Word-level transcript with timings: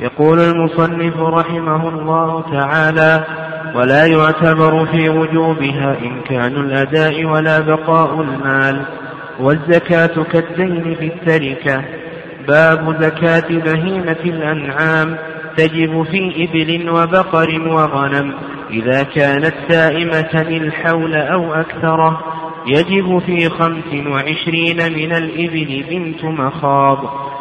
يقول 0.00 0.40
المصنف 0.40 1.20
رحمه 1.20 1.88
الله 1.88 2.44
تعالى 2.52 3.24
ولا 3.74 4.06
يعتبر 4.06 4.86
في 4.86 5.08
وجوبها 5.08 5.96
إمكان 6.06 6.56
الأداء 6.56 7.24
ولا 7.24 7.60
بقاء 7.60 8.20
المال. 8.20 8.82
والزكاة 9.40 10.24
كالدين 10.32 10.94
في 10.94 11.06
التركة. 11.06 11.84
باب 12.48 13.02
زكاة 13.02 13.48
بهيمة 13.48 14.16
الأنعام 14.24 15.16
تجب 15.56 16.02
في 16.02 16.48
إبل 16.48 16.90
وبقر 16.90 17.60
وغنم. 17.68 18.34
إذا 18.70 19.02
كانت 19.02 19.54
سائمة 19.68 20.46
الحول 20.48 21.16
أو 21.16 21.54
أكثره 21.54 22.20
يجب 22.66 23.18
في 23.18 23.48
خمس 23.48 24.06
وعشرين 24.06 24.92
من 24.92 25.12
الإبل 25.12 25.84
بنت 25.90 26.24
مخاض 26.24 26.98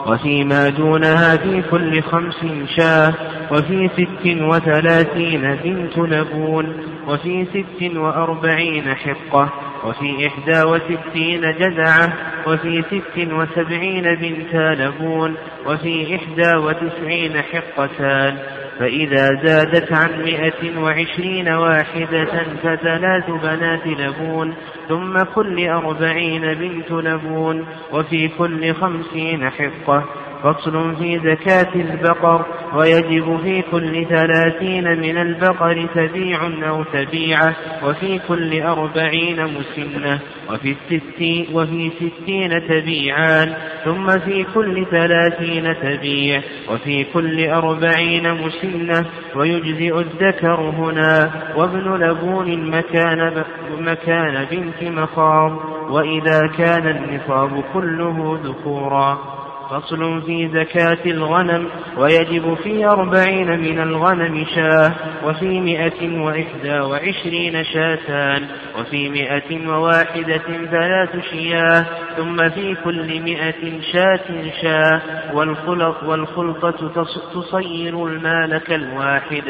وفيما 0.08 0.70
دونها 0.70 1.38
في 1.38 1.64
كل 1.72 2.02
خمس 2.02 2.46
شاة 2.78 3.14
وفي 3.52 3.90
ست 3.94 4.42
وثلاثين 4.42 5.56
بنت 5.64 5.98
لبون 5.98 6.74
وفي 7.08 7.46
ست 7.46 7.98
وأربعين 7.98 8.96
حقة. 8.96 9.50
وفي 9.84 10.28
إحدى 10.28 10.64
وستين 10.64 11.42
جزعة 11.42 12.14
وفي 12.48 12.82
ست 12.82 13.34
وسبعين 13.34 14.16
بنتا 14.16 14.76
لبون 14.84 15.36
وفي 15.66 16.16
إحدى 16.16 16.58
وتسعين 16.58 17.42
حقتان. 17.42 18.38
فإذا 18.80 19.28
زادت 19.44 19.94
عن 19.94 20.24
مئة 20.24 20.80
وعشرين 20.80 21.50
واحدة 21.50 22.44
فثلاث 22.64 23.30
بنات 23.30 23.88
لبون 23.88 24.54
ثم 24.90 25.24
كل 25.24 25.68
أربعين 25.68 26.54
بنت 26.54 26.92
لبون 26.92 27.66
وفي 27.94 28.28
كل 28.28 28.74
خمسين 28.74 29.50
حقة. 29.50 30.06
فصل 30.44 30.96
في 30.96 31.20
زكاة 31.20 31.76
البقر 31.76 32.46
ويجب 32.76 33.40
في 33.44 33.62
كل 33.62 34.06
ثلاثين 34.06 35.00
من 35.00 35.18
البقر 35.18 35.88
تبيع 35.96 36.40
أو 36.70 36.84
تبيعة 36.84 37.56
وفي 37.84 38.20
كل 38.28 38.62
أربعين 38.62 39.46
مسنة 39.46 40.20
وفي 40.52 40.76
الست 40.92 41.54
وفي 41.54 41.92
ستين 41.98 42.68
تبيعان 42.68 43.54
ثم 43.86 44.20
في 44.20 44.46
كل 44.54 44.86
ثلاثين 44.92 45.76
تبيع 45.82 46.42
وفي 46.72 47.04
كل 47.04 47.50
أربعين 47.50 48.34
مسنة 48.34 49.06
ويجزئ 49.36 50.00
الذكر 50.00 50.60
هنا 50.60 51.32
وابن 51.56 52.04
لبون 52.04 52.72
مكان, 52.72 53.44
مكان 53.80 54.46
بنت 54.52 54.84
مخاض 54.84 55.52
وإذا 55.90 56.40
كان 56.58 56.88
النصاب 56.88 57.64
كله 57.74 58.40
ذكورا 58.44 59.38
فصل 59.70 60.22
في 60.22 60.48
زكاة 60.48 61.12
الغنم 61.12 61.70
ويجب 61.98 62.54
في 62.54 62.86
أربعين 62.86 63.60
من 63.60 63.80
الغنم 63.80 64.46
شاة 64.56 64.92
وفي 65.26 65.60
مئة 65.60 66.22
وإحدى 66.22 66.80
وعشرين 66.80 67.64
شاتان 67.64 68.48
وفي 68.80 69.10
مئة 69.10 69.68
وواحدة 69.68 70.42
ثلاث 70.72 71.26
شياة 71.32 71.86
ثم 72.18 72.50
في 72.50 72.76
كل 72.84 73.22
مئة 73.22 73.82
شاة 73.94 74.52
شاة 74.62 75.02
والخلط 75.34 76.04
والخلطة 76.04 77.06
تصير 77.34 78.06
المال 78.06 78.58
كالواحد. 78.58 79.44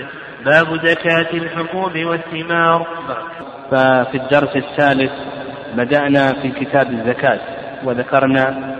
باب 0.46 0.86
زكاة 0.86 1.34
الحبوب 1.34 1.98
والثمار. 1.98 2.88
ففي 3.72 4.18
الدرس 4.18 4.56
الثالث 4.56 5.12
بدأنا 5.74 6.34
في 6.42 6.52
كتاب 6.52 6.92
الزكاة 6.92 7.40
وذكرنا 7.84 8.76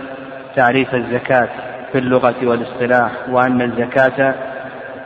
تعريف 0.56 0.94
الزكاة 0.94 1.48
في 1.92 1.98
اللغة 1.98 2.34
والاصطلاح 2.42 3.10
وأن 3.30 3.62
الزكاة 3.62 4.34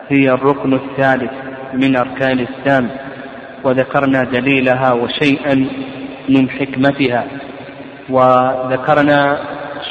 هي 0.08 0.30
الركن 0.30 0.74
الثالث 0.74 1.32
من 1.74 1.96
أركان 1.96 2.38
الإسلام 2.38 2.90
وذكرنا 3.64 4.24
دليلها 4.24 4.92
وشيئا 4.92 5.66
من 6.28 6.50
حكمتها 6.50 7.24
وذكرنا 8.10 9.38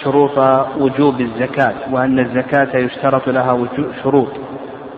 شروط 0.03 0.38
وجوب 0.78 1.22
الزكاة 1.22 1.73
وأن 1.91 2.19
الزكاة 2.19 2.78
يشترط 2.78 3.29
لها 3.29 3.67
شروط 4.03 4.31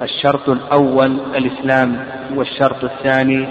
الشرط 0.02 0.50
الأول 0.50 1.20
الإسلام 1.36 1.98
والشرط 2.36 2.84
الثاني 2.84 3.48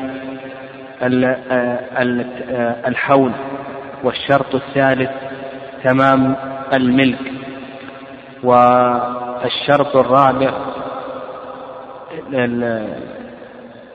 الحول 2.87 3.33
والشرط 4.05 4.55
الثالث 4.55 5.11
تمام 5.85 6.37
الملك 6.73 7.33
والشرط 8.43 9.97
الرابع 9.97 10.53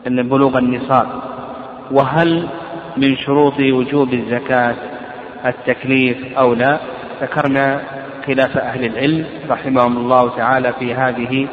بلوغ 0.06 0.58
النصاب. 0.58 1.08
وهل 1.92 2.48
من 2.98 3.18
شروط 3.18 3.60
وجوب 3.60 4.14
الزكاة 4.14 4.76
التكليف 5.46 6.38
أو 6.38 6.54
لا؟ 6.54 6.80
ذكرنا 7.22 7.82
خلاف 8.28 8.58
أهل 8.58 8.86
العلم 8.86 9.26
رحمهم 9.50 9.98
الله 9.98 10.36
تعالى 10.38 10.74
في 10.80 10.94
هذه 10.94 11.48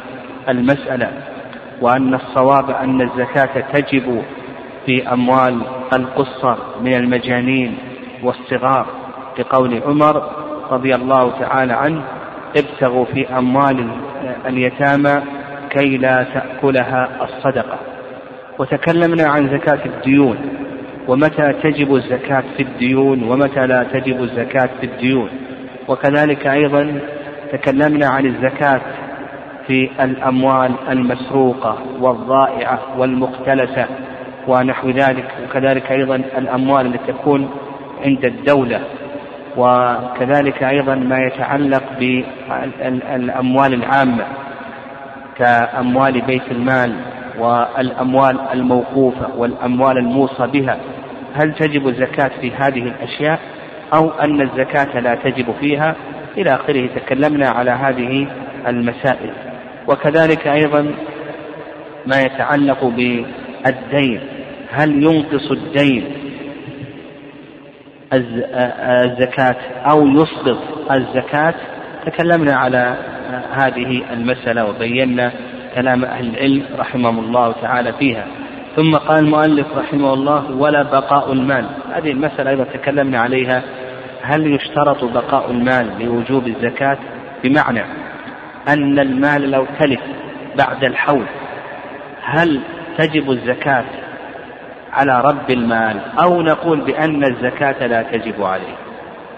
المسألة 0.49 1.11
وأن 1.81 2.13
الصواب 2.13 2.71
أن 2.71 3.01
الزكاة 3.01 3.71
تجب 3.73 4.23
في 4.85 5.13
أموال 5.13 5.61
القصر 5.93 6.57
من 6.81 6.93
المجانين 6.93 7.77
والصغار 8.23 8.85
لقول 9.39 9.81
عمر 9.87 10.44
رضي 10.71 10.95
الله 10.95 11.39
تعالى 11.39 11.73
عنه 11.73 12.01
ابتغوا 12.57 13.05
في 13.05 13.37
أموال 13.37 13.87
اليتامى 14.47 15.21
كي 15.69 15.97
لا 15.97 16.25
تأكلها 16.33 17.09
الصدقة. 17.21 17.77
وتكلمنا 18.59 19.29
عن 19.29 19.49
زكاة 19.49 19.85
الديون 19.85 20.37
ومتى 21.07 21.53
تجب 21.63 21.95
الزكاة 21.95 22.43
في 22.57 22.63
الديون 22.63 23.23
ومتى 23.23 23.67
لا 23.67 23.83
تجب 23.83 24.23
الزكاة 24.23 24.69
في 24.79 24.85
الديون. 24.85 25.29
وكذلك 25.87 26.47
أيضا 26.47 26.99
تكلمنا 27.51 28.07
عن 28.07 28.25
الزكاة 28.25 28.81
في 29.67 29.89
الأموال 30.03 30.71
المسروقة 30.89 31.77
والضائعة 32.01 32.79
والمختلسة 32.97 33.85
ونحو 34.47 34.89
ذلك. 34.89 35.27
وكذلك 35.43 35.91
أيضا 35.91 36.15
الأموال 36.15 36.85
التي 36.85 37.11
تكون 37.11 37.49
عند 38.05 38.25
الدولة. 38.25 38.81
وكذلك 39.57 40.63
أيضا 40.63 40.95
ما 40.95 41.17
يتعلق 41.19 41.83
بالأموال 41.99 43.73
العامة 43.73 44.25
كأموال 45.37 46.21
بيت 46.21 46.51
المال 46.51 46.95
والأموال 47.39 48.39
الموقوفة 48.53 49.35
والأموال 49.37 49.97
الموصى 49.97 50.47
بها 50.47 50.77
هل 51.33 51.53
تجب 51.53 51.87
الزكاة 51.87 52.31
في 52.41 52.51
هذه 52.51 52.83
الأشياء 52.83 53.39
أو 53.93 54.11
أن 54.11 54.41
الزكاة 54.41 54.99
لا 54.99 55.15
تجب 55.15 55.55
فيها؟ 55.59 55.95
إلى 56.37 56.55
آخره 56.55 56.89
تكلمنا 56.95 57.49
على 57.49 57.71
هذه 57.71 58.27
المسائل. 58.67 59.33
وكذلك 59.87 60.47
أيضا 60.47 60.91
ما 62.05 62.21
يتعلق 62.21 62.83
بالدين 62.85 64.19
هل 64.71 65.03
ينقص 65.03 65.51
الدين؟ 65.51 66.24
الزكاة 68.15 69.55
أو 69.91 70.07
يسقط 70.07 70.57
الزكاة. 70.91 71.53
تكلمنا 72.05 72.55
على 72.55 72.95
هذه 73.51 74.13
المسألة 74.13 74.65
وبينا 74.65 75.31
كلام 75.75 76.05
أهل 76.05 76.29
العلم 76.29 76.63
رحمهم 76.77 77.19
الله 77.19 77.51
تعالى 77.61 77.93
فيها. 77.93 78.27
ثم 78.75 78.95
قال 78.95 79.19
المؤلف 79.25 79.67
رحمه 79.77 80.13
الله 80.13 80.51
ولا 80.51 80.83
بقاء 80.83 81.33
المال. 81.33 81.65
هذه 81.93 82.11
المسألة 82.11 82.49
أيضا 82.49 82.63
تكلمنا 82.63 83.19
عليها. 83.19 83.63
هل 84.21 84.55
يشترط 84.55 85.03
بقاء 85.03 85.51
المال 85.51 86.05
لوجوب 86.05 86.47
الزكاة؟ 86.47 86.97
بمعنى 87.43 87.83
أن 88.67 88.99
المال 88.99 89.51
لو 89.51 89.65
تلف 89.79 90.01
بعد 90.57 90.83
الحول 90.83 91.25
هل 92.23 92.61
تجب 92.97 93.31
الزكاة 93.31 93.85
على 94.95 95.21
رب 95.21 95.49
المال 95.49 96.01
أو 96.23 96.41
نقول 96.41 96.81
بأن 96.81 97.23
الزكاة 97.23 97.87
لا 97.87 98.03
تجب 98.03 98.43
عليه. 98.43 98.75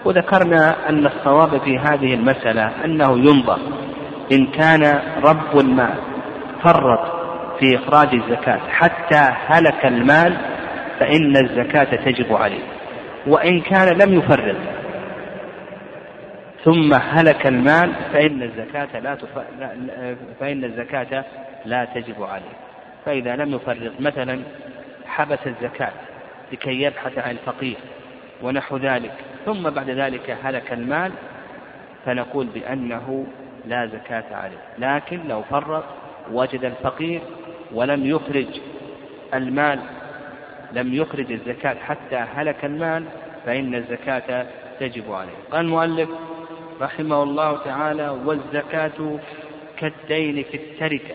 وذكرنا 0.04 0.88
أن 0.88 1.06
الصواب 1.06 1.60
في 1.60 1.78
هذه 1.78 2.14
المسألة 2.14 2.84
أنه 2.84 3.18
ينظر. 3.18 3.58
إن 4.32 4.46
كان 4.46 5.00
رب 5.24 5.58
المال 5.60 5.94
فرط 6.62 7.18
في 7.58 7.76
إخراج 7.76 8.14
الزكاة 8.14 8.58
حتى 8.68 9.30
هلك 9.46 9.86
المال 9.86 10.36
فإن 11.00 11.36
الزكاة 11.36 11.96
تجب 11.96 12.32
عليه. 12.34 12.62
وإن 13.26 13.60
كان 13.60 13.98
لم 13.98 14.14
يفرط 14.14 14.56
ثم 16.64 16.94
هلك 16.94 17.46
المال 17.46 17.92
فإن 18.12 18.42
الزكاة 18.42 19.00
لا 19.00 19.14
تف... 19.14 19.28
فإن 20.40 20.64
الزكاة 20.64 21.24
لا 21.64 21.84
تجب 21.84 22.22
عليه. 22.22 22.56
فإذا 23.06 23.36
لم 23.36 23.54
يفرط 23.54 23.92
مثلا 24.00 24.40
حبس 25.08 25.38
الزكاة 25.46 25.92
لكي 26.52 26.82
يبحث 26.82 27.18
عن 27.18 27.30
الفقير 27.30 27.76
ونحو 28.42 28.76
ذلك. 28.76 29.12
ثم 29.46 29.70
بعد 29.70 29.90
ذلك 29.90 30.38
هلك 30.42 30.72
المال 30.72 31.12
فنقول 32.04 32.46
بأنه 32.46 33.26
لا 33.66 33.86
زكاة 33.86 34.24
عليه. 34.36 34.58
لكن 34.78 35.28
لو 35.28 35.42
فرط 35.42 35.84
وجد 36.32 36.64
الفقير 36.64 37.20
ولم 37.72 38.06
يخرج 38.06 38.46
المال 39.34 39.80
لم 40.72 40.94
يخرج 40.94 41.32
الزكاة 41.32 41.74
حتى 41.74 42.16
هلك 42.16 42.64
المال 42.64 43.04
فإن 43.46 43.74
الزكاة 43.74 44.46
تجب 44.80 45.12
عليه. 45.12 45.32
قال 45.50 45.60
المؤلف 45.60 46.08
رحمه 46.80 47.22
الله 47.22 47.64
تعالى 47.64 48.08
والزكاة 48.08 49.18
كالدين 49.78 50.44
في 50.44 50.56
التركة. 50.56 51.14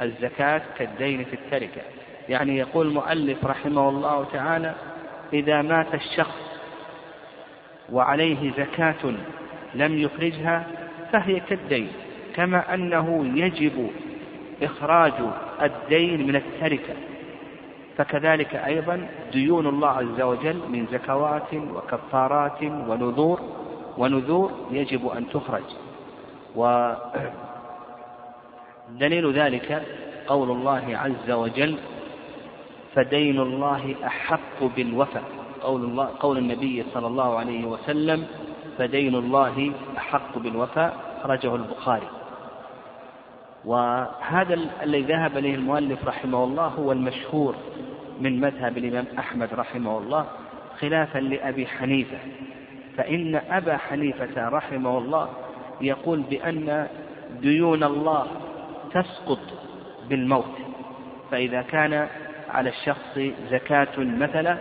الزكاة 0.00 0.62
كالدين 0.78 1.24
في 1.24 1.34
التركة. 1.34 1.82
يعني 2.30 2.56
يقول 2.56 2.86
المؤلف 2.86 3.46
رحمه 3.46 3.88
الله 3.88 4.24
تعالى 4.32 4.74
إذا 5.32 5.62
مات 5.62 5.94
الشخص 5.94 6.60
وعليه 7.92 8.52
زكاة 8.52 9.14
لم 9.74 9.98
يخرجها 9.98 10.66
فهي 11.12 11.40
كالدين 11.40 11.88
كما 12.36 12.74
أنه 12.74 13.30
يجب 13.34 13.90
إخراج 14.62 15.12
الدين 15.62 16.26
من 16.26 16.36
التركة 16.36 16.94
فكذلك 17.96 18.54
أيضا 18.54 19.08
ديون 19.32 19.66
الله 19.66 19.88
عز 19.88 20.20
وجل 20.20 20.60
من 20.68 20.86
زكوات 20.92 21.54
وكفارات 21.54 22.62
ونذور 22.62 23.40
ونذور 23.98 24.52
يجب 24.70 25.08
أن 25.08 25.28
تخرج. 25.28 25.62
ودليل 26.56 26.94
ذلك 29.40 29.82
قول 30.26 30.50
الله 30.50 30.96
عز 30.96 31.30
وجل 31.30 31.78
فدين 32.94 33.40
الله 33.40 33.94
أحق 34.06 34.64
بالوفاء. 34.76 35.24
قول 35.62 35.84
الله 35.84 36.10
قول 36.20 36.38
النبي 36.38 36.84
صلى 36.94 37.06
الله 37.06 37.38
عليه 37.38 37.64
وسلم 37.64 38.26
فدين 38.78 39.14
الله 39.14 39.72
أحق 39.96 40.38
بالوفاء 40.38 40.96
خرجه 41.22 41.54
البخاري. 41.54 42.08
وهذا 43.64 44.58
الذي 44.82 45.02
ذهب 45.02 45.36
إليه 45.36 45.54
المؤلف 45.54 46.04
رحمه 46.08 46.44
الله 46.44 46.66
هو 46.66 46.92
المشهور 46.92 47.54
من 48.20 48.40
مذهب 48.40 48.78
الإمام 48.78 49.06
أحمد 49.18 49.54
رحمه 49.54 49.98
الله 49.98 50.26
خلافا 50.80 51.18
لأبي 51.18 51.66
حنيفة. 51.66 52.18
فإن 52.96 53.34
أبا 53.50 53.76
حنيفة 53.76 54.48
رحمه 54.48 54.98
الله 54.98 55.28
يقول 55.80 56.20
بأن 56.20 56.88
ديون 57.40 57.84
الله 57.84 58.26
تسقط 58.92 59.40
بالموت. 60.08 60.54
فإذا 61.30 61.62
كان 61.62 62.08
على 62.54 62.68
الشخص 62.68 63.18
زكاة 63.50 63.98
مثلا 63.98 64.56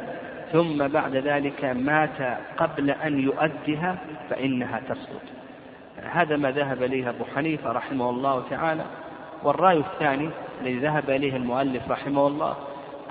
ثم 0.51 0.87
بعد 0.87 1.15
ذلك 1.15 1.65
مات 1.65 2.39
قبل 2.57 2.89
أن 2.89 3.19
يؤدها 3.19 3.97
فإنها 4.29 4.81
تسقط. 4.89 5.21
هذا 6.11 6.37
ما 6.37 6.51
ذهب 6.51 6.83
إليه 6.83 7.09
أبو 7.09 7.23
حنيفة 7.35 7.71
رحمه 7.71 8.09
الله 8.09 8.43
تعالى. 8.49 8.85
والرأي 9.43 9.77
الثاني 9.77 10.29
الذي 10.61 10.79
ذهب 10.79 11.09
إليه 11.09 11.35
المؤلف 11.35 11.91
رحمه 11.91 12.27
الله 12.27 12.55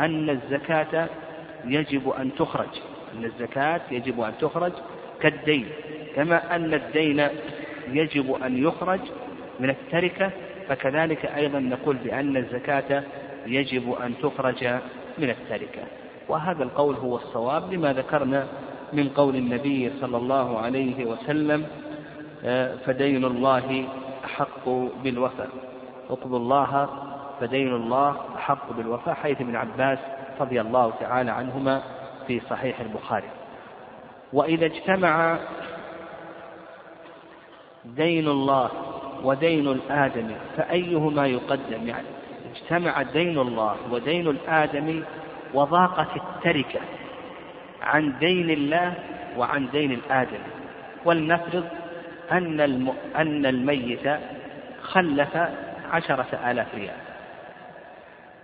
أن 0.00 0.30
الزكاة 0.30 1.08
يجب 1.64 2.08
أن 2.08 2.34
تخرج. 2.34 2.80
أن 3.14 3.24
الزكاة 3.24 3.80
يجب 3.90 4.20
أن 4.20 4.32
تخرج 4.40 4.72
كالدين. 5.20 5.68
كما 6.16 6.56
أن 6.56 6.74
الدين 6.74 7.28
يجب 7.92 8.42
أن 8.42 8.64
يخرج 8.64 9.00
من 9.60 9.70
التركة 9.70 10.30
فكذلك 10.68 11.26
أيضا 11.26 11.58
نقول 11.58 11.96
بأن 11.96 12.36
الزكاة 12.36 13.02
يجب 13.54 13.92
أن 13.92 14.14
تخرج 14.22 14.64
من 15.18 15.30
التركة. 15.30 15.82
وهذا 16.28 16.64
القول 16.64 16.94
هو 16.94 17.16
الصواب 17.16 17.72
لما 17.72 17.92
ذكرنا 17.92 18.46
من 18.92 19.08
قول 19.08 19.36
النبي 19.36 19.92
صلى 20.00 20.16
الله 20.16 20.58
عليه 20.58 21.04
وسلم 21.04 21.66
آه، 22.44 22.76
فدين 22.76 23.24
الله 23.24 23.88
أحق 24.24 24.68
بالوفاء 25.02 25.48
اطلبوا 26.10 26.38
الله 26.38 26.88
فدين 27.40 27.74
الله 27.74 28.16
أحق 28.36 28.72
بالوفاء 28.72 29.14
حيث 29.14 29.40
ابن 29.40 29.56
عباس 29.56 29.98
رضي 30.40 30.60
الله 30.60 30.92
تعالى 31.00 31.30
عنهما 31.30 31.82
في 32.26 32.40
صحيح 32.50 32.80
البخاري. 32.80 33.28
وإذا 34.32 34.66
اجتمع 34.66 35.38
دين 37.84 38.28
الله 38.28 38.70
ودين 39.24 39.68
الآدم 39.68 40.30
فأيهما 40.56 41.26
يقدم؟ 41.26 41.88
يعني 41.88 42.17
اجتمع 42.54 43.02
دين 43.02 43.38
الله 43.38 43.76
ودين 43.90 44.26
الآدم 44.28 45.02
وضاقت 45.54 46.16
التركة 46.16 46.80
عن 47.82 48.18
دين 48.18 48.50
الله 48.50 48.94
وعن 49.36 49.68
دين 49.70 49.92
الآدم. 49.92 50.42
ولنفرض 51.04 51.64
أن 52.32 52.60
الم... 52.60 52.94
أن 53.16 53.46
الميت 53.46 54.18
خلف 54.82 55.36
عشرة 55.90 56.50
آلاف 56.50 56.74
ريال. 56.74 57.00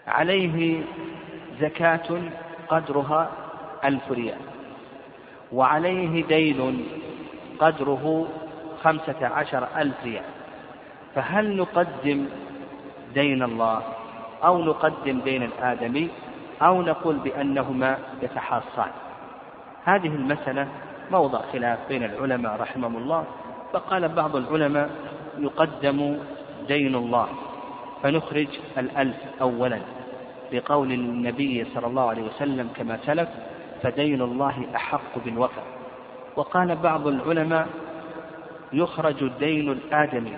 عليه 0.06 0.82
زكاة 1.60 2.20
قدرها 2.68 3.30
ألف 3.84 4.12
ريال. 4.12 4.40
وعليه 5.52 6.24
دين 6.24 6.86
قدره 7.58 8.28
خمسة 8.82 9.26
عشر 9.26 9.68
ألف 9.76 9.94
ريال. 10.04 10.24
فهل 11.14 11.56
نقدم 11.56 12.26
دين 13.14 13.42
الله 13.42 13.82
أو 14.44 14.64
نقدم 14.64 15.20
دين 15.20 15.42
الآدمي 15.42 16.08
أو 16.62 16.82
نقول 16.82 17.16
بأنهما 17.16 17.98
يتحاصان. 18.22 18.90
هذه 19.84 20.06
المسألة 20.06 20.68
موضع 21.10 21.40
خلاف 21.52 21.78
بين 21.88 22.04
العلماء 22.04 22.60
رحمهم 22.60 22.96
الله 22.96 23.24
فقال 23.72 24.08
بعض 24.08 24.36
العلماء 24.36 24.90
يقدم 25.38 26.18
دين 26.68 26.94
الله. 26.94 27.28
فنخرج 28.02 28.48
الألف 28.78 29.16
أولا 29.40 29.80
بقول 30.52 30.92
النبي 30.92 31.64
صلى 31.74 31.86
الله 31.86 32.08
عليه 32.08 32.22
وسلم 32.22 32.68
كما 32.76 32.98
سلف 33.06 33.28
فدين 33.82 34.22
الله 34.22 34.66
أحق 34.76 35.18
بالوفاء 35.24 35.64
وقال 36.36 36.76
بعض 36.76 37.06
العلماء 37.06 37.68
يخرج 38.72 39.30
دين 39.40 39.70
الآدمي 39.72 40.36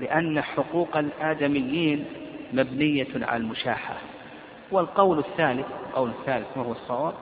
لأن 0.00 0.40
حقوق 0.40 0.96
الآدميين 0.96 2.04
مبنية 2.52 3.06
على 3.14 3.42
المشاحة. 3.42 3.94
والقول 4.70 5.18
الثالث 5.18 5.66
القول 5.88 6.10
الثالث 6.10 6.46
وهو 6.56 6.72
الصواب 6.72 7.14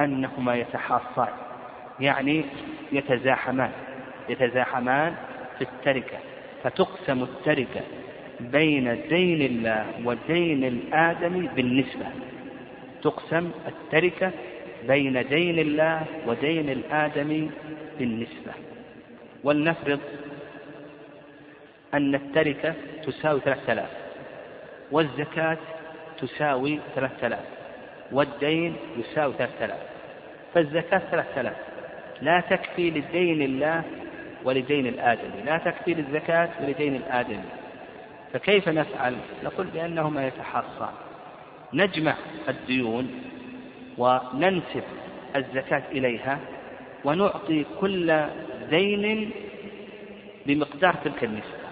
أنهما 0.00 0.54
يتحاصان 0.54 1.28
يعني 2.00 2.44
يتزاحمان 2.92 3.70
يتزاحمان 4.28 5.14
في 5.58 5.64
التركة 5.64 6.18
فتقسم 6.62 7.22
التركة 7.22 7.80
بين 8.40 9.00
دين 9.08 9.42
الله 9.42 9.86
ودين 10.04 10.64
الآدم 10.64 11.46
بالنسبة. 11.56 12.06
تقسم 13.02 13.50
التركة 13.68 14.30
بين 14.88 15.28
دين 15.28 15.58
الله 15.58 16.04
ودين 16.26 16.70
الآدم 16.70 17.50
بالنسبة. 17.98 18.52
ولنفرض 19.44 20.00
أن 21.94 22.14
التركة 22.14 22.74
تساوي 23.06 23.40
ثلاثة 23.40 23.72
آلاف. 23.72 24.03
والزكاة 24.94 25.58
تساوي 26.20 26.80
ثلاثة 26.94 27.26
آلاف 27.26 27.44
والدين 28.12 28.76
يساوي 28.96 29.34
ثلاثة 29.38 29.64
آلاف 29.64 29.78
فالزكاة 30.54 30.98
ثلاثة 31.10 31.40
آلاف 31.40 31.56
لا 32.22 32.40
تكفي 32.40 32.90
لدين 32.90 33.42
الله 33.42 33.82
ولدين 34.44 34.86
الآدمي 34.86 35.42
لا 35.44 35.58
تكفي 35.58 35.94
للزكاة 35.94 36.48
ولدين 36.60 36.96
الآدمي. 36.96 37.50
فكيف 38.32 38.68
نفعل؟ 38.68 39.16
نقول 39.44 39.66
بأنهما 39.66 40.26
يتحاصان 40.26 40.92
نجمع 41.72 42.14
الديون 42.48 43.10
وننسب 43.98 44.82
الزكاة 45.36 45.82
إليها 45.92 46.38
ونعطي 47.04 47.64
كل 47.80 48.26
دين 48.70 49.30
بمقدار 50.46 50.94
تلك 51.04 51.24
النسبة. 51.24 51.64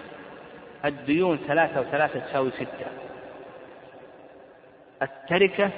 الديون 0.85 1.37
ثلاثة 1.47 1.81
وثلاثة 1.81 2.19
تساوي 2.19 2.51
ستة. 2.51 3.02
التركة 5.03 5.69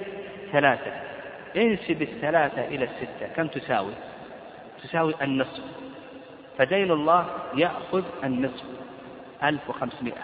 ثلاثة. 0.51 0.91
انسب 1.55 2.01
الثلاثة 2.01 2.65
إلى 2.65 2.83
الستة. 2.83 3.27
كم 3.35 3.47
تساوي؟ 3.47 3.93
تساوي 4.83 5.13
النصف. 5.21 5.63
فدين 6.57 6.91
الله 6.91 7.25
يأخذ 7.55 8.03
النصف. 8.23 8.65
ألف 9.43 9.69
وخمسمائة. 9.69 10.23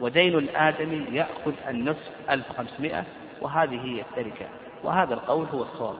ودين 0.00 0.38
الآدمي 0.38 1.06
يأخذ 1.12 1.52
النصف. 1.68 2.10
ألف 2.30 2.50
وخمسمائة. 2.50 3.04
وهذه 3.40 3.80
هي 3.84 4.00
التركة. 4.00 4.46
وهذا 4.84 5.14
القول 5.14 5.46
هو 5.46 5.62
الصواب. 5.62 5.96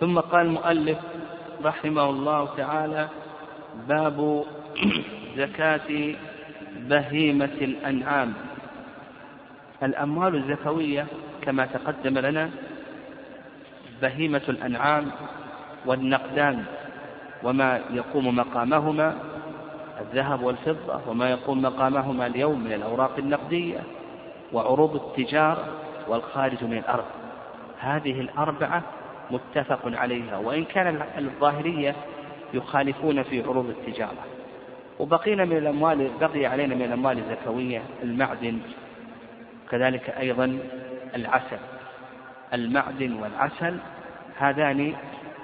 ثم 0.00 0.20
قال 0.20 0.46
المؤلف 0.46 0.98
رحمه 1.64 2.10
الله 2.10 2.56
تعالى 2.56 3.08
باب 3.88 4.44
زكاة 5.36 6.14
بهيمة 6.76 7.44
الأنعام. 7.44 8.34
الأموال 9.82 10.34
الزكوية 10.36 11.06
كما 11.44 11.66
تقدم 11.66 12.18
لنا 12.18 12.50
بهيمة 14.02 14.42
الأنعام 14.48 15.10
والنقدان 15.86 16.64
وما 17.42 17.80
يقوم 17.90 18.36
مقامهما 18.36 19.16
الذهب 20.00 20.42
والفضة 20.42 21.00
وما 21.08 21.30
يقوم 21.30 21.62
مقامهما 21.62 22.26
اليوم 22.26 22.64
من 22.64 22.72
الأوراق 22.72 23.18
النقدية 23.18 23.80
وعروض 24.52 24.94
التجارة 24.94 25.68
والخارج 26.08 26.64
من 26.64 26.78
الأرض. 26.78 27.04
هذه 27.78 28.20
الأربعة 28.20 28.82
متفق 29.30 29.80
عليها 29.84 30.38
وإن 30.38 30.64
كان 30.64 31.02
الظاهرية 31.18 31.96
يخالفون 32.54 33.22
في 33.22 33.42
عروض 33.42 33.68
التجارة. 33.68 34.24
وبقينا 34.98 35.44
من 35.44 35.56
الأموال 35.56 36.10
بقي 36.20 36.46
علينا 36.46 36.74
من 36.74 36.82
الأموال 36.82 37.18
الزكوية 37.18 37.82
المعدن 38.02 38.58
كذلك 39.70 40.10
أيضا 40.10 40.58
العسل 41.14 41.58
المعدن 42.54 43.12
والعسل 43.12 43.78
هذان 44.38 44.94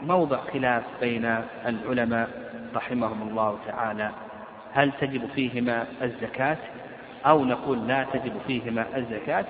موضع 0.03 0.39
خلاف 0.53 0.83
بين 1.00 1.25
العلماء 1.67 2.29
رحمهم 2.75 3.29
الله 3.29 3.59
تعالى. 3.67 4.11
هل 4.73 4.93
تجب 5.00 5.29
فيهما 5.35 5.87
الزكاة؟ 6.03 6.57
أو 7.27 7.45
نقول 7.45 7.89
لا 7.89 8.07
تجب 8.12 8.33
فيهما 8.47 8.87
الزكاة؟ 8.97 9.45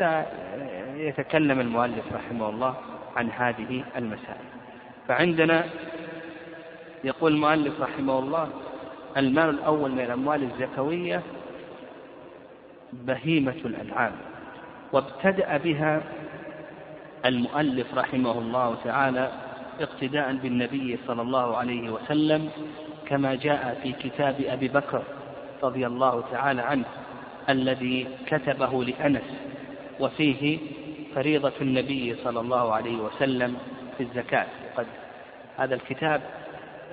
وسيتكلم 0.00 1.60
المؤلف 1.60 2.12
رحمه 2.12 2.48
الله 2.48 2.74
عن 3.16 3.30
هذه 3.30 3.84
المسائل. 3.96 4.44
فعندنا 5.08 5.64
يقول 7.04 7.32
المؤلف 7.32 7.80
رحمه 7.80 8.18
الله 8.18 8.48
المال 9.16 9.48
الأول 9.48 9.90
من 9.90 10.00
الأموال 10.00 10.42
الزكوية 10.42 11.22
بهيمة 12.92 13.56
الأنعام. 13.64 14.12
وابتدأ 14.94 15.56
بها 15.56 16.02
المؤلف 17.26 17.94
رحمه 17.94 18.38
الله 18.38 18.76
تعالى 18.84 19.30
اقتداء 19.80 20.32
بالنبي 20.36 20.98
صلى 21.06 21.22
الله 21.22 21.56
عليه 21.56 21.90
وسلم 21.90 22.50
كما 23.06 23.34
جاء 23.34 23.80
في 23.82 23.92
كتاب 23.92 24.34
أبي 24.48 24.68
بكر 24.68 25.02
رضي 25.62 25.86
الله 25.86 26.24
تعالى 26.32 26.62
عنه 26.62 26.84
الذي 27.48 28.06
كتبه 28.26 28.84
لأنس 28.84 29.22
وفيه 30.00 30.58
فريضة 31.14 31.52
النبي 31.60 32.16
صلى 32.24 32.40
الله 32.40 32.72
عليه 32.74 32.96
وسلم 32.96 33.56
في 33.98 34.02
الزكاة. 34.02 34.46
وقد 34.74 34.86
هذا 35.56 35.74
الكتاب 35.74 36.20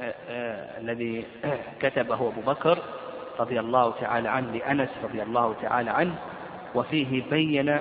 آه، 0.02 0.14
آه، 0.30 0.80
الذي 0.82 1.26
كتبه 1.82 2.16
أبو 2.16 2.42
بكر 2.48 2.80
رضي 3.40 3.60
الله 3.60 3.94
تعالى 4.02 4.30
عنه 4.30 4.52
لأنس 4.52 4.90
رضي 5.04 5.24
الله 5.24 5.56
تعالى 5.62 5.90
عنه 5.90 6.16
وفيه 6.76 7.24
بين 7.30 7.80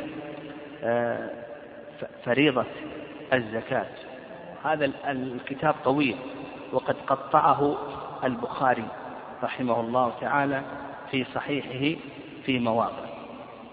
آه، 0.84 1.30
فريضة 2.24 2.64
الزكاة. 3.32 3.86
هذا 4.64 4.92
الكتاب 5.08 5.74
طويل 5.84 6.16
وقد 6.72 6.96
قطعه 7.06 7.76
البخاري 8.24 8.84
رحمه 9.42 9.80
الله 9.80 10.12
تعالى 10.20 10.62
في 11.10 11.24
صحيحه 11.34 12.00
في 12.46 12.58
مواضع. 12.58 13.06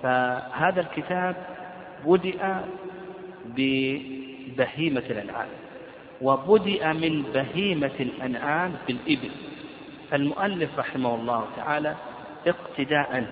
فهذا 0.04 0.82
الكتاب 0.82 1.36
بدأ 2.06 2.66
ببهيمة 3.46 5.04
الأنعام 5.10 5.48
وبدأ 6.22 6.94
من 6.94 7.24
بهيمة 7.34 7.96
الأنعام 8.00 8.74
بالإبل. 8.88 9.32
فالمؤلف 10.12 10.80
رحمه 10.80 11.16
الله 11.16 11.46
تعالى 11.56 11.96
اقتداء 12.48 13.28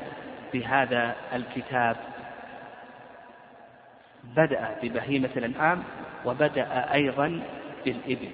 بهذا 0.55 1.15
الكتاب 1.33 1.95
بدأ 4.37 4.75
ببهيمة 4.83 5.29
الأنعام 5.37 5.83
وبدأ 6.25 6.93
أيضا 6.93 7.39
بالإبل. 7.85 8.29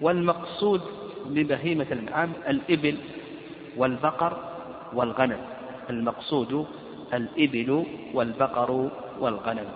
والمقصود 0.00 0.82
ببهيمة 1.26 1.86
الأنعام 1.92 2.32
الإبل 2.48 2.96
والبقر 3.76 4.32
والغنم. 4.92 5.40
المقصود 5.90 6.66
الإبل 7.14 7.86
والبقر 8.14 8.90
والغنم. 9.20 9.68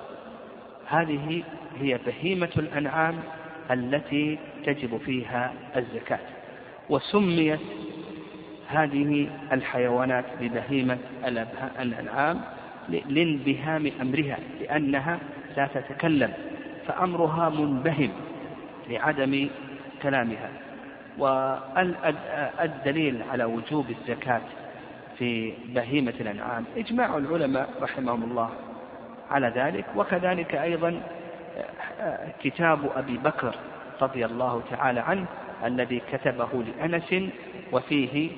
هذه 0.86 1.42
هي 1.80 1.98
بهيمة 2.06 2.54
الأنعام 2.56 3.14
التي 3.70 4.38
تجب 4.64 4.96
فيها 4.96 5.52
الزكاة. 5.76 6.18
وسميت 6.90 7.60
هذه 8.68 9.28
الحيوانات 9.52 10.24
ببهيمة 10.40 10.98
الأنعام 11.80 12.40
لانبهام 12.88 13.92
أمرها 14.00 14.38
لأنها 14.60 15.18
لا 15.56 15.68
تتكلم 15.74 16.32
فأمرها 16.86 17.48
منبهم 17.48 18.10
لعدم 18.88 19.48
كلامها. 20.02 20.50
والدليل 21.18 23.22
على 23.32 23.44
وجوب 23.44 23.86
الزكاة 23.90 24.40
في 25.18 25.52
بهيمة 25.68 26.14
الأنعام 26.20 26.64
إجماع 26.76 27.16
العلماء 27.16 27.68
رحمهم 27.82 28.22
الله 28.22 28.50
على 29.30 29.52
ذلك. 29.56 29.84
وكذلك 29.96 30.54
أيضا 30.54 31.00
كتاب 32.42 32.78
أبي 32.96 33.16
بكر 33.16 33.54
رضي 34.02 34.24
الله 34.24 34.62
تعالى 34.70 35.00
عنه 35.00 35.26
الذي 35.64 36.02
كتبه 36.12 36.64
لأنس 36.78 37.14
وفيه 37.72 38.30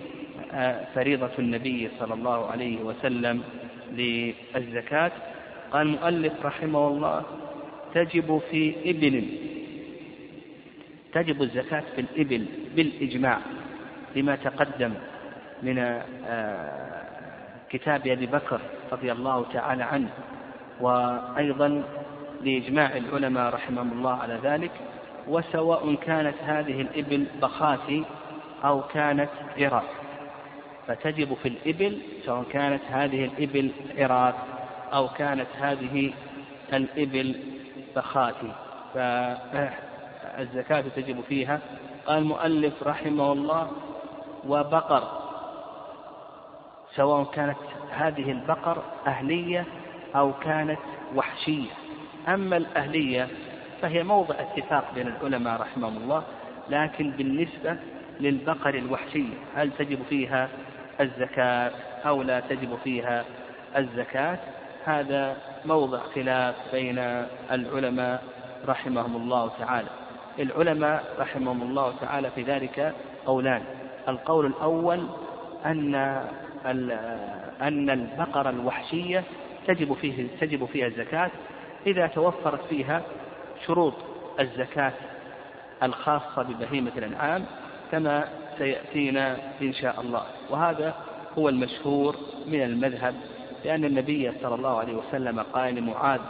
فريضة 0.94 1.30
النبي 1.38 1.90
صلى 1.98 2.14
الله 2.14 2.46
عليه 2.50 2.82
وسلم 2.82 3.42
للزكاة. 3.92 5.12
قال 5.72 5.86
المؤلف 5.86 6.32
رحمه 6.46 6.88
الله 6.88 7.22
تجب 7.94 8.40
في 8.50 8.74
إبل 8.90 9.24
تجب 11.12 11.42
الزكاة 11.42 11.82
في 11.94 12.00
الإبل 12.00 12.46
بالإجماع 12.76 13.38
لما 14.16 14.36
تقدم 14.36 14.94
من 15.62 15.78
آه، 15.78 17.02
كتاب 17.70 18.06
أبي 18.06 18.26
بكر 18.26 18.60
رضي 18.92 19.12
الله 19.12 19.46
تعالى 19.52 19.82
عنه 19.82 20.08
وأيضا 20.80 21.82
لإجماع 22.44 22.96
العلماء 22.96 23.54
رحمهم 23.54 23.92
الله 23.92 24.12
على 24.12 24.38
ذلك. 24.42 24.70
وسواء 25.28 25.94
كانت 25.94 26.34
هذه 26.46 26.80
الإبل 26.80 27.26
بخاتي 27.42 28.04
أو 28.64 28.82
كانت 28.82 29.28
عراق 29.58 29.97
فتجب 30.88 31.34
في 31.34 31.48
الإبل 31.48 31.98
سواء 32.24 32.42
كانت 32.42 32.82
هذه 32.90 33.24
الإبل 33.24 33.70
عراق 33.98 34.34
أو 34.92 35.08
كانت 35.08 35.46
هذه 35.60 36.12
الإبل 36.72 37.36
بخاتي. 37.96 38.52
فالزكاة 38.94 40.84
تجب 40.96 41.20
فيها. 41.28 41.60
قال 42.06 42.18
المؤلف 42.18 42.82
رحمه 42.82 43.32
الله 43.32 43.70
وبقر 44.46 45.02
سواء 46.94 47.24
كانت 47.24 47.56
هذه 47.90 48.30
البقر 48.30 48.82
أهلية 49.06 49.64
أو 50.16 50.32
كانت 50.32 50.78
وحشية. 51.14 51.70
أما 52.28 52.56
الأهلية 52.56 53.28
فهي 53.82 54.02
موضع 54.02 54.34
اتفاق 54.40 54.94
بين 54.94 55.06
العلماء 55.08 55.60
رحمهم 55.60 55.96
الله 55.96 56.22
لكن 56.68 57.10
بالنسبة 57.10 57.76
للبقر 58.20 58.74
الوحشية 58.74 59.34
هل 59.54 59.70
تجب 59.78 59.98
فيها؟ 60.08 60.48
الزكاة 61.00 61.70
أو 62.06 62.22
لا 62.22 62.40
تجب 62.40 62.78
فيها 62.84 63.24
الزكاة. 63.76 64.38
هذا 64.84 65.36
موضع 65.64 65.98
خلاف 65.98 66.54
بين 66.72 66.98
العلماء 67.50 68.22
رحمهم 68.66 69.16
الله 69.16 69.50
تعالى. 69.58 69.88
العلماء 70.38 71.04
رحمهم 71.18 71.62
الله 71.62 71.94
تعالى 72.00 72.30
في 72.30 72.42
ذلك 72.42 72.94
قولان. 73.26 73.62
القول 74.08 74.46
الأول 74.46 75.06
أن 75.66 75.94
أن 77.60 77.90
البقرة 77.90 78.50
الوحشية 78.50 79.24
تجب 79.66 79.92
فيه 79.92 80.26
تجب 80.40 80.64
فيها 80.64 80.86
الزكاة. 80.86 81.30
إذا 81.86 82.06
توفرت 82.06 82.64
فيها 82.68 83.02
شروط 83.66 83.94
الزكاة 84.40 84.92
الخاصة 85.82 86.42
ببهيمة 86.42 86.92
الأنعام 86.96 87.44
كما 87.92 88.28
سيأتينا 88.58 89.36
إن 89.62 89.72
شاء 89.72 90.00
الله. 90.00 90.22
وهذا 90.50 90.94
هو 91.38 91.48
المشهور 91.48 92.16
من 92.46 92.62
المذهب 92.62 93.14
لأن 93.64 93.84
النبي 93.84 94.32
صلى 94.42 94.54
الله 94.54 94.78
عليه 94.78 94.94
وسلم 94.94 95.40
قال 95.40 95.74
لمعاذ 95.74 96.20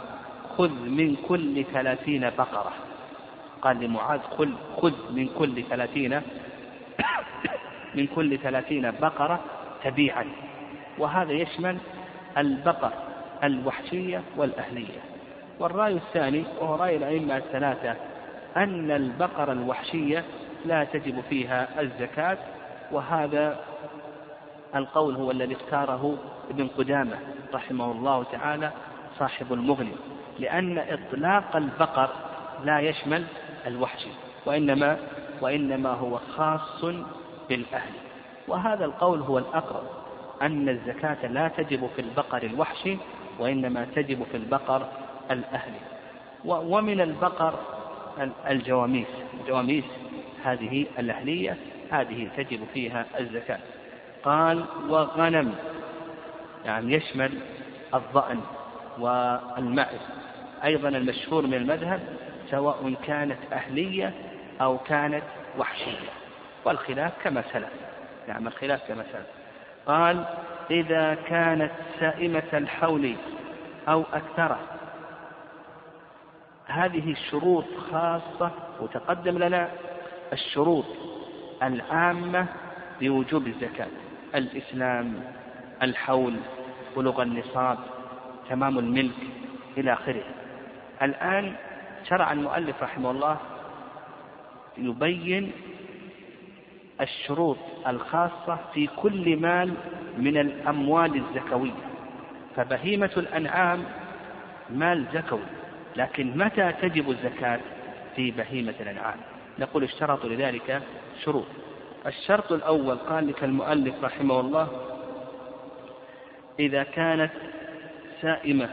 خذ 0.57 0.71
من 0.71 1.15
كل 1.27 1.65
ثلاثين 1.73 2.29
بقرة. 2.37 2.71
قال 3.61 3.79
لمعاذ 3.79 4.19
خذ 4.19 4.49
خذ 4.81 4.93
من 5.11 5.27
كل 5.27 5.63
ثلاثين 5.63 6.21
من 7.95 8.07
كل 8.15 8.37
ثلاثين 8.37 8.91
بقرة 8.91 9.39
تبيعا. 9.83 10.25
وهذا 10.97 11.31
يشمل 11.31 11.77
البقر 12.37 12.91
الوحشية 13.43 14.21
والأهلية. 14.37 14.99
والرأي 15.59 15.93
الثاني 15.93 16.43
وهو 16.61 16.75
رأي 16.75 16.97
الأئمة 16.97 17.37
الثلاثة 17.37 17.95
أن 18.57 18.91
البقرة 18.91 19.51
الوحشية 19.51 20.23
لا 20.65 20.83
تجب 20.83 21.21
فيها 21.29 21.81
الزكاة 21.81 22.37
وهذا 22.91 23.59
القول 24.75 25.15
هو 25.15 25.31
الذي 25.31 25.55
اختاره 25.55 26.17
ابن 26.49 26.67
قدامة 26.77 27.15
رحمه 27.53 27.91
الله 27.91 28.23
تعالى 28.23 28.71
صاحب 29.19 29.53
المغني 29.53 29.95
لأن 30.39 30.77
إطلاق 30.77 31.55
البقر 31.55 32.09
لا 32.63 32.79
يشمل 32.79 33.25
الوحش 33.67 34.07
وإنما 34.45 34.97
وإنما 35.41 35.89
هو 35.89 36.17
خاص 36.17 36.85
بالأهل. 37.49 37.93
وهذا 38.47 38.85
القول 38.85 39.19
هو 39.21 39.37
الأقرب 39.37 39.83
أن 40.41 40.69
الزكاة 40.69 41.27
لا 41.27 41.47
تجب 41.47 41.89
في 41.95 42.01
البقر 42.01 42.43
الوحشي 42.43 42.97
وإنما 43.39 43.87
تجب 43.95 44.23
في 44.31 44.37
البقر 44.37 44.87
الأهلي 45.31 45.79
ومن 46.45 47.01
البقر 47.01 47.53
الجواميس 48.49 49.07
الجواميس 49.41 49.83
هذه 50.43 50.85
الأهلية 50.99 51.57
هذه 51.91 52.29
تجب 52.37 52.59
فيها 52.73 53.05
الزكاة. 53.19 53.59
قال 54.23 54.65
وغنم. 54.89 55.55
يعني 56.65 56.93
يشمل 56.93 57.31
الظأن 57.93 58.41
والمعز 58.99 59.99
أيضا 60.63 60.89
المشهور 60.89 61.47
من 61.47 61.53
المذهب 61.53 61.99
سواء 62.51 62.93
كانت 63.07 63.53
أهلية 63.53 64.13
أو 64.61 64.77
كانت 64.77 65.23
وحشية. 65.57 66.09
والخلاف 66.65 67.13
كما 67.23 67.43
سلف. 67.53 67.69
نعم 68.27 68.47
الخلاف 68.47 68.87
كما 68.87 69.03
سلف. 69.03 69.27
قال 69.85 70.25
إذا 70.71 71.13
كانت 71.13 71.71
سائمة 71.99 72.43
الحول 72.53 73.15
أو 73.87 74.03
أكثره 74.13 74.59
هذه 76.65 77.11
الشروط 77.11 77.65
خاصة 77.91 78.51
وتقدم 78.81 79.37
لنا 79.37 79.69
الشروط 80.33 80.85
العامة 81.63 82.45
بوجوب 83.01 83.47
الزكاة. 83.47 83.87
الإسلام 84.35 85.23
الحول 85.83 86.35
بلوغ 86.95 87.21
النصاب 87.21 87.77
تمام 88.49 88.79
الملك 88.79 89.15
إلى 89.77 89.93
آخره. 89.93 90.23
الآن 91.01 91.53
شرع 92.09 92.31
المؤلف 92.31 92.83
رحمه 92.83 93.11
الله 93.11 93.37
يبين 94.77 95.51
الشروط 97.01 97.57
الخاصة 97.87 98.57
في 98.73 98.87
كل 98.87 99.37
مال 99.37 99.73
من 100.17 100.37
الأموال 100.37 101.15
الزكوية. 101.15 101.71
فبهيمة 102.55 103.11
الأنعام 103.17 103.83
مال 104.69 105.05
زكوي 105.13 105.39
لكن 105.95 106.37
متى 106.37 106.71
تجب 106.81 107.09
الزكاة 107.09 107.59
في 108.15 108.31
بهيمة 108.31 108.73
الأنعام؟ 108.79 109.17
نقول 109.59 109.83
اشترطوا 109.83 110.29
لذلك 110.29 110.81
شروط. 111.23 111.45
الشرط 112.05 112.51
الأول 112.51 112.95
قال 112.95 113.27
لك 113.27 113.43
المؤلف 113.43 114.03
رحمه 114.03 114.39
الله 114.39 114.67
إذا 116.59 116.83
كانت 116.83 117.31
سائمة 118.21 118.69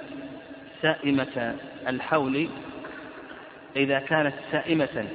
سائمة 0.82 1.56
الحول 1.88 2.48
إذا 3.76 3.98
كانت 3.98 4.34
سائمة 4.52 5.08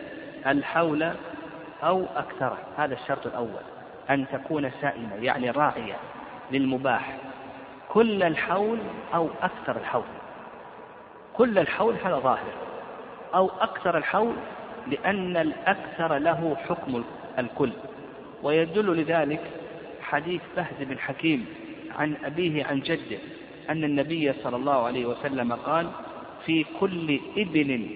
الحول 0.48 1.14
أو 1.84 2.06
أكثره 2.16 2.58
هذا 2.78 2.94
الشرط 2.94 3.28
الأول 3.28 3.62
أن 4.10 4.26
تكون 4.28 4.72
سائمة 4.82 5.16
يعني 5.16 5.52
راعية 5.52 5.96
للمباح. 6.52 7.18
كل 7.90 8.24
الحول 8.24 8.78
أو 9.14 9.30
أكثر 9.42 9.78
الحول. 9.78 10.04
كل 11.34 11.58
الحول 11.58 11.96
هذا 12.04 12.20
ظاهر. 12.20 12.54
أو 13.36 13.52
أكثر 13.60 13.98
الحول 13.98 14.34
لأن 14.88 15.38
الأكثر 15.38 16.18
له 16.18 16.58
حكم 16.68 17.04
الكل. 17.40 17.72
ويدل 18.44 18.98
لذلك 19.02 19.42
حديث 20.02 20.42
فهد 20.56 20.88
بن 20.90 21.00
حكيم 21.00 21.46
عن 21.96 22.14
أبيه 22.26 22.66
عن 22.66 22.80
جده 22.80 23.18
أن 23.70 23.84
النبي 23.84 24.34
صلى 24.34 24.56
الله 24.56 24.86
عليه 24.86 25.06
وسلم 25.06 25.54
قال 25.54 25.88
في 26.46 26.66
كل 26.80 27.20
إبل 27.38 27.88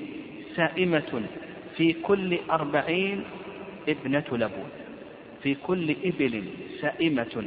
سائمة 0.56 1.22
في 1.78 1.94
كل 1.94 2.38
أربعين 2.52 3.24
ابنة 3.90 4.24
لبون 4.32 4.70
في 5.44 5.56
كل 5.56 5.96
إبل 6.06 6.44
سائمة 6.82 7.44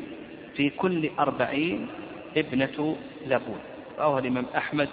في 0.57 0.71
كل 0.71 1.11
أربعين 1.19 1.87
ابنة 2.37 2.97
لبون 3.27 3.59
رواه 3.99 4.19
الإمام 4.19 4.47
أحمد 4.57 4.89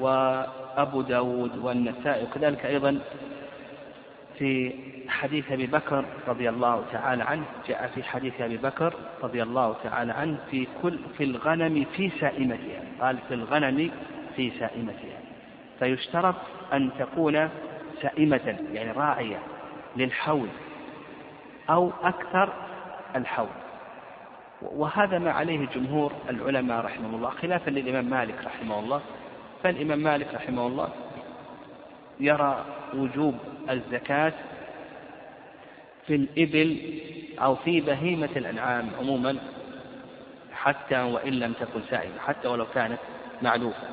وأبو 0.00 1.00
داود 1.02 1.58
والنسائي 1.58 2.22
وكذلك 2.24 2.66
أيضا 2.66 3.00
في 4.40 4.72
حديث 5.08 5.52
أبي 5.52 5.66
بكر 5.66 6.04
رضي 6.28 6.48
الله 6.48 6.84
تعالى 6.92 7.22
عنه 7.22 7.44
جاء 7.68 7.90
في 7.94 8.02
حديث 8.02 8.40
أبي 8.40 8.56
بكر 8.56 8.94
رضي 9.22 9.42
الله 9.42 9.76
تعالى 9.82 10.12
عنه 10.12 10.38
في 10.50 10.66
كل 10.82 10.98
في 11.18 11.24
الغنم 11.24 11.86
في 11.96 12.10
سائمتها 12.20 12.82
قال 13.00 13.18
في 13.28 13.34
الغنم 13.34 13.90
في 14.36 14.50
سائمتها. 14.58 15.20
فيشترط 15.78 16.34
أن 16.72 16.90
تكون 16.98 17.48
سائمة 18.02 18.56
يعني 18.72 18.92
راعية 18.92 19.38
للحول 19.96 20.48
أو 21.70 21.92
أكثر 22.02 22.52
الحول. 23.16 23.48
وهذا 24.62 25.18
ما 25.18 25.30
عليه 25.30 25.66
جمهور 25.74 26.12
العلماء 26.30 26.84
رحمه 26.84 27.16
الله 27.16 27.30
خلافا 27.30 27.70
للإمام 27.70 28.04
مالك 28.04 28.44
رحمه 28.44 28.78
الله. 28.78 29.00
فالإمام 29.62 29.98
مالك 29.98 30.34
رحمه 30.34 30.66
الله 30.66 30.88
يرى 32.20 32.64
وجوب 32.94 33.34
الزكاة 33.70 34.32
في 36.06 36.14
الإبل 36.14 37.00
أو 37.38 37.54
في 37.56 37.80
بهيمة 37.80 38.28
الأنعام 38.36 38.90
عموما 38.98 39.36
حتى 40.52 41.02
وإن 41.02 41.32
لم 41.32 41.52
تكن 41.52 41.80
سائمة 41.90 42.18
حتى 42.18 42.48
ولو 42.48 42.66
كانت 42.74 42.98
معلوفة. 43.42 43.88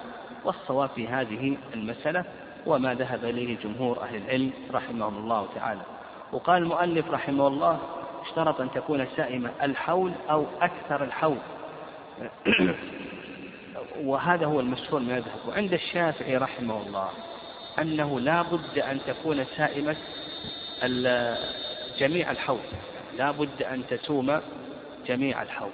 والصواب 0.46 0.90
في 0.90 1.08
هذه 1.08 1.58
المسألة 1.74 2.24
وما 2.66 2.94
ذهب 2.94 3.26
إليه 3.26 3.58
جمهور 3.58 4.02
أهل 4.02 4.16
العلم 4.16 4.52
رحمهم 4.72 5.18
الله 5.18 5.48
تعالى. 5.56 5.82
وقال 6.32 6.62
المؤلف 6.62 7.12
رحمه 7.12 7.48
الله 7.48 7.80
اشترط 8.22 8.62
أن 8.62 8.72
تكون 8.72 9.08
سائمة 9.16 9.52
الحول 9.64 10.12
أو 10.30 10.46
أكثر 10.62 11.04
الحول. 11.04 11.38
وهذا 14.04 14.46
هو 14.46 14.60
المشهور 14.60 15.00
من 15.00 15.10
المذهب 15.10 15.48
وعند 15.48 15.74
الشافعي 15.74 16.38
رحمه 16.38 16.82
الله 16.82 17.10
أنه 17.80 18.20
لا 18.20 18.42
بد 18.42 18.80
أن 18.80 19.00
تكون 19.08 19.46
سائمة 19.58 19.96
جميع 22.00 22.32
الحول 22.32 22.60
لا 23.18 23.32
بد 23.32 23.64
أن 23.64 23.84
تسوم 23.90 24.40
جميع 25.08 25.42
الحول 25.42 25.72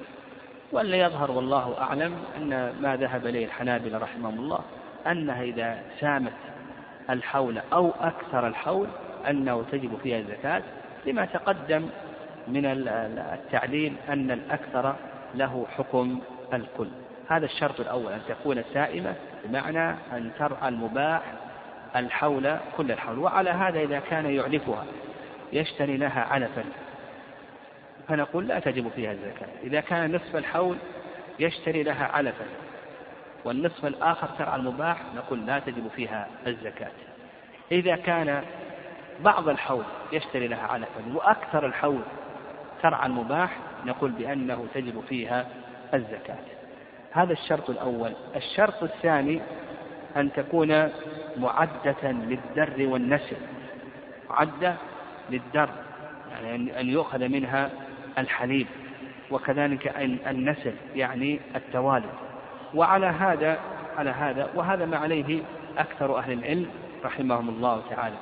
ولا 0.71 0.97
يظهر 0.97 1.31
والله 1.31 1.77
أعلم 1.81 2.15
أن 2.37 2.75
ما 2.81 2.95
ذهب 2.95 3.27
إليه 3.27 3.45
الحنابلة 3.45 3.97
رحمهم 3.97 4.39
الله 4.39 4.59
أنها 5.07 5.43
إذا 5.43 5.81
سامت 5.99 6.33
الحول 7.09 7.61
أو 7.73 7.91
أكثر 8.01 8.47
الحول 8.47 8.87
أنه 9.29 9.65
تجب 9.71 9.97
فيها 10.03 10.19
الزكاة 10.19 10.63
لما 11.05 11.25
تقدم 11.25 11.89
من 12.47 12.65
التعليل 12.65 13.93
أن 14.09 14.31
الأكثر 14.31 14.95
له 15.35 15.65
حكم 15.77 16.19
الكل. 16.53 16.87
هذا 17.29 17.45
الشرط 17.45 17.79
الأول 17.79 18.13
أن 18.13 18.21
تكون 18.27 18.63
سائمة 18.73 19.15
بمعنى 19.45 19.89
أن 19.89 20.31
ترعى 20.39 20.69
المباح 20.69 21.21
الحول 21.95 22.57
كل 22.77 22.91
الحول. 22.91 23.19
وعلى 23.19 23.49
هذا 23.49 23.79
إذا 23.79 23.99
كان 23.99 24.25
يعلفها 24.25 24.85
يشتري 25.53 25.97
لها 25.97 26.21
علفا. 26.21 26.63
فنقول 28.07 28.47
لا 28.47 28.59
تجب 28.59 28.91
فيها 28.95 29.11
الزكاة. 29.11 29.47
إذا 29.63 29.81
كان 29.81 30.15
نصف 30.15 30.35
الحول 30.35 30.77
يشتري 31.39 31.83
لها 31.83 32.05
علفا 32.05 32.45
والنصف 33.45 33.85
الآخر 33.85 34.27
ترعى 34.27 34.55
المباح 34.55 34.97
نقول 35.15 35.45
لا 35.45 35.59
تجب 35.59 35.87
فيها 35.95 36.27
الزكاة. 36.47 36.91
إذا 37.71 37.95
كان 37.95 38.43
بعض 39.19 39.49
الحول 39.49 39.83
يشتري 40.11 40.47
لها 40.47 40.67
علفا 40.67 41.13
وأكثر 41.13 41.65
الحول 41.65 42.01
ترعى 42.81 43.05
المباح 43.05 43.57
نقول 43.85 44.11
بأنه 44.11 44.65
تجب 44.73 45.03
فيها 45.09 45.47
الزكاة. 45.93 46.37
هذا 47.11 47.33
الشرط 47.33 47.69
الأول. 47.69 48.13
الشرط 48.35 48.83
الثاني 48.83 49.41
أن 50.17 50.33
تكون 50.33 50.89
معدة 51.37 52.11
للدر 52.11 52.87
والنسل. 52.87 53.37
معدة 54.29 54.75
للدر 55.29 55.69
يعني 56.43 56.79
أن 56.79 56.89
يؤخذ 56.89 57.27
منها 57.27 57.69
الحليب 58.17 58.67
وكذلك 59.31 59.87
النسل 60.27 60.73
يعني 60.95 61.39
التوالد. 61.55 62.09
وعلى 62.73 63.05
هذا 63.05 63.59
على 63.97 64.09
هذا 64.09 64.49
وهذا 64.55 64.85
ما 64.85 64.97
عليه 64.97 65.41
أكثر 65.77 66.17
أهل 66.17 66.33
العلم 66.33 66.67
رحمهم 67.05 67.49
الله 67.49 67.81
تعالى. 67.89 68.15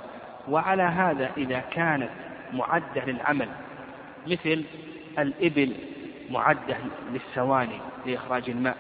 وعلى 0.50 0.84
هذا 0.84 1.32
إذا 1.38 1.60
كانت 1.60 2.10
معدة 2.54 3.06
للعمل 3.06 3.48
مثل 4.28 4.64
الإبل 5.20 5.74
معدة 6.30 6.78
للسواني 7.14 7.78
لإخراج 8.06 8.50
الماء 8.50 8.78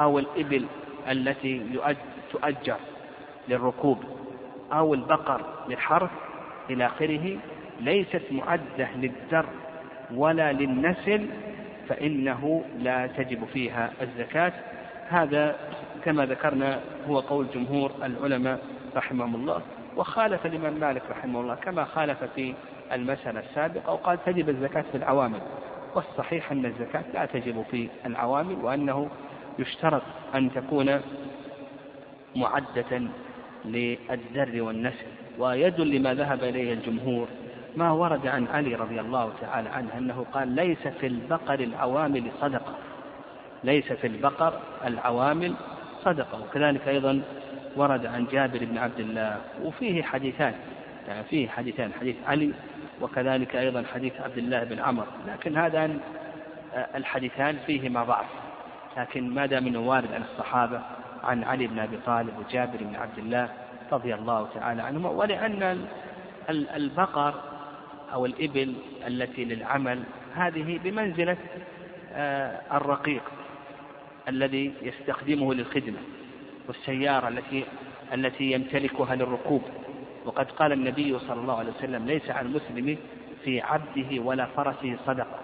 أو 0.00 0.18
الإبل 0.18 0.66
التي 1.10 1.62
تؤجر 2.32 2.76
للركوب 3.48 3.98
أو 4.72 4.94
البقر 4.94 5.40
للحرث 5.68 6.10
إلى 6.70 6.86
آخره 6.86 7.38
ليست 7.80 8.22
معدة 8.30 8.88
للذر 8.96 9.46
ولا 10.14 10.52
للنسل 10.52 11.26
فإنه 11.88 12.64
لا 12.78 13.06
تجب 13.06 13.44
فيها 13.44 13.90
الزكاة. 14.02 14.52
هذا 15.08 15.56
كما 16.04 16.26
ذكرنا 16.26 16.80
هو 17.08 17.20
قول 17.20 17.46
جمهور 17.54 17.92
العلماء 18.02 18.60
رحمهم 18.96 19.34
الله. 19.34 19.62
وخالف 19.96 20.46
الإمام 20.46 20.74
مالك 20.74 21.02
رحمه 21.10 21.40
الله 21.40 21.54
كما 21.54 21.84
خالف 21.84 22.24
في 22.24 22.54
المسألة 22.92 23.40
السابقة 23.40 23.92
وقال 23.92 24.24
تجب 24.24 24.48
الزكاة 24.48 24.84
في 24.92 24.96
العوامل. 24.96 25.40
والصحيح 25.94 26.52
أن 26.52 26.66
الزكاة 26.66 27.04
لا 27.14 27.26
تجب 27.26 27.64
في 27.70 27.88
العوامل 28.06 28.54
وأنه 28.62 29.08
يشترط 29.58 30.02
أن 30.34 30.52
تكون 30.52 31.00
معدة 32.36 33.02
للذر 33.64 34.62
والنسل 34.62 35.06
ويدل 35.38 35.90
لما 35.96 36.14
ذهب 36.14 36.44
إليه 36.44 36.72
الجمهور. 36.72 37.28
ما 37.76 37.90
ورد 37.90 38.26
عن 38.26 38.46
علي 38.46 38.74
رضي 38.74 39.00
الله 39.00 39.32
تعالى 39.40 39.68
عنه 39.68 39.98
أنه 39.98 40.26
قال 40.32 40.48
ليس 40.48 40.88
في 40.88 41.06
البقر 41.06 41.60
العوامل 41.60 42.24
صدقة. 42.40 42.74
ليس 43.64 43.92
في 43.92 44.06
البقر 44.06 44.60
العوامل 44.86 45.54
صدقة. 46.04 46.40
وكذلك 46.40 46.88
أيضا 46.88 47.22
ورد 47.76 48.06
عن 48.06 48.26
جابر 48.32 48.64
بن 48.64 48.78
عبد 48.78 49.00
الله 49.00 49.40
وفيه 49.64 50.02
حديثان 50.02 50.54
يعني 51.08 51.24
فيه 51.24 51.48
حديثان 51.48 51.92
حديث 52.00 52.16
علي 52.26 52.52
وكذلك 53.00 53.56
أيضا 53.56 53.84
حديث 53.94 54.20
عبد 54.20 54.38
الله 54.38 54.64
بن 54.64 54.78
عمر. 54.78 55.06
لكن 55.28 55.56
هذا 55.56 55.90
الحديثان 56.94 57.56
فيهما 57.66 58.04
ضعف 58.04 58.26
لكن 58.96 59.34
ما 59.34 59.46
دام 59.46 59.66
إنه 59.66 59.80
وارد 59.80 60.12
عن 60.12 60.22
الصحابة 60.22 60.80
عن 61.24 61.44
علي 61.44 61.66
بن 61.66 61.78
أبي 61.78 61.96
طالب 62.06 62.38
وجابر 62.38 62.78
بن 62.80 62.96
عبد 62.96 63.18
الله 63.18 63.48
رضي 63.92 64.14
الله 64.14 64.48
تعالى 64.54 64.82
عنهما 64.82 65.10
ولأن 65.10 65.86
البقر 66.50 67.34
أو 68.12 68.26
الإبل 68.26 68.74
التي 69.06 69.44
للعمل 69.44 70.02
هذه 70.34 70.80
بمنزلة 70.84 71.36
آه، 72.12 72.60
الرقيق 72.72 73.22
الذي 74.28 74.72
يستخدمه 74.82 75.54
للخدمة 75.54 75.98
والسيارة 76.68 77.28
التي 77.28 77.64
التي 78.14 78.52
يمتلكها 78.52 79.14
للركوب. 79.14 79.62
وقد 80.24 80.50
قال 80.50 80.72
النبي 80.72 81.18
صلى 81.18 81.40
الله 81.40 81.58
عليه 81.58 81.72
وسلم 81.72 82.06
ليس 82.06 82.30
على 82.30 82.46
المسلم 82.46 82.98
في 83.44 83.60
عبده 83.60 84.22
ولا 84.22 84.46
فرسه 84.46 84.96
صدقة 85.06 85.38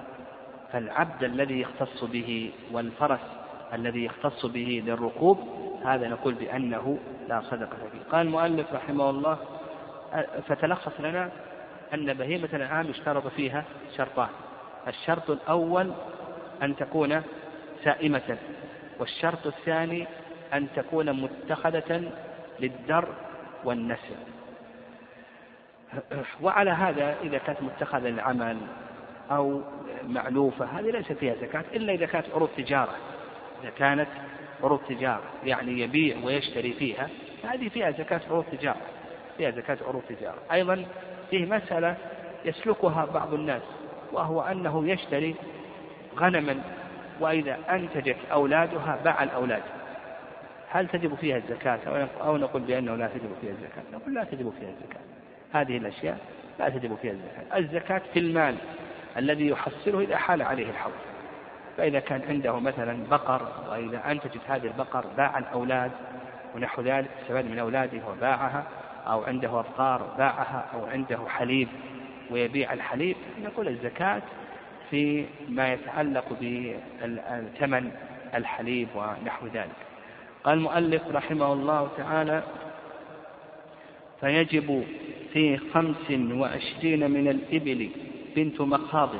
فالعبد 0.73 1.25
الذي 1.25 1.61
يختص 1.61 2.05
به 2.05 2.51
والفرس 2.73 3.21
الذي 3.73 4.05
يختص 4.05 4.47
به 4.47 4.83
للركوب 4.87 5.39
هذا 5.85 6.09
نقول 6.09 6.35
بأنه 6.35 6.99
لا 7.29 7.41
صدقة 7.41 7.77
فيه. 7.93 8.11
قال 8.13 8.27
المؤلف 8.27 8.73
رحمه 8.73 9.11
الله 9.11 9.39
فتلخص 10.49 11.01
لنا 11.01 11.31
أن 11.95 12.15
بهيمة 12.15 12.49
الأنعام 12.53 12.87
يشترط 12.87 13.27
فيها 13.27 13.65
شرطان. 13.97 14.29
الشرط 14.89 15.31
الأول 15.31 15.93
أن 16.63 16.77
تكون 16.77 17.23
سائمة 17.85 18.37
والشرط 18.99 19.47
الثاني 19.47 20.07
أن 20.55 20.67
تكون 20.77 21.13
متخذة 21.13 22.13
للدر 22.61 23.09
والنسل. 23.65 24.17
وعلى 26.43 26.71
هذا 26.71 27.17
إذا 27.23 27.39
كانت 27.39 27.63
متخذة 27.63 28.09
للعمل 28.09 28.59
أو 29.31 29.61
معلوفة 30.09 30.65
هذه 30.65 30.91
ليس 30.91 31.13
فيها 31.13 31.35
زكاة 31.35 31.65
إلا 31.75 31.93
إذا 31.93 32.07
كانت 32.07 32.27
عروض 32.35 32.49
تجارة. 32.57 32.95
إذا 33.63 33.71
كانت 33.71 34.09
عروض 34.63 34.81
تجارة 34.89 35.23
يعني 35.45 35.81
يبيع 35.81 36.17
ويشتري 36.25 36.73
فيها 36.73 37.09
هذه 37.45 37.69
فيها 37.69 37.91
زكاة 37.91 38.21
عروض 38.31 38.45
تجارة 38.53 38.81
فيها 39.37 39.51
زكاة 39.51 39.79
عروض 39.89 40.03
تجارة. 40.09 40.39
أيضا 40.53 40.85
فيه 41.31 41.47
مسألة 41.47 41.97
يسلكها 42.45 43.05
بعض 43.05 43.35
الناس 43.35 43.63
وهو 44.13 44.43
أنه 44.43 44.89
يشتري 44.89 45.35
غنما 46.19 46.61
وإذا 47.21 47.59
أنتجت 47.71 48.17
أولادها 48.33 49.01
باع 49.05 49.23
الأولاد. 49.23 49.63
هل 50.69 50.89
تجب 50.89 51.15
فيها 51.15 51.37
الزكاة؟ 51.37 52.09
أو 52.21 52.37
نقول 52.37 52.63
بأنه 52.63 52.97
لا 52.97 53.07
تجب 53.07 53.31
فيها 53.41 53.51
الزكاة. 53.51 53.83
نقول 53.93 54.15
لا 54.15 54.25
تجب 54.25 54.53
فيها 54.61 54.69
الزكاة. 54.69 55.01
هذه 55.53 55.77
الأشياء 55.77 56.19
لا 56.59 56.69
تجب 56.69 56.97
فيها 57.03 57.13
الزكاة. 57.13 57.59
الزكاة 57.59 58.03
في 58.13 58.19
المال 58.19 58.57
الذي 59.17 59.49
يحصله 59.49 60.01
إذا 60.01 60.17
حال 60.17 60.43
عليه 60.43 60.71
الحول 60.71 60.93
فإذا 61.77 62.01
كان 62.01 62.23
عنده 62.29 62.59
مثلا 62.59 63.07
بقر 63.11 63.49
وإذا 63.71 64.11
أنتجت 64.11 64.41
هذه 64.49 64.67
البقر 64.67 65.05
باع 65.17 65.39
الأولاد 65.39 65.91
ونحو 66.55 66.83
ذلك 66.83 67.09
استفاد 67.23 67.45
من 67.45 67.59
أولاده 67.59 68.01
وباعها 68.09 68.65
أو 69.07 69.25
عنده 69.25 69.61
أبقار 69.61 70.03
باعها 70.19 70.67
أو 70.75 70.87
عنده 70.87 71.19
حليب 71.29 71.69
ويبيع 72.31 72.73
الحليب 72.73 73.17
نقول 73.45 73.69
الزكاة 73.69 74.23
في 74.91 75.25
ما 75.49 75.73
يتعلق 75.73 76.25
بثمن 76.33 77.91
الحليب 78.35 78.89
ونحو 78.95 79.47
ذلك. 79.47 79.77
قال 80.45 80.59
المؤلف 80.59 81.03
رحمه 81.13 81.53
الله 81.53 81.89
تعالى 81.97 82.43
فيجب 84.21 84.85
في 85.33 85.57
خمس 85.57 86.11
وعشرين 86.11 87.11
من 87.11 87.29
الإبل 87.29 87.91
بنت 88.37 88.61
مخاض. 88.61 89.11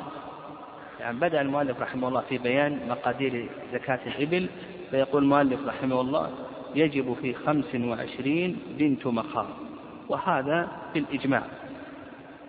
يعني 0.99 1.19
بدأ 1.19 1.41
المؤلف 1.41 1.81
رحمه 1.81 2.07
الله 2.07 2.21
في 2.21 2.37
بيان 2.37 2.79
مقادير 2.89 3.49
زكاة 3.73 3.99
الإبل 4.07 4.49
فيقول 4.91 5.23
المؤلف 5.23 5.67
رحمه 5.67 6.01
الله 6.01 6.29
يجب 6.75 7.15
في 7.21 7.33
خمس 7.33 7.75
وعشرين 7.75 8.59
بنت 8.79 9.07
مخاض 9.07 9.47
وهذا 10.09 10.67
بالإجماع. 10.93 11.43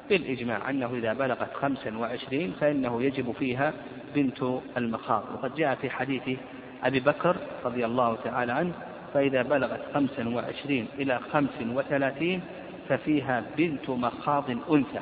بالإجماع 0.08 0.70
أنه 0.70 0.94
إذا 0.94 1.12
بلغت 1.12 1.54
خمسا 1.54 1.98
وعشرين 1.98 2.52
فإنه 2.60 3.02
يجب 3.02 3.32
فيها 3.32 3.72
بنت 4.14 4.44
المخاض. 4.76 5.24
وقد 5.34 5.54
جاء 5.54 5.74
في 5.74 5.90
حديث 5.90 6.38
أبي 6.84 7.00
بكر 7.00 7.36
رضي 7.64 7.86
الله 7.86 8.16
تعالى 8.24 8.52
عنه 8.52 8.72
فإذا 9.14 9.42
بلغت 9.42 9.80
خمسا 9.94 10.28
وعشرين 10.28 10.86
إلى 10.98 11.20
خمس 11.32 11.62
وثلاثين 11.72 12.40
ففيها 12.88 13.44
بنت 13.56 13.90
مخاض 13.90 14.50
أنثى. 14.50 15.00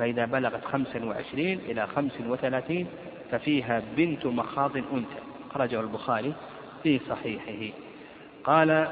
فإذا 0.00 0.24
بلغت 0.24 0.64
خمسا 0.64 1.04
وعشرين 1.04 1.58
إلى 1.68 1.86
خمس 1.86 2.12
وثلاثين 2.28 2.86
ففيها 3.30 3.82
بنت 3.96 4.26
مخاض 4.26 4.76
أنثى. 4.76 5.20
خرجه 5.54 5.80
البخاري 5.80 6.32
في 6.82 7.00
صحيحه. 7.08 7.76
قال 8.44 8.88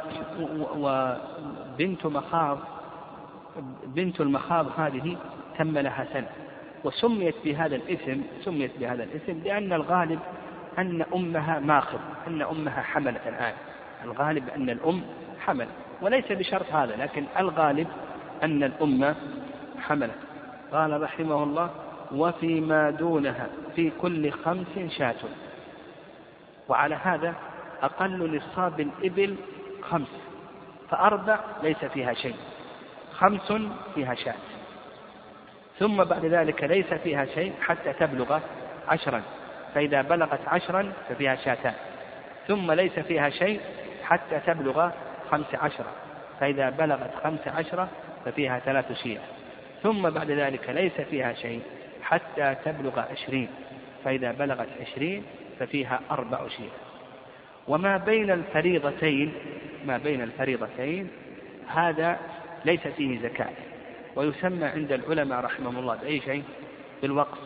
وبنت 0.76 2.06
مخاض 2.06 2.58
بنت 3.86 4.20
المخاض 4.20 4.80
هذه 4.80 5.16
تم 5.58 5.78
لها 5.78 6.06
سنة. 6.12 6.28
وسميت 6.84 7.34
بهذا 7.44 7.76
الاسم 7.76 8.22
سميت 8.44 8.70
بهذا 8.80 9.04
الاسم 9.04 9.40
لأن 9.44 9.72
الغالب 9.72 10.18
أن 10.78 11.04
أمها 11.14 11.60
ماخذ 11.60 11.98
أن 12.26 12.42
أمها 12.42 12.82
حملت 12.82 13.26
الآن. 13.26 13.54
الغالب 14.04 14.48
أن 14.48 14.70
الأم 14.70 15.02
حمل 15.40 15.66
وليس 16.02 16.32
بشرط 16.32 16.72
هذا 16.72 16.96
لكن 16.96 17.24
الغالب 17.38 17.88
أن 18.42 18.62
الأم 18.62 19.14
حملت. 19.78 20.27
قال 20.72 21.02
رحمه 21.02 21.42
الله 21.42 21.70
وفيما 22.12 22.90
دونها 22.90 23.46
في 23.76 23.92
كل 24.00 24.30
خمس 24.30 24.78
شاة. 24.88 25.14
وعلى 26.68 26.94
هذا 26.94 27.34
أقل 27.82 28.36
نصاب 28.36 28.80
الإبل 28.80 29.36
خمس 29.82 30.08
فأربع 30.90 31.38
ليس 31.62 31.84
فيها 31.84 32.14
شيء 32.14 32.36
خمس 33.12 33.52
فيها 33.94 34.14
شاة. 34.14 34.34
ثم 35.78 36.04
بعد 36.04 36.24
ذلك 36.24 36.64
ليس 36.64 36.94
فيها 36.94 37.24
شيء 37.24 37.52
حتى 37.60 37.92
تبلغ 37.92 38.40
عشرا 38.88 39.22
فإذا 39.74 40.02
بلغت 40.02 40.48
عشرا 40.48 40.92
ففيها 41.08 41.36
شاتان. 41.36 41.74
ثم 42.48 42.72
ليس 42.72 42.98
فيها 42.98 43.30
شيء 43.30 43.60
حتى 44.04 44.40
تبلغ 44.46 44.90
خمس 45.30 45.54
عشرة 45.54 45.92
فإذا 46.40 46.70
بلغت 46.70 47.10
خمس 47.24 47.48
عشرة 47.48 47.88
ففيها 48.24 48.58
ثلاث 48.58 48.92
شيع 48.92 49.20
ثم 49.82 50.10
بعد 50.10 50.30
ذلك 50.30 50.70
ليس 50.70 51.00
فيها 51.00 51.32
شيء 51.32 51.62
حتى 52.02 52.56
تبلغ 52.64 53.00
عشرين. 53.00 53.48
فإذا 54.04 54.32
بلغت 54.32 54.68
عشرين 54.80 55.22
ففيها 55.58 56.00
أربع 56.10 56.48
شيع 56.48 56.70
وما 57.68 57.96
بين 57.96 58.30
الفريضتين 58.30 59.32
ما 59.86 59.98
بين 59.98 60.22
الفريضتين 60.22 61.08
هذا 61.68 62.18
ليس 62.64 62.88
فيه 62.88 63.22
زكاة. 63.22 63.52
ويسمى 64.16 64.64
عند 64.64 64.92
العلماء 64.92 65.40
رحمهم 65.40 65.78
الله 65.78 65.96
بأي 65.96 66.20
شيء؟ 66.20 66.42
بالوقف. 67.02 67.38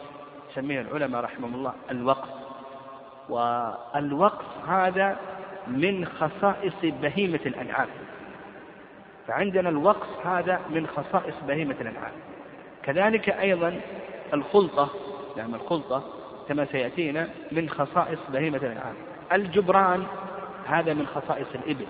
يسميه 0.51 0.81
العلماء 0.81 1.21
رحمهم 1.21 1.55
الله 1.55 1.75
الوقف. 1.90 2.29
والوقف 3.29 4.68
هذا 4.68 5.16
من 5.66 6.05
خصائص 6.05 6.75
بهيمة 6.83 7.40
الأنعام. 7.47 7.88
فعندنا 9.33 9.68
الوقف 9.68 10.27
هذا 10.27 10.61
من 10.71 10.87
خصائص 10.87 11.35
بهيمة 11.49 11.75
الأنعام. 11.81 12.12
كذلك 12.83 13.29
أيضا 13.29 13.81
الخلطة 14.35 14.90
نعم 15.37 15.55
الخلطة 15.55 16.05
كما 16.49 16.64
سيأتينا 16.64 17.29
من 17.53 17.68
خصائص 17.68 18.18
بهيمة 18.29 18.57
الأنعام. 18.57 18.95
الجبران 19.33 20.07
هذا 20.66 20.95
من 20.95 21.07
خصائص 21.07 21.47
الإبل. 21.55 21.87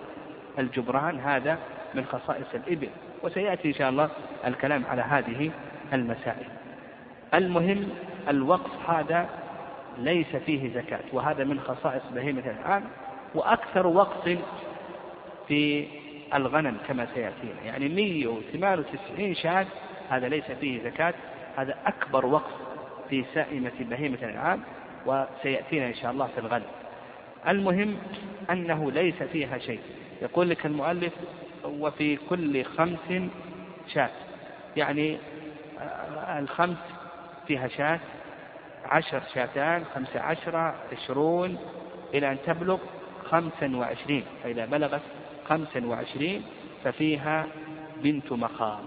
الجبران 0.58 1.18
هذا 1.20 1.58
من 1.94 2.04
خصائص 2.04 2.46
الإبل. 2.54 2.88
وسيأتي 3.22 3.68
إن 3.68 3.74
شاء 3.74 3.90
الله 3.90 4.08
الكلام 4.46 4.84
على 4.90 5.02
هذه 5.02 5.50
المسائل. 5.92 6.46
المهم 7.34 7.88
الوقف 8.28 8.90
هذا 8.90 9.28
ليس 9.98 10.36
فيه 10.36 10.74
زكاة 10.74 11.04
وهذا 11.12 11.44
من 11.44 11.60
خصائص 11.60 12.02
بهيمة 12.14 12.42
الأنعام. 12.46 12.84
وأكثر 13.34 13.86
وقف 13.86 14.38
في 15.48 15.86
الغنم 16.34 16.76
كما 16.88 17.06
سيأتينا. 17.14 17.62
يعني 17.64 17.88
198 17.88 19.34
شاة 19.34 19.66
هذا 20.10 20.28
ليس 20.28 20.44
فيه 20.44 20.84
زكاة 20.84 21.14
هذا 21.56 21.76
أكبر 21.86 22.26
وقف 22.26 22.52
وفي 23.04 23.24
سائمة 23.34 23.72
بهيمة 23.80 24.18
الأنعام 24.22 24.60
وسيأتينا 25.06 25.86
إن 25.86 25.94
شاء 25.94 26.10
الله 26.10 26.26
في 26.26 26.38
الغد 26.38 26.62
المهم 27.48 27.96
أنه 28.50 28.90
ليس 28.90 29.22
فيها 29.22 29.58
شيء. 29.58 29.80
يقول 30.22 30.50
لك 30.50 30.66
المؤلف 30.66 31.12
وفي 31.64 32.16
كل 32.16 32.64
خمس 32.64 33.30
شاة. 33.88 34.10
يعني 34.76 35.18
الخمس 36.38 36.78
فيها 37.46 37.68
شاة 37.68 38.00
عشر 38.84 39.22
شاتان 39.34 39.84
خمسة 39.94 40.20
عشرة 40.20 40.74
عشرون 40.92 41.58
إلى 42.14 42.32
أن 42.32 42.38
تبلغ 42.46 42.78
خمسا 43.30 43.76
وعشرين. 43.76 44.24
فإذا 44.42 44.66
بلغت 44.66 45.02
خمسا 45.48 45.86
وعشرين 45.86 46.42
ففيها 46.84 47.46
بنت 48.02 48.32
مخاض 48.32 48.84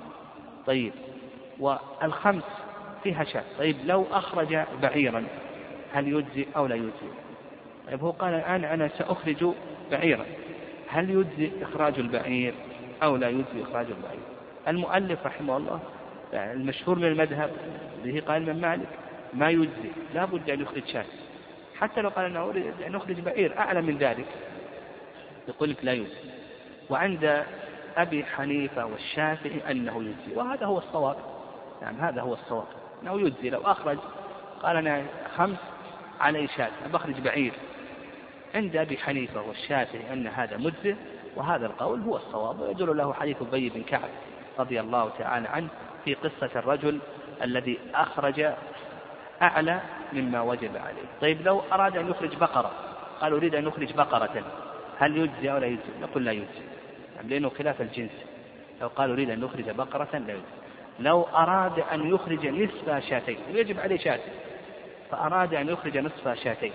طيب 0.67 0.91
والخمس 1.59 2.43
فيها 3.03 3.23
شاة. 3.23 3.43
طيب 3.59 3.75
لو 3.85 4.05
أخرج 4.11 4.57
بعيرا 4.81 5.25
هل 5.93 6.07
يجزي 6.07 6.45
أو 6.57 6.65
لا 6.65 6.75
يجزي؟ 6.75 7.11
طيب 7.87 8.03
هو 8.03 8.11
قال 8.11 8.33
الآن 8.33 8.63
أنا 8.63 8.87
سأخرج 8.87 9.45
بعيرا. 9.91 10.25
هل 10.87 11.09
يجزي 11.09 11.51
إخراج 11.61 11.99
البعير 11.99 12.53
أو 13.03 13.15
لا 13.15 13.29
يجزي 13.29 13.61
إخراج 13.61 13.85
البعير؟ 13.85 14.19
المؤلف 14.67 15.25
رحمه 15.25 15.57
الله 15.57 15.79
المشهور 16.33 16.99
من 16.99 17.05
المذهب 17.07 17.51
به 18.03 18.23
قال 18.27 18.45
من 18.45 18.61
مالك 18.61 18.89
ما 19.33 19.49
يجزي. 19.49 19.91
لا 20.13 20.25
بد 20.25 20.49
أن 20.49 20.61
يخرج 20.61 20.87
شاة. 20.87 21.05
حتى 21.75 22.01
لو 22.01 22.09
قال 22.09 22.25
أنه 22.25 22.43
أريد 22.43 22.81
أن 22.87 22.95
أخرج 22.95 23.19
بعير 23.19 23.57
أعلى 23.57 23.81
من 23.81 23.97
ذلك. 23.97 24.27
يقول 25.47 25.69
لك 25.69 25.77
لا 25.85 25.93
يجزي. 25.93 26.34
وعند 26.89 27.43
أبي 27.97 28.25
حنيفة 28.25 28.85
والشافعي 28.85 29.71
أنه 29.71 30.03
يجزي. 30.03 30.35
وهذا 30.35 30.65
هو 30.65 30.77
الصواب. 30.77 31.15
يعني 31.81 31.97
هذا 31.97 32.21
هو 32.21 32.33
الصواب. 32.33 32.67
أنه 33.03 33.21
يجزي. 33.21 33.49
لو 33.49 33.61
أخرج 33.61 33.97
قال 34.63 34.77
أنا 34.77 35.05
خمس 35.37 35.57
علي 36.19 36.47
شاة 36.47 36.71
بخرج 36.93 37.19
بعير. 37.19 37.53
عند 38.55 38.75
أبي 38.75 38.97
حنيفة 38.97 39.41
والشافعي 39.41 40.13
أن 40.13 40.27
هذا 40.27 40.57
مجزي 40.57 40.95
وهذا 41.35 41.65
القول 41.65 42.01
هو 42.01 42.15
الصواب 42.15 42.59
ويدل 42.59 42.97
له 42.97 43.13
حديث 43.13 43.37
أبي 43.41 43.69
بن 43.69 43.83
كعب 43.83 44.09
رضي 44.59 44.79
الله 44.79 45.09
تعالى 45.19 45.47
عنه 45.47 45.67
في 46.05 46.13
قصة 46.13 46.49
الرجل 46.55 46.99
الذي 47.43 47.79
أخرج 47.95 48.53
أعلى 49.41 49.79
مما 50.13 50.41
وجب 50.41 50.77
عليه. 50.77 51.07
طيب 51.21 51.41
لو 51.41 51.61
أراد 51.71 51.97
أن 51.97 52.09
يخرج 52.09 52.35
بقرة 52.35 52.71
قال 53.21 53.33
أريد 53.33 53.55
أن 53.55 53.67
يخرج 53.67 53.93
بقرة 53.93 54.43
هل 54.97 55.17
يجزي 55.17 55.51
أو 55.51 55.57
لا 55.57 55.65
يجزي؟ 55.65 55.99
نقول 56.01 56.25
لا 56.25 56.31
يجزي. 56.31 56.74
لأنه 57.23 57.49
خلاف 57.49 57.81
الجنس. 57.81 58.11
لو 58.81 58.87
قال 58.87 59.11
أريد 59.11 59.29
أن 59.29 59.43
يخرج 59.43 59.69
بقرة 59.69 60.17
لا 60.17 60.33
يجزي 60.33 60.65
لو 60.99 61.23
أراد 61.23 61.79
أن 61.79 62.09
يخرج 62.09 62.47
نصف 62.47 63.09
شاتين 63.09 63.37
يجب 63.53 63.79
عليه 63.79 63.97
شاتين 63.97 64.33
فأراد 65.11 65.53
أن 65.53 65.69
يخرج 65.69 65.97
نصف 65.97 66.43
شاتين. 66.43 66.71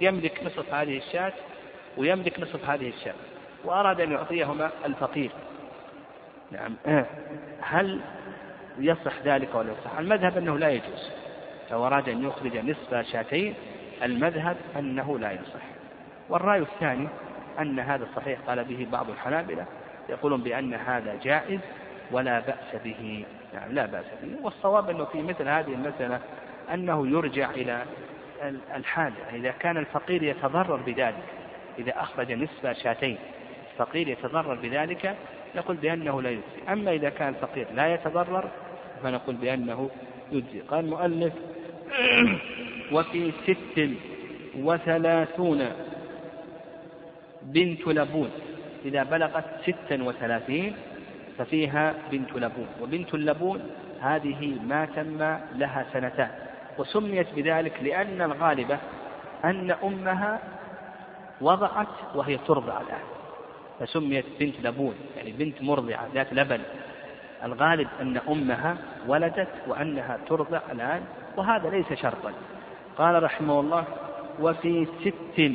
يملك 0.00 0.44
نصف 0.44 0.74
هذه 0.74 0.98
الشاة 0.98 1.32
ويملك 1.96 2.40
نصف 2.40 2.70
هذه 2.70 2.88
الشاة 2.88 3.14
وأراد 3.64 4.00
أن 4.00 4.12
يعطيهما 4.12 4.70
الفقير. 4.84 5.30
نعم. 6.50 6.76
هل 7.60 8.00
يصح 8.78 9.22
ذلك 9.24 9.54
ولا 9.54 9.72
يصح؟ 9.72 9.98
المذهب 9.98 10.38
أنه 10.38 10.58
لا 10.58 10.70
يجوز. 10.70 11.10
لو 11.70 11.86
أراد 11.86 12.08
أن 12.08 12.24
يخرج 12.24 12.56
نصف 12.56 12.94
شاتين 13.12 13.54
المذهب 14.02 14.56
أنه 14.76 15.18
لا 15.18 15.32
يصح. 15.32 15.64
والرأي 16.28 16.60
الثاني 16.60 17.08
أن 17.58 17.80
هذا 17.80 18.04
الصحيح 18.04 18.40
قال 18.46 18.64
به 18.64 18.86
بعض 18.92 19.10
الحنابلة. 19.10 19.66
يقولون 20.08 20.42
بأن 20.42 20.74
هذا 20.74 21.18
جائز 21.22 21.60
ولا 22.10 22.40
بأس 22.40 22.82
به. 22.84 23.24
يعني 23.54 23.74
لا 23.74 23.86
بأس 23.86 24.04
به. 24.22 24.44
والصواب 24.44 24.90
أنه 24.90 25.04
في 25.04 25.22
مثل 25.22 25.48
هذه 25.48 25.74
المسألة 25.74 26.20
أنه 26.74 27.08
يرجع 27.08 27.50
إلى 27.50 27.84
الحال 28.74 29.12
يعني 29.24 29.38
إذا 29.38 29.50
كان 29.50 29.76
الفقير 29.76 30.22
يتضرر 30.22 30.76
بذلك 30.76 31.24
إذا 31.78 32.00
أخرج 32.00 32.32
نصف 32.32 32.66
شاتين 32.82 33.18
الفقير 33.72 34.08
يتضرر 34.08 34.54
بذلك 34.54 35.16
نقول 35.56 35.76
بأنه 35.76 36.22
لا 36.22 36.30
يجزي. 36.30 36.72
أما 36.72 36.92
إذا 36.92 37.08
كان 37.08 37.28
الفقير 37.28 37.66
لا 37.74 37.94
يتضرر 37.94 38.50
فنقول 39.02 39.34
بأنه 39.34 39.90
يجزي. 40.32 40.60
قال 40.60 40.84
المؤلف 40.84 41.32
وفي 42.94 43.32
ست 43.46 43.90
وثلاثون 44.58 45.68
بنت 47.42 47.86
لبون. 47.86 48.30
إذا 48.84 49.02
بلغت 49.02 49.44
ستا 49.62 50.02
وثلاثين 50.02 50.76
ففيها 51.38 51.94
بنت 52.12 52.32
لبون. 52.32 52.66
وبنت 52.80 53.14
اللبون 53.14 53.60
هذه 54.00 54.58
ما 54.66 54.84
تم 54.84 55.18
لها 55.58 55.86
سنتان. 55.92 56.30
وسميت 56.78 57.26
بذلك 57.36 57.82
لأن 57.82 58.22
الغالبة 58.22 58.78
أن 59.44 59.70
أمها 59.70 60.38
وضعت 61.40 62.14
وهي 62.14 62.38
ترضع 62.38 62.80
الآن. 62.80 63.06
فسميت 63.80 64.24
بنت 64.40 64.54
لبون 64.64 64.94
يعني 65.16 65.32
بنت 65.32 65.62
مرضعة 65.62 66.08
ذات 66.14 66.34
لبن. 66.34 66.60
الغالب 67.44 67.88
أن 68.00 68.20
أمها 68.28 68.76
ولدت 69.06 69.48
وأنها 69.66 70.18
ترضع 70.28 70.60
الآن 70.72 71.02
وهذا 71.36 71.70
ليس 71.70 71.92
شرطا. 71.92 72.32
قال 72.98 73.22
رحمه 73.22 73.60
الله 73.60 73.84
وفي 74.40 74.86
ست 75.04 75.52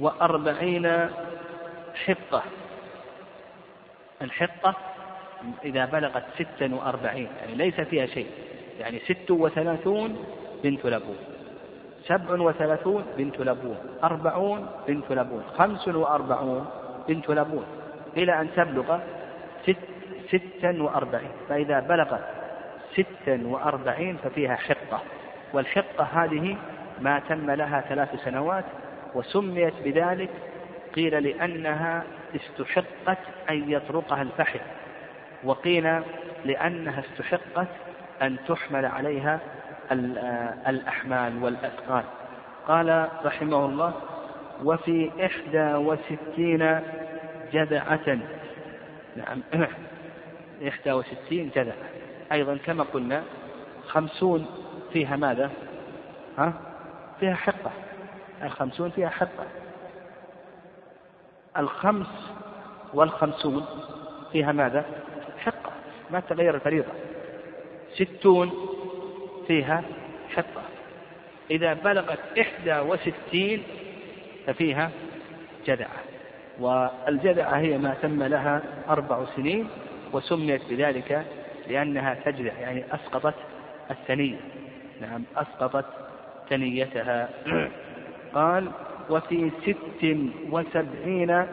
وأربعين 0.00 1.08
حقة 1.94 2.42
الحقة 4.22 4.74
إذا 5.64 5.84
بلغت 5.84 6.24
ستا 6.34 6.74
وأربعين 6.74 7.28
يعني 7.40 7.54
ليس 7.54 7.80
فيها 7.80 8.06
شيء 8.06 8.26
يعني 8.80 8.98
ست 8.98 9.30
وثلاثون 9.30 10.24
بنت 10.64 10.86
لبون. 10.86 11.16
سبع 12.06 12.40
وثلاثون 12.40 13.04
بنت 13.18 13.40
لبون. 13.40 13.78
أربعون 14.04 14.68
بنت 14.88 15.10
لبون. 15.10 15.42
خمس 15.58 15.88
وأربعون 15.88 16.66
بنت 17.08 17.30
لبون. 17.30 17.64
إلى 18.16 18.40
أن 18.40 18.48
تبلغ 18.56 18.98
ست 19.66 19.76
ستا 20.28 20.82
وأربعين. 20.82 21.30
فإذا 21.48 21.80
بلغت 21.80 22.24
ستا 22.92 23.40
وأربعين 23.44 24.16
ففيها 24.16 24.56
حقة 24.56 25.00
والحقة 25.52 26.04
هذه 26.04 26.56
ما 27.00 27.18
تم 27.18 27.50
لها 27.50 27.80
ثلاث 27.80 28.24
سنوات 28.24 28.64
وسميت 29.14 29.74
بذلك 29.84 30.30
قيل 30.94 31.22
لأنها 31.22 32.04
استحقت 32.36 33.18
أن 33.50 33.70
يطرقها 33.70 34.22
الفحل 34.22 34.60
وقيل 35.44 36.00
لأنها 36.44 37.00
استحقت 37.00 37.68
أن 38.22 38.36
تحمل 38.48 38.86
عليها 38.86 39.40
الأحمال 40.68 41.42
والأثقال. 41.42 42.04
قال 42.68 43.08
رحمه 43.24 43.64
الله 43.66 43.94
وفي 44.64 45.10
إحدى 45.26 45.74
وستين 45.74 46.80
جذعة 47.52 48.18
نعم 49.16 49.42
إحدى 50.68 50.92
وستين 50.92 51.50
جذعة. 51.56 51.74
أيضا 52.32 52.56
كما 52.56 52.84
قلنا 52.84 53.22
خمسون 53.86 54.46
فيها 54.92 55.16
ماذا؟ 55.16 55.50
ها؟ 56.38 56.52
فيها 57.20 57.34
حقة. 57.34 57.70
الخمسون 58.42 58.90
فيها 58.90 59.08
حقة. 59.08 59.46
الخمس 61.58 62.32
والخمسون 62.94 63.66
فيها 64.32 64.52
ماذا؟ 64.52 64.84
حقة. 65.38 65.72
ما 66.10 66.20
تغير 66.20 66.54
الفريضة. 66.54 66.92
ستون 67.94 68.52
فيها 69.46 69.82
حقة. 70.36 70.62
إذا 71.50 71.72
بلغت 71.72 72.18
إحدى 72.40 72.78
وستين 72.78 73.62
ففيها 74.46 74.90
جذعة 75.66 76.00
والجذعة 76.60 77.56
هي 77.56 77.78
ما 77.78 77.94
تم 78.02 78.22
لها 78.22 78.62
أربع 78.88 79.24
سنين 79.36 79.68
وسميت 80.12 80.62
بذلك 80.70 81.24
لأنها 81.68 82.14
تجذع 82.14 82.52
يعني 82.60 82.84
أسقطت 82.94 83.34
الثنية. 83.90 84.40
نعم 85.00 85.22
أسقطت 85.36 85.86
ثنيتها. 86.50 87.28
قال 88.34 88.70
وفي 89.10 89.50
ست 89.62 90.16
وسبعين 90.50 91.46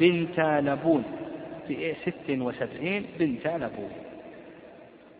بنت 0.00 0.40
لبون. 0.40 1.04
في 1.68 1.94
ست 2.02 2.30
وسبعين 2.30 3.06
بنت 3.18 3.46
لبون. 3.46 3.92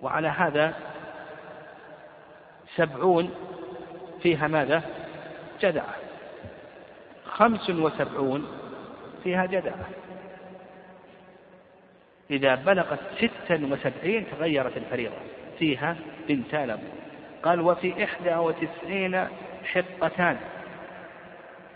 وعلى 0.03 0.29
هذا 0.29 0.75
سبعون 2.77 3.31
فيها 4.23 4.49
ماذا؟ 4.49 4.83
جدعة. 5.61 5.95
خمس 7.25 7.71
وسبعون 7.71 8.47
فيها 9.25 9.47
جدعة. 9.47 9.89
إذا 12.31 12.55
بلغت 12.55 13.01
ستا 13.17 13.61
وسبعين 13.71 14.27
تغيرت 14.31 14.77
الفريضة. 14.77 15.17
فيها 15.59 15.97
بنت 16.29 16.55
لبون. 16.55 16.91
قال 17.43 17.61
وفي 17.61 18.05
إحدى 18.05 18.35
وتسعين 18.35 19.29
حقتان. 19.65 20.37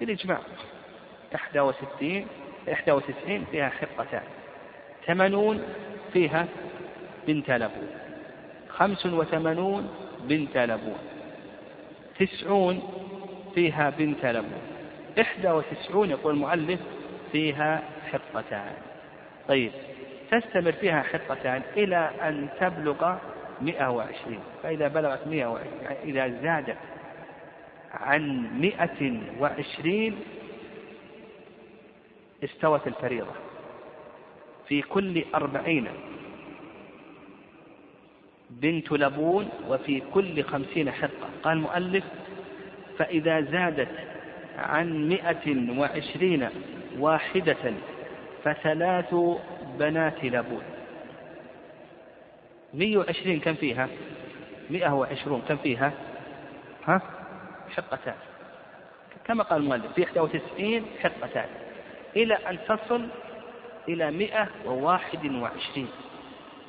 بالإجماع. 0.00 0.38
إحدى 1.34 1.60
وستين 1.60 2.26
إحدى 2.72 2.92
وتسعين 2.92 3.44
فيها 3.50 3.68
حقتان 3.68 4.22
ثمانون 5.06 5.62
فيها 6.12 6.46
بنت 7.26 7.50
لبون. 7.50 7.90
خمس 8.68 9.06
وثمانون 9.06 9.90
بنت 10.20 10.56
لبون. 10.56 10.98
تسعون 12.18 12.82
فيها 13.54 13.90
بنت 13.90 14.26
لبون. 14.26 14.62
إحدى 15.20 15.50
وتسعون 15.50 16.10
يقول 16.10 16.34
المؤلف 16.34 16.80
فيها 17.32 17.82
حقتان 18.12 18.72
طيب 19.48 19.72
تستمر 20.30 20.72
فيها 20.72 21.02
حقتان 21.02 21.62
إلى 21.76 22.10
أن 22.22 22.48
تبلغ 22.60 23.16
مئة 23.60 23.90
وعشرين. 23.90 24.40
فإذا 24.62 24.88
بلغت 24.88 25.26
مئة 25.26 25.46
وعشرين 25.46 25.82
يعني 25.82 25.96
إذا 26.04 26.42
زادت 26.42 26.76
عن 27.90 28.50
مئة 28.60 29.20
وعشرين 29.40 30.16
استوت 32.44 32.86
الفريضة 32.86 33.32
في 34.68 34.82
كل 34.82 35.24
أربعين 35.34 35.88
بنت 38.50 38.92
لبون 38.92 39.48
وفي 39.68 40.02
كل 40.14 40.42
خمسين 40.42 40.90
حقة. 40.90 41.28
قال 41.42 41.56
المؤلف 41.56 42.04
فإذا 42.98 43.40
زادت 43.40 43.88
عن 44.58 45.08
مئة 45.08 45.78
وعشرين 45.78 46.48
واحدة 46.98 47.74
فثلاث 48.44 49.14
بنات 49.78 50.24
لبون. 50.24 50.62
مئة 52.74 52.96
وعشرين 52.96 53.40
كم 53.40 53.54
فيها؟ 53.54 53.88
مئة 54.70 54.90
وعشرون 54.94 55.42
كم 55.48 55.56
فيها؟ 55.56 55.92
ها؟ 56.86 57.19
حقتان. 57.76 58.14
كما 59.24 59.42
قال 59.42 59.62
المؤلف 59.62 59.92
في 59.92 60.00
91 60.00 60.84
حقتان. 61.00 61.48
إلى 62.16 62.34
أن 62.34 62.58
تصل 62.68 63.08
إلى 63.88 64.10
مئة 64.10 64.48
وواحد 64.66 65.26
وعشرين. 65.26 65.88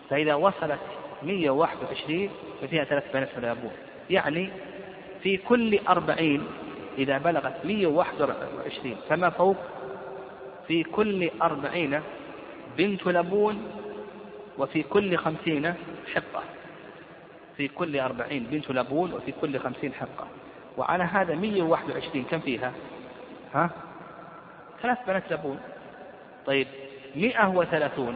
فإذا 0.10 0.34
وصلت 0.34 0.80
مئة 1.24 1.50
وواحد 1.50 1.78
وعشرين 1.84 2.30
ففيها 2.62 2.84
ثلاث 2.84 3.04
بنات 3.14 3.30
لبون 3.38 3.72
يعني 4.10 4.50
في 5.24 5.38
كل 5.38 5.80
أربعين 5.90 6.48
إذا 6.98 7.18
بلغت 7.18 7.66
مئة 7.66 7.88
وواحد 7.88 8.22
وعشرين. 8.58 8.98
فما 9.10 9.30
فوق؟ 9.30 9.58
في 10.68 10.84
كل 10.84 11.30
أربعين 11.42 12.02
بنت 12.78 13.08
لبون 13.08 13.72
وفي 14.58 14.84
كل 14.84 15.18
خمسين 15.18 15.74
حقة. 16.14 16.44
في 17.58 17.68
كل 17.68 18.00
أربعين 18.00 18.44
بنت 18.52 18.72
لبون 18.72 19.14
وفي 19.14 19.32
كل 19.32 19.60
خمسين 19.60 19.94
حقة. 19.94 20.28
وعلى 20.78 21.04
هذا 21.04 21.36
مية 21.36 21.64
وواحد 21.64 21.92
وعشرين 21.92 22.24
كم 22.24 22.40
فيها؟ 22.40 22.74
ها؟ 23.54 23.70
ثلاث 24.82 24.98
بنات 25.08 25.32
لبون 25.32 25.60
طيب 26.46 26.68
مئة 27.16 27.48
وثلاثون. 27.48 28.16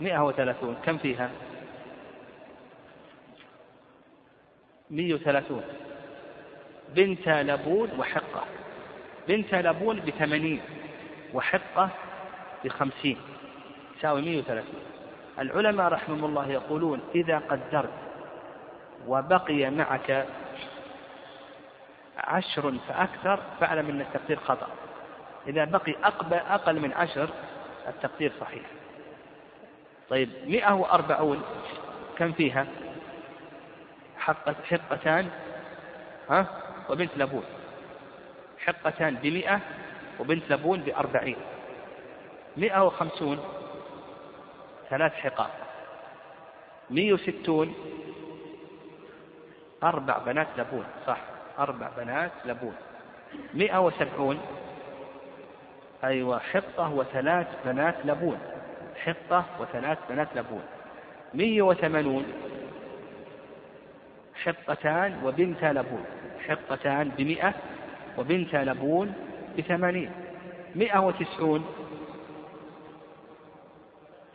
مئة 0.00 0.24
وثلاثون 0.24 0.76
كم 0.84 0.98
فيها؟ 0.98 1.30
مئة 4.90 5.14
وثلاثون. 5.14 5.62
بنت 6.94 7.28
لبون 7.28 7.90
وحقة. 7.98 8.44
بنت 9.28 9.54
لبون 9.54 10.00
بثمانين 10.00 10.60
وحقة 11.34 11.90
بخمسين 12.64 13.16
تساوي 13.98 14.22
مئة 14.22 14.38
وثلاثين 14.38 14.80
العلماء 15.38 15.88
رحمهم 15.88 16.24
الله 16.24 16.50
يقولون 16.50 17.00
إذا 17.14 17.38
قدرت 17.38 17.90
وبقي 19.06 19.70
معك 19.70 20.26
عشر 22.16 22.74
فأكثر 22.88 23.40
فأعلم 23.60 23.88
أن 23.88 24.00
التقدير 24.00 24.38
خطأ. 24.40 24.68
إذا 25.48 25.64
بقي 25.64 25.94
أقل 26.54 26.80
من 26.80 26.92
عشر 26.92 27.28
التقدير 27.88 28.32
صحيح. 28.40 28.62
طيب 30.10 30.30
مئة 30.44 30.72
وأربعون 30.72 31.42
كم 32.18 32.32
فيها؟ 32.32 32.66
حقة 34.18 34.54
حقتان 34.70 35.30
ها؟ 36.30 36.46
وبنت 36.90 37.10
لبون. 37.16 37.44
حقتان 38.64 39.14
بمئة 39.14 39.60
وبنت 40.20 40.52
لبون 40.52 40.80
بأربعين. 40.80 41.36
مئة 42.56 42.84
وخمسون 42.84 43.38
ثلاث 44.90 45.12
حقات 45.12 45.50
مئة 46.90 47.12
وستون 47.12 47.74
أربع 49.82 50.18
بنات 50.18 50.46
لبون 50.56 50.84
صح. 51.06 51.35
أربع 51.58 51.88
بنات 51.96 52.30
لبون. 52.44 52.74
مئة 53.54 53.78
وسبعون. 53.78 54.40
أيوة 56.04 56.38
حقة 56.38 56.92
وثلاث 56.94 57.46
بنات 57.64 57.94
لبون. 58.04 58.38
حقة 59.04 59.44
وثلاث 59.60 59.98
بنات 60.10 60.28
لبون. 60.36 60.62
مئة 61.34 61.62
وثمانون. 61.62 62.24
حقتان 64.34 65.20
وبنت 65.24 65.64
لبون. 65.64 66.04
حقتان 66.48 67.08
بمئة 67.08 67.54
وبنت 68.18 68.54
لبون 68.54 69.14
بثمانين. 69.58 70.10
مئة 70.74 70.98
وتسعون. 70.98 71.66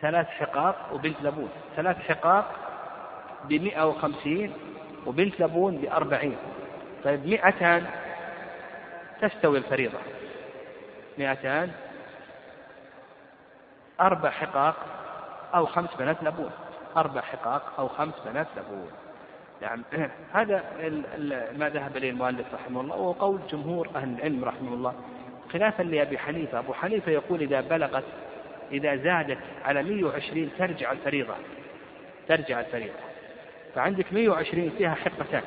ثلاث 0.01 0.27
حقاق 0.27 0.93
وبنت 0.93 1.21
لبون. 1.21 1.49
ثلاث 1.75 1.97
حقاق 1.97 2.55
بمئة 3.45 3.87
وخمسين 3.87 4.53
وبنت 5.05 5.39
لبون 5.41 5.77
بأربعين. 5.77 6.37
طيب 7.03 7.27
مئتان 7.27 7.85
تستوي 9.21 9.57
الفريضة. 9.57 9.99
مئتان 11.17 11.71
أربع 14.01 14.29
حقاق 14.29 14.75
أو 15.55 15.65
خمس 15.65 15.89
بنات 15.99 16.23
لبون 16.23 16.51
أربع 16.97 17.21
حقاق 17.21 17.73
أو 17.79 17.87
خمس 17.87 18.13
بنات 18.25 18.47
لبون 18.57 18.91
نعم. 19.61 19.83
هذا 20.33 20.63
ما 21.57 21.69
ذهب 21.69 21.97
إليه 21.97 22.09
المؤلف 22.09 22.53
رحمه 22.53 22.81
الله 22.81 22.95
وهو 22.95 23.11
قول 23.11 23.39
جمهور 23.51 23.89
أهل 23.95 24.13
العلم 24.13 24.45
رحمه 24.45 24.73
الله. 24.73 24.93
خلافا 25.53 25.83
لأبي 25.83 26.17
حنيفة. 26.17 26.59
أبو 26.59 26.73
حنيفة 26.73 27.11
يقول 27.11 27.41
إذا 27.41 27.61
بلغت 27.61 28.03
إذا 28.71 28.95
زادت 28.95 29.37
على 29.65 29.83
120 29.83 30.49
ترجع 30.59 30.91
الفريضة. 30.91 31.33
ترجع 32.27 32.59
الفريضة. 32.59 32.99
فعندك 33.75 34.13
120 34.13 34.71
فيها 34.77 34.95
حقتان. 34.95 35.43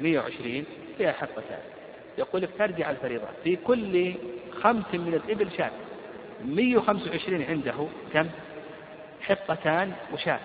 120 0.00 0.64
فيها 0.98 1.12
حقتان 1.12 1.60
يقول 2.18 2.42
لك 2.42 2.50
ترجع 2.58 2.90
الفريضة. 2.90 3.26
في 3.44 3.56
كل 3.56 4.14
خمس 4.62 4.94
من 4.94 5.20
الإبل 5.24 5.50
شاة. 5.52 5.70
125 6.44 7.42
عنده 7.42 7.86
كم؟ 8.12 8.28
حقتان 9.20 9.92
وشاة. 10.12 10.40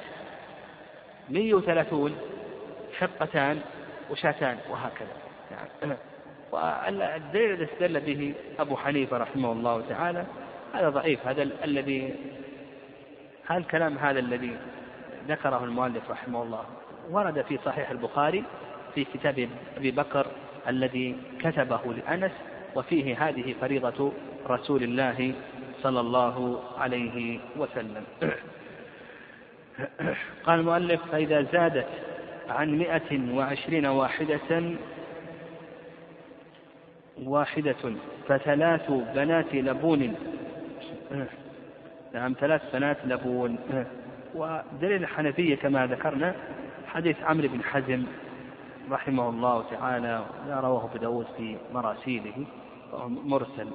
130 1.30 2.16
حقتان 3.00 3.62
وشاتان 4.10 4.58
وهكذا. 4.70 5.18
نعم. 5.52 5.98
والدليل 6.52 7.52
الذي 7.52 7.64
استدل 7.64 8.00
به 8.00 8.34
أبو 8.60 8.78
حنيفة 8.78 9.18
رحمه 9.18 9.52
الله 9.52 9.84
تعالى 9.90 10.26
هذا 10.74 10.90
ضعيف. 10.90 11.28
هذا 11.28 11.50
الذي 11.64 12.16
هذا 13.48 13.60
الكلام 13.60 13.98
هذا 13.98 14.20
الذي 14.20 14.58
ذكره 15.28 15.64
المؤلف 15.64 16.12
رحمه 16.12 16.44
الله. 16.44 16.66
ورد 17.12 17.42
في 17.42 17.60
صحيح 17.66 17.90
البخاري 17.90 18.44
في 18.96 19.06
كتاب 19.14 19.50
أبي 19.78 19.92
بكر 19.92 20.28
الذي 20.68 21.16
كتبه 21.40 21.94
لأنس 21.94 22.32
وفيه 22.76 23.28
هذه 23.28 23.56
فريضة 23.62 24.12
رسول 24.50 24.84
الله 24.84 25.34
صلى 25.84 26.00
الله 26.00 26.60
عليه 26.78 27.40
وسلم. 27.58 28.04
قال 30.46 30.60
المؤلف 30.60 31.02
فإذا 31.12 31.42
زادت 31.42 31.88
عن 32.50 32.78
مئة 32.78 33.34
وعشرين 33.34 33.86
واحدة 33.86 34.76
واحدة 37.24 37.94
فثلاث 38.28 38.92
بنات 38.92 39.56
لبون. 39.56 40.16
نعم 42.14 42.36
ثلاث 42.40 42.62
بنات 42.74 42.98
لبون. 43.06 43.58
ودليل 44.36 45.04
الحنفية 45.04 45.56
كما 45.56 45.88
ذكرنا 45.88 46.36
حديث 46.88 47.16
عمرو 47.24 47.48
بن 47.48 47.64
حزم. 47.64 48.04
رحمه 48.92 49.30
الله 49.30 49.64
تعالى 49.72 50.26
رواه 50.50 50.84
أبو 50.84 50.98
داود 50.98 51.26
في 51.38 51.58
مراسيله 51.74 52.46
مرسل. 53.08 53.70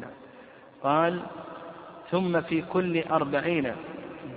نعم. 0.00 0.10
قال 0.82 1.22
ثم 2.10 2.40
في 2.40 2.62
كل 2.62 3.02
أربعين 3.02 3.72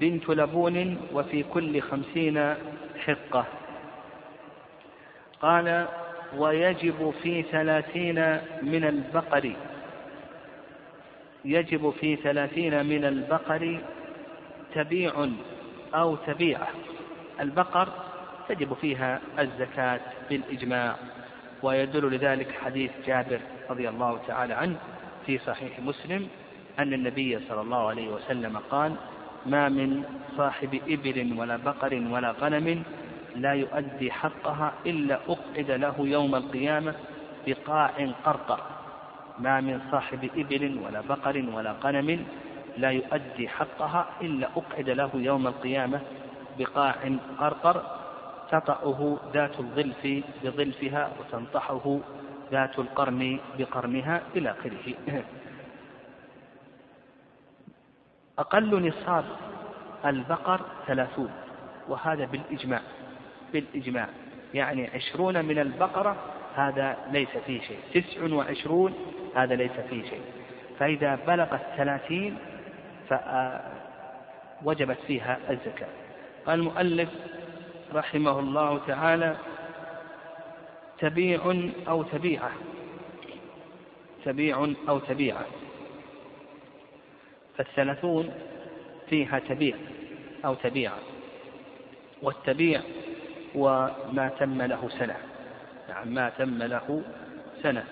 بنت 0.01 0.29
لبون 0.29 0.97
وفي 1.13 1.43
كل 1.43 1.81
خمسين 1.81 2.55
حقة. 3.05 3.45
قال 5.41 5.87
ويجب 6.37 7.13
في 7.21 7.43
ثلاثين 7.43 8.15
من 8.61 8.83
البقر. 8.83 9.53
يجب 11.45 11.89
في 11.89 12.15
ثلاثين 12.15 12.85
من 12.85 13.05
البقر 13.05 13.81
تبيع 14.73 15.29
أو 15.95 16.15
تبيعة. 16.15 16.67
البقر 17.39 18.06
تجب 18.49 18.73
فيها 18.73 19.21
الزكاة 19.39 19.99
بالإجماع 20.29 20.95
ويدل 21.63 22.15
لذلك 22.15 22.51
حديث 22.51 22.91
جابر 23.05 23.39
رضي 23.69 23.89
الله 23.89 24.19
تعالى 24.27 24.53
عنه 24.53 24.75
في 25.25 25.37
صحيح 25.37 25.79
مسلم 25.79 26.27
أن 26.79 26.93
النبي 26.93 27.39
صلى 27.49 27.61
الله 27.61 27.87
عليه 27.87 28.09
وسلم 28.09 28.57
قال 28.57 28.95
ما 29.45 29.69
من 29.69 30.03
صاحب 30.37 30.79
إبل 30.87 31.33
ولا 31.37 31.57
بقر 31.57 31.93
ولا 32.11 32.31
غنم 32.31 32.83
لا 33.35 33.53
يؤدي 33.53 34.11
حقها 34.11 34.73
إلا 34.85 35.19
أقعد 35.27 35.71
له 35.71 35.95
يوم 35.99 36.35
القيامة 36.35 36.95
بقاع 37.47 37.91
قرقر. 38.25 38.59
ما 39.39 39.61
من 39.61 39.81
صاحب 39.91 40.29
إبل 40.37 40.79
ولا 40.85 41.01
بقر 41.01 41.45
ولا 41.53 41.75
غنم 41.83 42.25
لا 42.77 42.91
يؤدي 42.91 43.49
حقها 43.49 44.05
إلا 44.21 44.47
أقعد 44.57 44.89
له 44.89 45.09
يوم 45.13 45.47
القيامة 45.47 46.01
بقاع 46.59 46.95
قرقر 47.39 47.83
تطأه 48.51 49.17
ذات 49.33 49.59
الظلف 49.59 50.23
بظلفها 50.43 51.11
وتنطحه 51.19 51.99
ذات 52.51 52.79
القرن 52.79 53.39
بقرنها 53.59 54.21
إلى 54.35 54.51
آخره. 54.51 54.93
أقل 58.39 58.87
نصاب 58.87 59.25
البقر 60.05 60.61
ثلاثون 60.87 61.31
وهذا 61.87 62.25
بالإجماع 62.25 62.81
بالإجماع. 63.53 64.07
يعني 64.53 64.87
عشرون 64.87 65.45
من 65.45 65.59
البقرة 65.59 66.15
هذا 66.55 66.97
ليس 67.11 67.37
فيه 67.45 67.61
شيء. 67.61 67.79
تسع 67.93 68.35
وعشرون 68.35 68.93
هذا 69.35 69.55
ليس 69.55 69.71
فيه 69.89 70.09
شيء. 70.09 70.21
فإذا 70.79 71.19
بلغت 71.27 71.61
ثلاثين 71.77 72.37
فوجبت 73.09 74.97
فيها 75.07 75.37
الزكاة. 75.49 75.87
قال 76.45 76.59
المؤلف 76.59 77.09
رحمه 77.93 78.39
الله 78.39 78.81
تعالى 78.87 79.37
تبيع 80.99 81.69
أو 81.87 82.03
تبيعة. 82.03 82.51
تبيع 84.25 84.67
أو 84.89 84.99
تبيعة. 84.99 85.45
فالثلاثون 87.57 88.33
فيها 89.09 89.39
تبيع 89.39 89.75
أو 90.45 90.53
تبيعة. 90.53 90.99
والتبيع 92.21 92.81
هو 93.55 93.91
ما 94.13 94.29
تم 94.39 94.61
له 94.61 94.89
سنة. 94.89 95.17
نعم 95.89 96.07
ما 96.07 96.29
تم 96.29 96.63
له 96.63 97.01
سنة. 97.63 97.83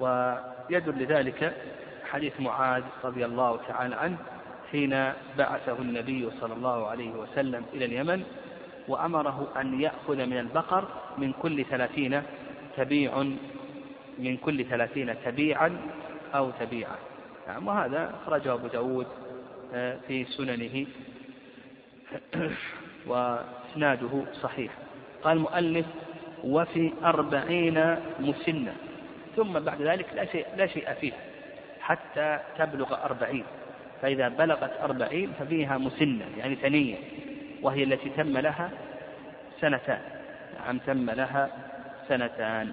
ويدل 0.00 1.02
لذلك 1.02 1.56
حديث 2.04 2.40
معاذ 2.40 2.82
رضي 3.04 3.24
الله 3.24 3.60
تعالى 3.68 3.94
عنه 3.94 4.16
حين 4.72 5.12
بعثه 5.38 5.78
النبي 5.78 6.30
صلى 6.40 6.54
الله 6.54 6.86
عليه 6.86 7.10
وسلم 7.10 7.64
إلى 7.74 7.84
اليمن 7.84 8.24
وأمره 8.88 9.48
أن 9.60 9.80
يأخذ 9.80 10.26
من 10.26 10.38
البقر 10.38 10.88
من 11.18 11.32
كل 11.32 11.64
ثلاثين 11.64 12.22
تبيع 12.76 13.22
من 14.18 14.36
كل 14.36 14.64
ثلاثين 14.64 15.14
تبيعا 15.24 15.80
أو 16.34 16.50
تبيعا. 16.50 16.96
نعم 17.48 17.66
وهذا 17.66 18.14
أخرجه 18.22 18.52
أبو 18.52 18.66
داود 18.66 19.06
آه، 19.74 19.98
في 20.08 20.24
سننه 20.24 20.86
وإسناده 23.06 24.24
صحيح. 24.42 24.72
قال 25.22 25.36
المؤلف 25.36 25.86
وفي 26.44 26.92
أربعين 27.04 27.96
مسنة. 28.20 28.74
ثم 29.36 29.52
بعد 29.52 29.82
ذلك 29.82 30.06
لا 30.14 30.24
شيء, 30.24 30.46
لا 30.56 30.66
شيء 30.66 30.92
فيه 30.92 31.12
حتى 31.80 32.38
تبلغ 32.58 33.04
أربعين. 33.04 33.44
فإذا 34.02 34.28
بلغت 34.28 34.72
أربعين 34.82 35.32
ففيها 35.38 35.78
مسنة 35.78 36.24
يعني 36.38 36.54
ثنية. 36.54 36.96
وهي 37.62 37.82
التي 37.82 38.08
تم 38.08 38.38
لها 38.38 38.70
سنتان. 39.60 40.00
نعم 40.58 40.78
تم 40.78 41.10
لها 41.10 41.50
سنتان. 42.08 42.72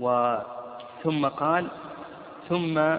و 0.00 0.36
ثم 1.02 1.26
قال 1.26 1.68
ثم 2.48 2.96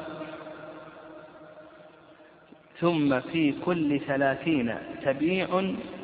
ثم 2.79 3.19
في 3.19 3.51
كل 3.65 3.99
ثلاثين 3.99 4.75
تبيع 5.03 5.47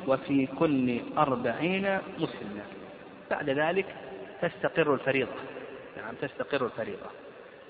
وفي 0.07 0.47
كل 0.47 0.99
أربعين 1.17 1.97
مسنة 2.19 2.63
بعد 3.31 3.49
ذلك 3.49 3.85
تستقر 4.41 4.93
الفريضة. 4.93 5.31
نعم 5.97 6.15
تستقر 6.15 6.65
الفريضة. 6.65 7.09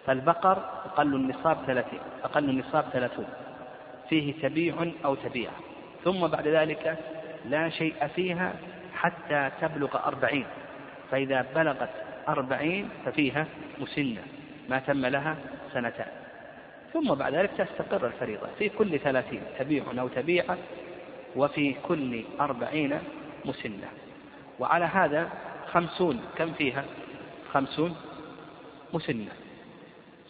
فالبقر 0.06 0.58
أقل 0.86 1.16
النصاب 1.16 1.58
ثلاثين 1.68 2.00
أقل 2.24 2.50
النصاب 2.50 2.86
ثلاثون. 2.94 3.30
فيه 4.10 4.34
تبيع 4.42 4.92
أو 5.06 5.16
تبيع. 5.16 5.52
ثم 6.04 6.28
بعد 6.28 6.48
ذلك 6.48 6.98
لا 7.46 7.70
شيء 7.70 8.08
فيها 8.16 8.54
حتى 8.96 9.52
تبلغ 9.62 10.08
أربعين. 10.08 10.46
فإذا 11.12 11.46
بلغت 11.56 11.90
أربعين 12.28 12.90
ففيها 13.06 13.46
مسنة 13.80 14.22
ما 14.70 14.80
تم 14.80 15.06
لها 15.06 15.36
سنتان. 15.74 16.08
ثم 16.94 17.14
بعد 17.14 17.36
ذلك 17.36 17.52
تستقر 17.58 18.08
الفريضة 18.08 18.48
في 18.60 18.70
كل 18.70 19.00
ثلاثين 19.00 19.42
تبيع 19.60 19.84
أو 20.00 20.08
تبيعة 20.08 20.58
وفي 21.36 21.74
كل 21.74 22.24
أربعين 22.40 23.00
مسنة. 23.46 23.90
وعلى 24.60 24.86
هذا 24.86 25.30
خمسون 25.72 26.22
كم 26.38 26.54
فيها؟ 26.54 26.84
خمسون 27.54 27.96
مسنة. 28.94 29.32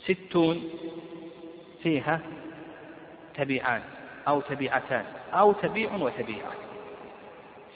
ستون 0.06 0.70
فيها 1.84 2.20
تبيعان 3.36 3.82
أو 4.28 4.42
تبيعتان. 4.42 5.06
أو 5.34 5.52
تبيع 5.52 5.96
وتبيعة 5.96 6.52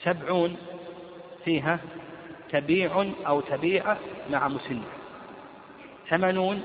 سبعون 0.03 0.57
فيها 1.45 1.79
تبيع 2.51 3.05
أو 3.27 3.41
تبيعة 3.41 3.97
مع 4.29 4.47
مسنة. 4.47 4.83
ثمانون 6.09 6.63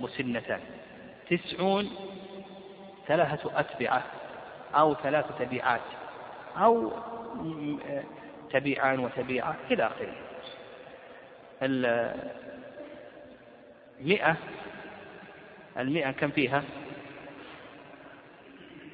مسنتان. 0.00 0.60
تسعون 1.30 1.90
ثلاثة 3.06 3.60
أتبعة 3.60 4.02
أو 4.74 4.94
ثلاث 4.94 5.24
تبيعات 5.38 5.80
أو 6.56 6.92
تبيعان 8.52 8.98
وتبيعة 8.98 9.56
إلى 9.70 9.86
آخره. 9.86 10.14
المئة 14.02 14.36
المئة 15.78 16.10
كم 16.10 16.30
فيها؟ 16.30 16.62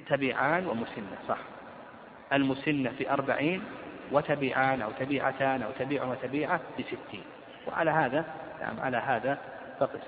تبيعان 0.08 0.66
ومسنة 0.66 1.16
صح. 1.28 1.38
المسنة 2.32 2.90
في 2.98 3.10
أربعين 3.10 3.62
وتبيعان 4.12 4.82
أو 4.82 4.90
تبيعتان 4.90 5.62
أو 5.62 5.70
تبيع 5.78 6.04
وتبيعة 6.04 6.60
بستين 6.78 7.24
وعلى 7.66 7.90
هذا 7.90 8.24
نعم 8.60 8.80
على 8.80 8.96
هذا 8.96 9.38
فقس. 9.80 10.00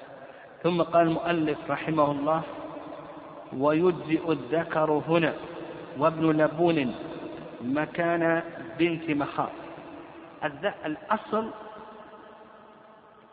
ثم 0.62 0.82
قال 0.82 1.06
المؤلف 1.06 1.58
رحمه 1.70 2.10
الله 2.10 2.42
ويجزئ 3.52 4.32
الذكر 4.32 4.90
هنا 5.08 5.34
وابن 5.98 6.42
لبون 6.42 6.94
مكان 7.60 8.42
بنت 8.78 9.10
مخاض. 9.10 9.50
الأصل 10.86 11.50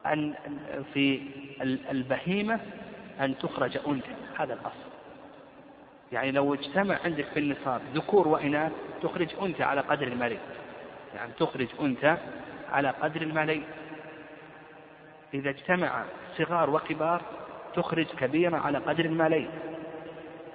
أن 0.06 0.34
في 0.94 1.22
البهيمة 1.92 2.60
أن 3.20 3.38
تخرج 3.38 3.78
أنثى 3.88 4.16
هذا 4.40 4.54
الأصل. 4.54 4.95
يعني 6.12 6.32
لو 6.32 6.54
اجتمع 6.54 6.98
عندك 7.06 7.26
في 7.26 7.40
النصاب 7.40 7.82
ذكور 7.94 8.28
وإناث 8.28 8.72
تخرج 9.02 9.36
أنثى 9.42 9.64
على 9.64 9.82
قدر 9.82 10.08
المالي 10.08 10.38
يعني 11.16 11.32
تخرج 11.40 11.68
أنثى 11.82 12.18
على 12.72 12.90
قدر 12.90 13.22
المالي 13.22 13.62
إذا 15.34 15.50
اجتمع 15.50 16.04
صغار 16.38 16.70
وكبار 16.70 17.22
تخرج 17.76 18.06
كبيرة 18.06 18.58
على 18.58 18.78
قدر 18.78 19.06
المالي 19.06 19.50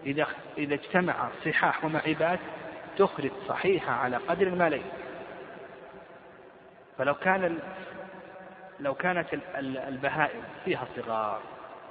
إذا 0.06 0.26
إذا 0.58 0.74
اجتمع 0.74 1.28
صحاح 1.44 1.84
ومعيبات 1.84 2.38
تخرج 2.98 3.30
صحيحة 3.48 3.92
على 3.92 4.16
قدر 4.16 4.46
المالي 4.46 4.82
فلو 6.98 7.14
كان 7.14 7.58
لو 8.80 8.94
كانت 8.94 9.26
البهائم 9.88 10.42
فيها 10.64 10.86
صغار 10.96 11.40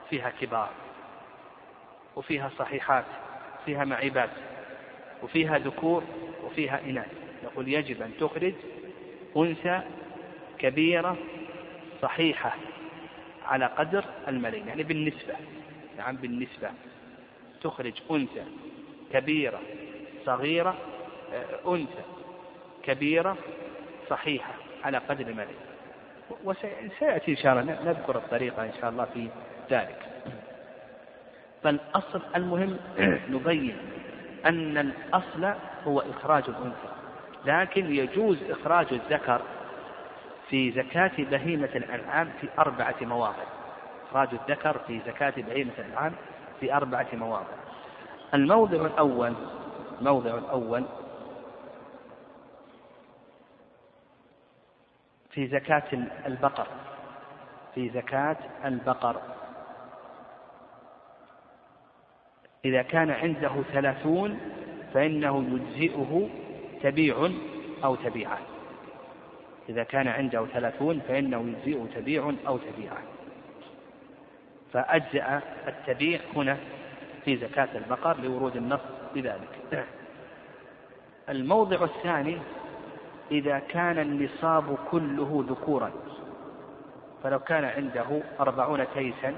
فيها 0.10 0.30
كبار 0.42 0.70
وفيها 2.16 2.52
صحيحات 2.58 3.06
فيها 3.70 3.86
معيبات 3.86 4.30
وفيها 5.24 5.58
ذكور 5.58 6.04
وفيها 6.46 6.82
إناث. 6.86 7.08
نقول 7.44 7.68
يجب 7.68 8.02
أن 8.02 8.12
تخرج 8.20 8.54
أنثى 9.38 9.82
كبيرة 10.60 11.18
صحيحة 12.02 12.56
على 13.46 13.66
قدر 13.66 14.06
الملين 14.28 14.68
يعني 14.68 14.84
بالنسبة 14.84 15.34
نعم 15.98 16.16
بالنسبة. 16.16 16.70
تخرج 17.64 17.94
أنثى 18.12 18.44
كبيرة 19.14 19.60
صغيرة 20.26 20.76
آه، 21.34 21.74
أنثى 21.76 22.04
كبيرة 22.84 23.38
صحيحة 24.10 24.54
على 24.84 24.98
قدر 24.98 25.28
الملين 25.28 25.58
وسيأتي 26.44 27.32
إن 27.32 27.38
شاء 27.38 27.60
الله 27.60 27.84
نذكر 27.84 28.18
الطريقة 28.18 28.64
إن 28.64 28.74
شاء 28.82 28.90
الله 28.90 29.06
في 29.06 29.28
ذلك. 29.72 30.00
فالأصل 31.64 32.22
المهم 32.36 32.78
نبين 33.30 33.78
أن 34.46 34.78
الأصل 34.78 35.54
هو 35.88 36.00
إخراج 36.00 36.44
الأنثى 36.48 36.90
لكن 37.46 37.94
يجوز 37.96 38.38
إخراج 38.50 38.88
الذكر 38.92 39.42
في 40.50 40.72
زكاة 40.72 41.12
بهيمة 41.18 41.70
الأنعام 41.76 42.30
في 42.42 42.48
أربعة 42.60 42.96
مواضع. 43.02 43.44
إخراج 44.10 44.28
الذكر 44.34 44.78
في 44.88 45.00
زكاة 45.08 45.34
بهيمة 45.38 45.72
الأنعام 45.80 46.14
في 46.60 46.74
أربعة 46.74 47.08
مواضع. 47.14 47.54
الموضع 48.34 48.86
الأول 48.86 49.34
الموضع 50.00 50.38
الأول 50.38 50.86
في 55.32 55.48
زكاة 55.48 55.84
البقر 56.26 56.68
في 57.76 57.90
زكاة 57.90 58.38
البقر. 58.66 59.22
إذا 62.66 62.82
كان 62.82 63.10
عنده 63.10 63.64
ثلاثون 63.74 64.40
فإنه 64.94 65.46
يجزئه 65.52 66.30
تبيع 66.84 67.30
أو 67.84 67.96
تبيعان 67.96 68.42
إذا 69.70 69.84
كان 69.84 70.08
عنده 70.08 70.46
ثلاثون 70.46 71.00
فإنه 71.08 71.54
يجزئه 71.66 71.86
تبيع 71.96 72.34
أو 72.48 72.58
تبيعان 72.58 73.04
فأجزأ 74.74 75.42
التبيع 75.68 76.20
هنا 76.36 76.58
في 77.26 77.38
زكاة 77.38 77.70
البقر 77.76 78.20
لورود 78.20 78.56
النص 78.56 78.80
بذلك. 79.16 79.86
الموضع 81.30 81.84
الثاني 81.84 82.38
إذا 83.32 83.60
كان 83.60 84.00
النصاب 84.00 84.78
كله 84.92 85.46
ذكورا 85.50 85.92
فلو 87.24 87.40
كان 87.40 87.64
عنده 87.64 88.22
أربعون 88.40 88.86
تيسا 88.94 89.36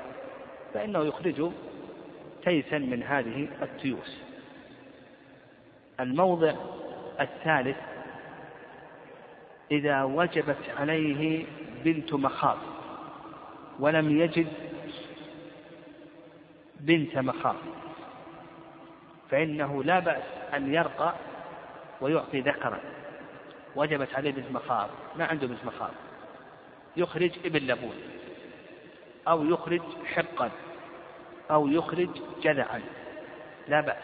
فإنه 0.73 0.99
يخرج 0.99 1.51
تيسا 2.43 2.77
من 2.77 3.03
هذه 3.03 3.47
التيوس 3.61 4.21
الموضع 5.99 6.53
الثالث 7.19 7.77
إذا 9.71 10.03
وجبت 10.03 10.69
عليه 10.77 11.45
بنت 11.83 12.13
مخاض 12.13 12.57
ولم 13.79 14.19
يجد 14.19 14.47
بنت 16.79 17.17
مخاض 17.17 17.55
فإنه 19.31 19.83
لا 19.83 19.99
بأس 19.99 20.23
أن 20.53 20.73
يرقى 20.73 21.13
ويعطي 22.01 22.41
ذكرا. 22.41 22.79
وجبت 23.75 24.15
عليه 24.15 24.31
بنت 24.31 24.51
مخاض 24.51 24.89
ما 25.15 25.25
عنده 25.25 25.47
بنت 25.47 25.65
مخاض؟ 25.65 25.91
يخرج 26.97 27.31
ابن 27.45 27.67
لبون 27.67 27.95
أو 29.27 29.45
يخرج 29.45 29.81
حقا. 30.05 30.51
أو 31.51 31.67
يخرج 31.67 32.09
جذعا. 32.43 32.81
لا 33.67 33.81
بأس. 33.81 34.03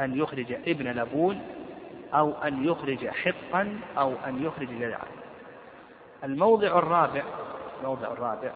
أن 0.00 0.18
يخرج 0.18 0.52
ابن 0.52 0.88
لبون 0.88 1.42
أو 2.14 2.32
أن 2.32 2.64
يخرج 2.64 3.08
حقا 3.08 3.80
أو 3.98 4.14
أن 4.26 4.44
يخرج 4.44 4.68
جذعا. 4.78 5.06
الموضع 6.24 6.78
الرابع 6.78 7.22
الموضع 7.80 8.12
الرابع 8.12 8.52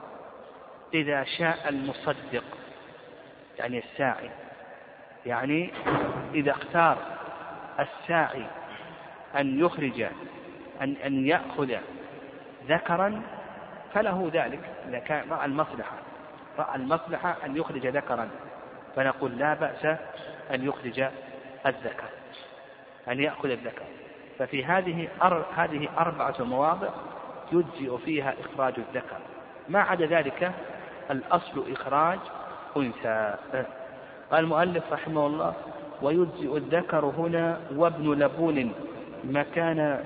إذا 0.95 1.25
شاء 1.25 1.69
المصدق 1.69 2.45
يعني 3.59 3.79
الساعي 3.79 4.31
يعني 5.27 5.71
إذا 6.35 6.51
اختار 6.51 6.99
الساعي 7.81 8.47
أن 9.37 9.61
يخرج 9.61 10.01
أن 10.81 10.97
أن 11.05 11.27
يأخذ 11.27 11.77
ذكرا 12.69 13.23
فله 13.95 14.31
ذلك 14.33 14.61
إذا 14.89 14.99
كان 14.99 15.31
رأى 15.31 15.45
المصلحة. 15.45 15.97
رأى 16.59 16.77
المصلحة 16.77 17.37
أن 17.45 17.57
يخرج 17.57 17.87
ذكرا. 17.87 18.29
فنقول 18.97 19.39
لا 19.39 19.55
بأس 19.55 19.85
أن 20.55 20.67
يخرج 20.67 21.01
الذكر 21.67 22.09
أن 23.09 23.21
يأخذ 23.21 23.51
الذكر. 23.51 23.83
ففي 24.39 24.65
هذه. 24.65 25.09
هذه 25.57 25.89
أربعة 25.99 26.35
مواضع 26.41 26.89
يجزئ 27.53 27.99
فيها 28.05 28.35
إخراج 28.41 28.75
الذكر. 28.79 29.19
ما 29.69 29.81
عدا 29.81 30.07
ذلك؟ 30.07 30.53
الأصل 31.11 31.73
إخراج 31.73 32.19
أنثى. 32.77 33.35
قال 34.31 34.45
المؤلف 34.45 34.93
رحمه 34.93 35.27
الله 35.27 35.55
ويجزئ 36.03 36.57
الذكر 36.57 37.05
هنا 37.05 37.61
وابن 37.77 38.13
لبون 38.13 38.73
مكان 39.25 40.05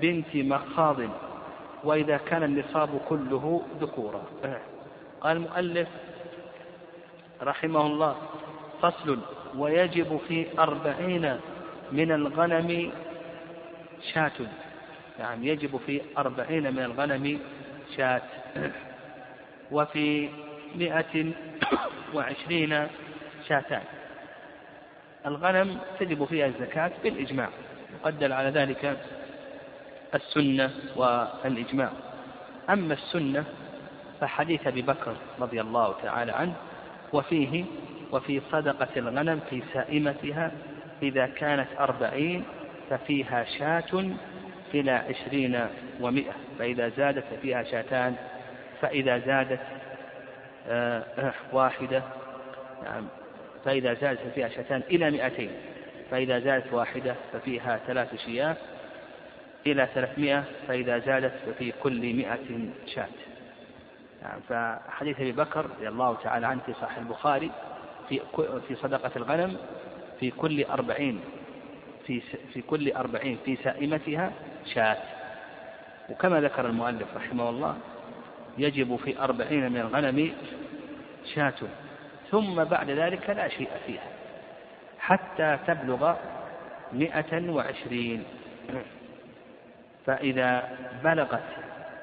بنت 0.00 0.36
مخاض 0.36 0.96
وإذا 1.84 2.16
كان 2.16 2.42
النصاب 2.42 3.00
كله 3.08 3.62
ذكورا. 3.80 4.22
قال 5.24 5.36
المؤلف 5.36 5.88
رحمه 7.42 7.86
الله 7.86 8.16
فصل 8.82 9.18
ويجب 9.56 10.20
في 10.28 10.46
أربعين 10.58 11.40
من 11.92 12.12
الغنم 12.12 12.92
شاة. 14.12 14.32
نعم 15.18 15.44
يجب 15.44 15.80
في 15.86 16.00
أربعين 16.18 16.72
من 16.74 16.84
الغنم 16.84 17.40
شاة. 17.96 18.22
وفي 19.72 20.28
مئة 20.74 21.32
وعشرين 22.14 22.86
شاتان. 23.48 23.82
الغنم 25.26 25.78
تجب 26.00 26.24
فيها 26.24 26.46
الزكاة 26.46 26.92
بالإجماع 27.04 27.48
وقد 27.94 28.24
على 28.32 28.50
ذلك 28.50 28.98
السنة 30.14 30.70
والإجماع. 30.96 31.90
أما 32.70 32.94
السنة 32.94 33.44
فحديث 34.24 34.66
أبي 34.66 34.82
بكر 34.82 35.16
رضي 35.40 35.60
الله 35.60 35.94
تعالى 36.02 36.32
عنه 36.32 36.54
وفيه 37.12 37.64
وفي 38.12 38.40
صدقة 38.52 38.88
الغنم 38.96 39.40
في 39.50 39.62
سائمتها 39.72 40.52
إذا 41.02 41.26
كانت 41.26 41.68
أربعين 41.80 42.44
ففيها 42.90 43.44
شاة 43.44 44.10
إلى 44.74 44.90
عشرين 44.90 45.66
ومئة 46.00 46.32
فإذا 46.58 46.88
زادت 46.88 47.24
ففيها 47.30 47.62
شاتان 47.62 48.14
فإذا 48.80 49.18
زادت 49.18 49.60
آه، 50.68 51.04
آه، 51.18 51.34
واحدة 51.52 52.02
نعم 52.84 53.06
فإذا 53.64 53.94
زادت 53.94 54.20
ففيها 54.20 54.48
شاتان 54.48 54.82
إلى 54.90 55.10
مئتين 55.10 55.50
فإذا 56.10 56.38
زادت 56.38 56.72
واحدة 56.72 57.14
ففيها 57.32 57.80
ثلاث 57.86 58.16
شياه 58.16 58.56
إلى 59.66 59.88
ثلاثمائة 59.94 60.44
فإذا 60.68 60.98
زادت 60.98 61.32
ففي 61.46 61.72
كل 61.82 62.14
مئة 62.14 62.68
شاة. 62.86 63.08
نعم 64.24 64.40
فحديث 64.48 65.20
أبي 65.20 65.32
بكر 65.32 65.64
رضي 65.64 65.88
الله 65.88 66.16
تعالى 66.22 66.46
عنه 66.46 66.60
في 66.66 66.72
صحيح 66.72 66.96
البخاري 66.96 67.50
في 68.08 68.20
في 68.68 68.74
صدقة 68.74 69.10
الغنم 69.16 69.56
في 70.20 70.30
كل 70.30 70.64
أربعين 70.64 71.20
في 72.06 72.20
في 72.52 72.62
كل 72.62 72.92
أربعين 72.92 73.38
في 73.44 73.56
سائمتها 73.56 74.32
شاة. 74.74 74.96
وكما 76.10 76.40
ذكر 76.40 76.66
المؤلف 76.66 77.16
رحمه 77.16 77.48
الله 77.48 77.76
يجب 78.58 78.96
في 78.96 79.18
أربعين 79.18 79.72
من 79.72 79.80
الغنم 79.80 80.32
شاة. 81.34 81.54
ثم 82.30 82.64
بعد 82.64 82.90
ذلك 82.90 83.30
لا 83.30 83.48
شيء 83.48 83.70
فيها 83.86 84.08
حتى 84.98 85.58
تبلغ 85.66 86.14
مئة 86.92 87.50
وعشرين. 87.50 88.24
فإذا 90.06 90.78
بلغت 91.04 91.42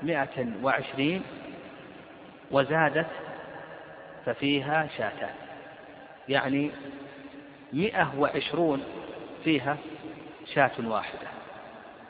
مئة 0.01 0.47
وعشرين 0.63 1.23
وزادت 2.51 3.07
ففيها 4.25 4.87
شاتان 4.97 5.33
يعني 6.29 6.71
مئة 7.73 8.13
وعشرون 8.17 8.83
فيها 9.43 9.77
شاة 10.53 10.71
واحدة. 10.79 11.27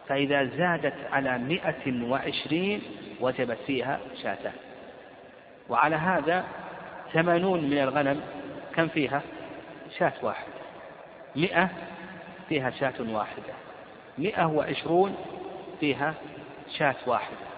فإذا 0.07 0.45
زادت 0.45 0.93
على 1.11 1.37
مئة 1.37 2.09
وعشرين 2.09 2.81
وجبت 3.19 3.57
فيها 3.67 3.99
شاتان 4.23 4.53
وعلى 5.69 5.95
هذا 5.95 6.45
ثمانون 7.13 7.63
من 7.63 7.77
الغنم 7.77 8.21
كم 8.75 8.87
فيها؟ 8.87 9.21
شاة 9.97 10.13
واحدة. 10.21 10.53
مئة 11.35 11.69
فيها 12.49 12.69
شاة 12.69 12.93
واحدة. 12.99 13.53
مئة 14.17 14.45
وعشرون 14.45 15.15
فيها 15.79 16.13
شاة 16.77 16.95
واحدة. 17.05 17.50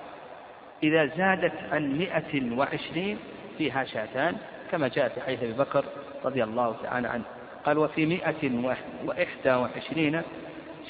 إذا 0.84 1.06
زادت 1.06 1.54
عن 1.72 1.98
مئة 1.98 2.58
وعشرين 2.58 3.20
فيها 3.58 3.84
شاتان 3.84 4.38
كما 4.72 4.88
جاء 4.88 5.10
في 5.10 5.22
حديث 5.22 5.44
أبي 5.44 5.54
بكر 5.54 5.86
رضي 6.26 6.44
الله 6.44 6.76
تعالى 6.84 7.08
عنه. 7.08 7.24
قال 7.66 7.78
وفي 7.78 8.06
مئة 8.06 8.66
وإحدى 9.06 9.50
وعشرين 9.50 10.22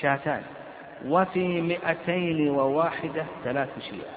شاتان 0.02 0.44
وفي 1.06 1.62
مئتين 1.62 2.50
وواحدة 2.50 3.26
ثلاث 3.44 3.70
شياه. 3.80 4.14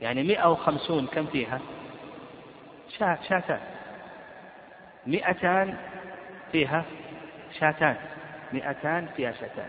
يعني 0.00 0.22
مئة 0.22 0.50
وخمسون 0.50 1.06
كم 1.06 1.26
فيها؟ 1.26 1.60
شاتان. 2.98 3.60
مئتان 5.06 5.76
فيها 6.52 6.84
شاتان. 7.60 7.96
مئتان 8.52 9.06
فيها 9.16 9.32
شاتان. 9.32 9.68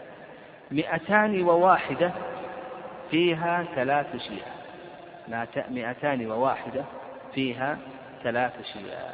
مئتان 0.71 1.41
وواحدة 1.41 2.11
فيها 3.11 3.65
ثلاث 3.75 4.15
شياه. 4.17 4.58
مئتان 5.69 6.31
وواحدة 6.31 6.85
فيها 7.33 7.77
ثلاث 8.23 8.61
شياه 8.61 9.13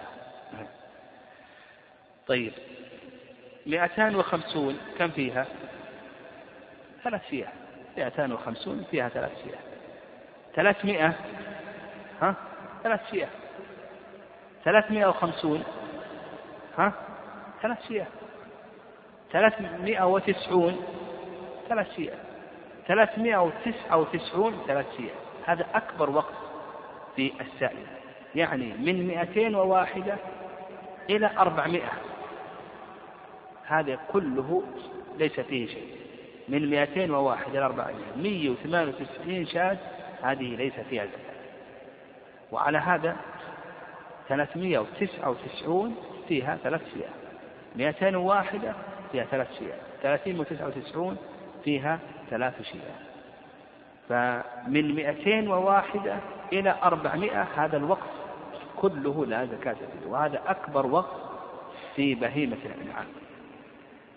طيب. 2.28 2.53
مئتان 3.66 4.16
وخمسون 4.16 4.78
كم 4.97 5.09
فيها؟ 5.09 5.45
ثلاث 7.03 7.30
شياه 7.30 7.51
مئتان 7.97 8.32
وخمسون 8.32 8.86
فيها 8.91 9.09
ثلاث 9.09 9.32
شياه 9.43 9.59
ثلاثمائة 10.55 11.13
ها؟ 12.22 12.36
ثلاث 12.84 13.11
شياه 13.11 13.30
ثلاثمائة 14.66 15.05
وخمسون. 15.05 15.63
ها؟ 16.78 16.93
ثلاث 17.61 17.88
شياه 17.88 18.07
ثلاثمائة 19.32 20.03
وتسعون. 20.05 20.86
ثلاث 21.70 21.95
شياه 21.95 22.18
ثلاثمائة 22.88 23.38
وتسعة 23.38 23.97
وتسعون 23.97 24.63
ثلاث 24.68 24.86
شياه 24.97 25.24
هذا 25.45 25.65
أكبر 25.73 26.09
وقت 26.09 26.33
في 27.15 27.31
السائل. 27.41 27.85
يعني 28.35 28.73
من 28.73 29.07
مئتين 29.07 29.55
وواحدة 29.55 30.17
إلى 31.09 31.31
أربعمائة. 31.37 31.91
هذا 33.65 33.99
كله 34.11 34.63
ليس 35.17 35.39
فيه 35.39 35.67
شيء. 35.67 35.95
من 36.49 36.69
201 36.69 37.55
إلى 37.55 37.65
400 37.65 37.95
198 38.17 39.45
شاة 39.45 39.77
هذه 40.21 40.55
ليس 40.55 40.73
فيها 40.89 41.05
زكاة. 41.05 41.35
وعلى 42.51 42.77
هذا 42.77 43.15
399 44.29 45.95
فيها 46.27 46.57
ثلاث 46.63 46.81
شياه 46.93 47.09
201 47.75 48.73
فيها 49.11 49.25
ثلاث 49.25 49.47
شياه 49.59 49.77
399 50.01 51.17
فيها 51.63 51.99
ثلاث 52.29 52.61
شياه 52.61 53.14
فمن 54.09 54.95
201 54.95 56.19
إلى 56.53 56.75
400 56.83 57.41
هذا 57.41 57.77
الوقت 57.77 58.09
كله 58.77 59.25
لا 59.25 59.45
زكاة 59.45 59.73
فيه 59.73 60.07
وهذا 60.07 60.41
أكبر 60.47 60.85
وقت 60.85 61.15
في 61.95 62.15
بهيمة 62.15 62.57
الأنعام. 62.65 63.05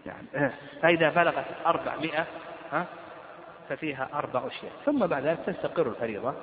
يعني 0.06 0.52
فإذا 0.82 1.10
بلغت 1.10 1.44
أربعمائة 1.66 2.26
ها 2.72 2.86
ففيها 3.68 4.08
أربع 4.14 4.46
أشياء. 4.46 4.72
ثم 4.86 5.06
بعد 5.06 5.24
ذلك 5.24 5.38
تستقر 5.46 5.86
الفريضة 5.86 6.34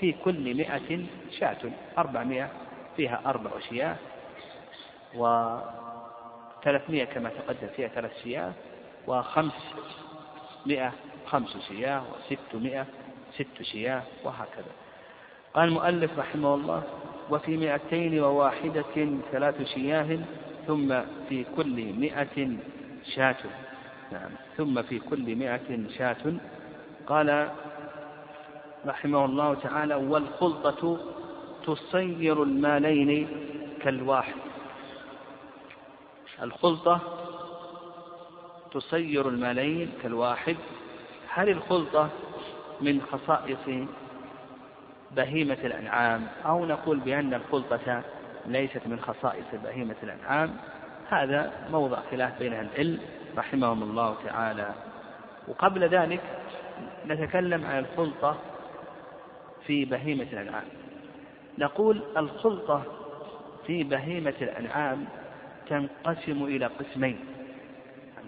في 0.00 0.12
كل 0.12 0.54
مئة 0.54 1.04
شاة. 1.38 1.56
أربعمائة 1.98 2.48
فيها 2.96 3.20
أربع 3.26 3.50
أشياء 3.58 3.98
وثلاثمائة 5.14 7.04
كما 7.04 7.30
تقدم 7.30 7.68
فيها 7.76 7.88
ثلاث 7.88 8.22
شياه 8.22 8.52
وخمس 9.06 9.74
مئة 10.66 10.92
خمس 11.26 11.56
شياه 11.68 12.02
وستمائة 12.30 12.86
ست 13.34 13.62
شياه 13.62 14.02
وهكذا. 14.24 14.72
قال 15.54 15.68
المؤلف 15.68 16.18
رحمه 16.18 16.54
الله 16.54 16.82
وفي 17.30 17.56
مئتين 17.56 18.20
وواحدة 18.20 19.08
ثلاث 19.32 19.62
شياه 19.62 20.18
ثم 20.66 21.00
في 21.28 21.44
كل 21.56 21.92
مئة 21.92 22.56
شاة. 23.14 23.36
نعم 24.12 24.30
ثم 24.56 24.82
في 24.82 24.98
كل 24.98 25.36
مئة 25.36 25.88
شاة. 25.98 26.34
قال 27.06 27.50
رحمه 28.86 29.24
الله 29.24 29.54
تعالى 29.54 29.94
والخلطة 29.94 30.98
تصير 31.66 32.42
المالين 32.42 33.28
كالواحد. 33.82 34.34
الخلطة 36.42 37.00
تصير 38.72 39.28
المالين 39.28 39.92
كالواحد 40.02 40.56
هل 41.34 41.48
الخلطة 41.48 42.10
من 42.80 43.00
خصائص 43.00 43.86
بهيمة 45.10 45.58
الأنعام؟ 45.64 46.26
أو 46.46 46.66
نقول 46.66 47.00
بأن 47.00 47.34
الخلطة 47.34 48.02
ليست 48.46 48.86
من 48.86 49.00
خصائص 49.00 49.44
بهيمة 49.64 49.94
الأنعام. 50.02 50.56
هذا 51.08 51.52
موضع 51.70 51.98
خلاف 52.10 52.38
بين 52.38 52.52
العلم 52.52 52.98
رحمهم 53.36 53.82
الله 53.82 54.16
تعالى. 54.24 54.74
وقبل 55.48 55.88
ذلك 55.88 56.20
نتكلم 57.06 57.66
عن 57.66 57.78
الخلطة 57.78 58.38
في 59.66 59.84
بهيمة 59.84 60.26
الأنعام. 60.32 60.64
نقول 61.58 62.02
الخلطة 62.16 62.82
في 63.66 63.82
بهيمة 63.82 64.34
الأنعام 64.40 65.04
تنقسم 65.68 66.44
إلى 66.44 66.66
قسمين. 66.66 67.18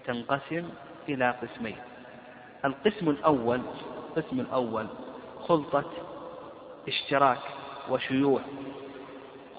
تنقسم 0.05 0.69
إلى 1.09 1.31
قسمين. 1.41 1.77
القسم 2.65 3.09
الأول 3.09 3.61
القسم 4.17 4.39
الأول 4.39 4.87
خلطة 5.47 5.91
اشتراك 6.87 7.39
وشيوع. 7.89 8.41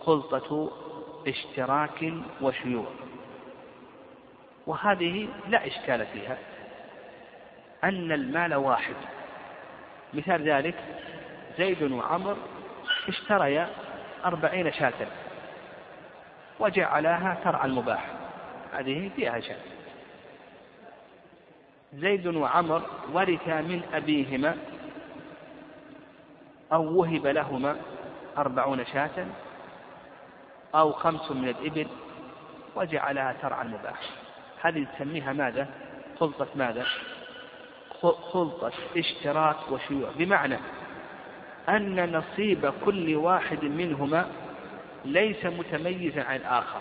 خلطة 0.05 0.71
اشتراك 1.27 2.13
وشيوع. 2.41 2.87
وهذه 4.67 5.29
لا 5.49 5.67
إشكال 5.67 6.07
فيها. 6.07 6.39
أن 7.85 8.13
المال 8.13 8.55
واحد. 8.55 8.95
مثال 10.15 10.51
ذلك 10.51 10.75
زيد 11.59 11.93
وعمر 11.93 12.37
اشتريا 13.09 13.71
أربعين 14.25 14.73
شاة. 14.73 15.07
وجعلاها 16.61 17.39
ترعى 17.45 17.67
المباح. 17.67 18.07
هذه 18.73 19.11
فيها 19.17 19.41
شاة. 19.41 19.68
زيد 21.95 22.27
وعمر 22.27 22.83
ورثا 23.13 23.61
من 23.61 23.83
أبيهما 23.95 24.57
أو 26.73 26.99
وهب 27.01 27.27
لهما 27.27 27.77
أربعون 28.39 28.87
شاة 28.87 29.27
أو 30.75 30.93
خمس 30.93 31.31
من 31.31 31.49
الإبل 31.49 31.87
وجعلها 32.77 33.37
ترعى 33.43 33.67
المباح. 33.67 34.01
هذه 34.63 34.87
تسميها 34.97 35.33
ماذا؟ 35.33 35.69
خلطة 36.21 36.47
ماذا؟ 36.57 36.87
خلطة 38.33 38.73
اشتراك 38.97 39.57
وشيوع. 39.71 40.11
بمعنى 40.17 40.59
أن 41.69 42.17
نصيب 42.17 42.73
كل 42.85 43.17
واحد 43.17 43.65
منهما 43.65 44.27
ليس 45.05 45.47
متميزا 45.47 46.23
عن 46.23 46.37
الآخر. 46.37 46.81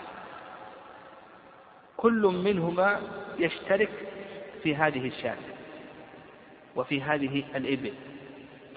كل 1.98 2.22
منهما 2.44 3.02
يشترك 3.40 3.90
في 4.68 4.76
هذه 4.76 5.08
الشاة 5.08 5.38
وفي 6.76 7.02
هذه 7.02 7.44
الإبل. 7.56 7.94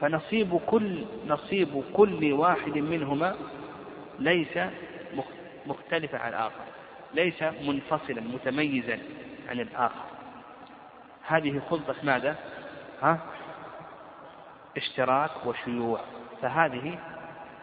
فنصيب 0.00 0.60
كل 0.66 1.04
نصيب 1.26 1.84
كل 1.92 2.32
واحد 2.32 2.78
منهما 2.78 3.36
ليس 4.18 4.58
مختلفا 5.66 6.18
عن 6.18 6.28
الآخر 6.28 6.64
ليس 7.14 7.42
منفصلا 7.42 8.20
متميزا 8.20 8.98
عن 9.48 9.60
الآخر. 9.60 10.04
هذه 11.26 11.60
خلطة 11.70 11.94
ماذا؟ 12.02 12.36
ها؟ 13.02 13.18
اشتراك 14.76 15.46
وشيوع. 15.46 16.00
فهذه 16.42 16.98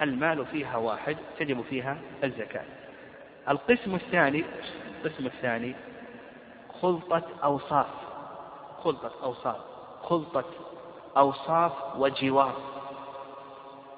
المال 0.02 0.46
فيها 0.46 0.78
واحد 0.78 1.18
تجب 1.40 1.62
فيها 1.62 1.98
الزكاة. 2.24 2.66
القسم 3.50 3.96
الثاني 3.96 4.44
القسم 5.06 5.26
الثاني 5.26 5.76
خلطة 6.82 7.24
أوصاف. 7.44 8.07
خلطة 8.88 9.12
أوصاف. 9.24 9.56
خلطة 10.04 10.46
أوصاف 11.18 11.72
وجوار. 11.98 12.56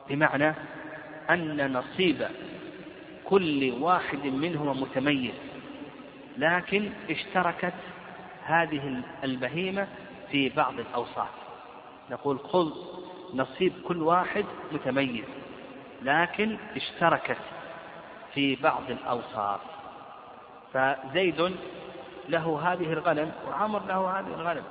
بمعنى 0.10 0.54
أن 1.30 1.74
نصيب 1.74 2.28
كل 3.26 3.74
واحد 3.80 4.26
منهما 4.26 4.74
متميز 4.74 5.34
لكن 6.38 6.90
اشتركت 7.10 7.74
هذه 8.44 9.02
البهيمة 9.24 9.88
في 10.32 10.50
بعض 10.50 10.80
الأوصاف. 10.80 11.30
نقول 12.12 12.40
خذ 12.40 12.72
نصيب 13.34 13.74
كل 13.88 14.02
واحد 14.02 14.46
متميز 14.72 15.26
لكن 16.02 16.58
اشتركت 16.76 17.38
في 18.34 18.56
بعض 18.56 18.84
الأوصاف. 18.90 19.60
فزيد 20.74 21.56
له 22.30 22.60
هذه 22.64 22.94
الغنم 22.94 23.32
وعمر 23.48 23.86
له 23.86 24.20
هذه 24.20 24.28
الغنم. 24.28 24.64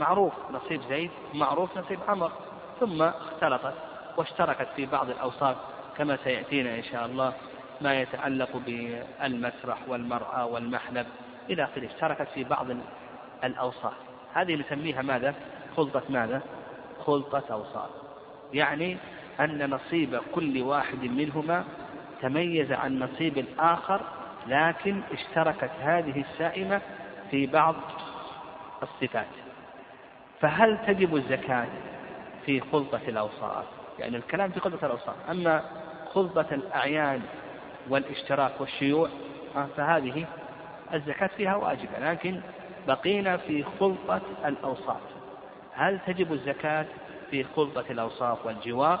معروف 0.00 0.32
نصيب 0.50 0.80
زيد 0.88 1.10
معروف 1.34 1.78
نصيب 1.78 1.98
عمر. 2.08 2.32
ثم 2.80 3.02
اختلطت 3.02 3.74
واشتركت 4.16 4.68
في 4.76 4.86
بعض 4.86 5.10
الأوصاف 5.10 5.56
كما 5.98 6.18
سيأتينا 6.24 6.74
إن 6.74 6.82
شاء 6.82 7.06
الله 7.06 7.32
ما 7.80 8.00
يتعلق 8.00 8.56
بالمسرح 8.56 9.78
والمرأة 9.88 10.46
والمحلب 10.46 11.06
إلى 11.50 11.64
آخره. 11.64 11.86
اشتركت 11.86 12.28
في 12.34 12.44
بعض 12.44 12.66
الأوصاف. 13.44 13.92
هذه 14.34 14.54
نسميها 14.56 15.02
ماذا؟ 15.02 15.34
خلطة 15.76 16.02
ماذا؟ 16.08 16.42
خلطة 17.06 17.44
أوصاف. 17.50 17.90
يعني 18.52 18.96
أن 19.40 19.70
نصيب 19.70 20.20
كل 20.34 20.62
واحد 20.62 21.04
منهما 21.04 21.64
تميز 22.22 22.72
عن 22.72 22.98
نصيب 22.98 23.38
الآخر 23.38 24.00
لكن 24.46 25.00
اشتركت 25.12 25.70
هذه 25.80 26.24
السائمة 26.30 26.80
في 27.30 27.46
بعض 27.46 27.74
الصفات. 28.82 29.26
فهل 30.40 30.78
تجب 30.86 31.16
الزكاة 31.16 31.66
في 32.46 32.60
خلطة 32.60 33.00
الأوصاف؟ 33.08 33.64
يعني 33.98 34.16
الكلام 34.16 34.50
في 34.50 34.60
خلطة 34.60 34.86
الأوصاف. 34.86 35.16
أما 35.30 35.62
خلطة 36.14 36.46
الأعيان 36.52 37.22
والاشتراك 37.88 38.60
والشيوع 38.60 39.08
آه، 39.56 39.66
فهذه 39.76 40.26
الزكاة 40.94 41.30
فيها 41.36 41.56
واجبة. 41.56 41.98
لكن 41.98 42.40
بقينا 42.86 43.36
في 43.36 43.64
خلطة 43.80 44.20
الأوصاف. 44.44 45.00
هل 45.72 45.98
تجب 46.06 46.32
الزكاة 46.32 46.86
في 47.30 47.44
خلطة 47.56 47.84
الأوصاف 47.90 48.46
والجوار؟ 48.46 49.00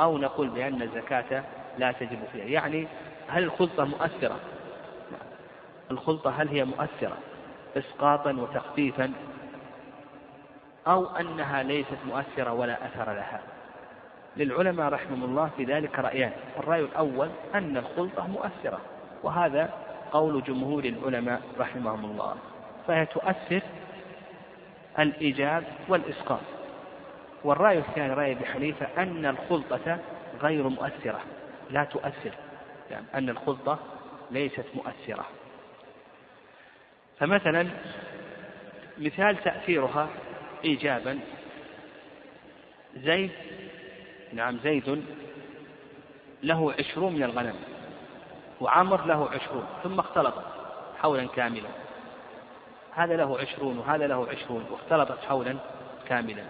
أو 0.00 0.18
نقول 0.18 0.48
بأن 0.48 0.82
الزكاة 0.82 1.44
لا 1.78 1.92
تجب 1.92 2.18
فيها. 2.32 2.44
يعني 2.44 2.86
هل 3.28 3.42
الخلطة 3.42 3.84
مؤثرة؟ 3.84 4.36
الخلطة 5.90 6.30
هل 6.30 6.48
هي 6.48 6.64
مؤثرة؟ 6.64 7.16
إسقاطا 7.76 8.32
وتخفيفا؟ 8.32 9.12
أو 10.88 11.06
أنها 11.06 11.62
ليست 11.62 11.98
مؤثرة 12.06 12.52
ولا 12.52 12.86
أثر 12.86 13.12
لها. 13.12 13.40
للعلماء 14.36 14.88
رحمهم 14.88 15.24
الله 15.24 15.50
في 15.56 15.64
ذلك 15.64 15.98
رأيان. 15.98 16.32
الرأي 16.58 16.80
الأول 16.80 17.28
أن 17.54 17.76
الخلطة 17.76 18.26
مؤثرة 18.26 18.80
وهذا 19.22 19.70
قول 20.12 20.42
جمهور 20.42 20.84
العلماء 20.84 21.42
رحمهم 21.58 22.04
الله. 22.04 22.36
فهي 22.86 23.06
تؤثر 23.06 23.62
الإيجاب 24.98 25.64
والإسقاط. 25.88 26.40
والرأي 27.44 27.78
الثاني 27.78 28.14
رأي 28.14 28.32
أبي 28.32 28.46
حنيفة 28.46 28.88
أن 28.98 29.26
الخلطة 29.26 29.98
غير 30.42 30.68
مؤثرة 30.68 31.20
لا 31.70 31.84
تؤثر. 31.84 32.32
يعني 32.90 33.06
أن 33.14 33.28
الخلطة 33.28 33.78
ليست 34.30 34.66
مؤثرة. 34.74 35.26
فمثلا 37.18 37.68
مثال 38.98 39.36
تأثيرها 39.36 40.08
إيجابا. 40.64 41.18
زيد 42.96 43.30
نعم 44.32 44.58
زيد 44.58 45.04
له 46.42 46.74
عشرون 46.78 47.12
من 47.12 47.22
الغنم 47.22 47.54
وعمر 48.60 49.06
له 49.06 49.30
عشرون 49.30 49.66
ثم 49.82 49.98
اختلطت 49.98 50.44
حولا 50.98 51.26
كاملا. 51.26 51.68
هذا 52.94 53.16
له 53.16 53.38
عشرون 53.38 53.78
وهذا 53.78 54.06
له 54.06 54.28
عشرون 54.28 54.66
واختلطت 54.70 55.24
حولا 55.24 55.56
كاملا. 56.08 56.44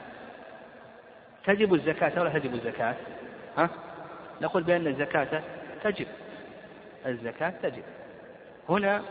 تجب 1.44 1.74
الزكاة 1.74 2.20
ولا 2.20 2.38
تجب 2.38 2.54
الزكاة؟ 2.54 2.96
ها؟ 3.56 3.70
نقول 4.40 4.62
بأن 4.62 4.86
الزكاة 4.86 5.42
تجب. 5.84 6.06
الزكاة 7.06 7.50
تجب. 7.62 7.82
هنا 8.68 9.02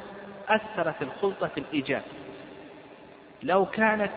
أثرت 0.47 1.01
الخلطة 1.01 1.47
في 1.47 1.59
الإيجاب. 1.59 2.03
لو 3.43 3.65
كانت 3.65 4.11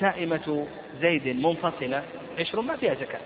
سائمة 0.00 0.66
زيد 1.00 1.46
منفصلة 1.46 2.02
عشرون 2.38 2.66
ما 2.66 2.76
فيها 2.76 2.94
زكاة. 2.94 3.20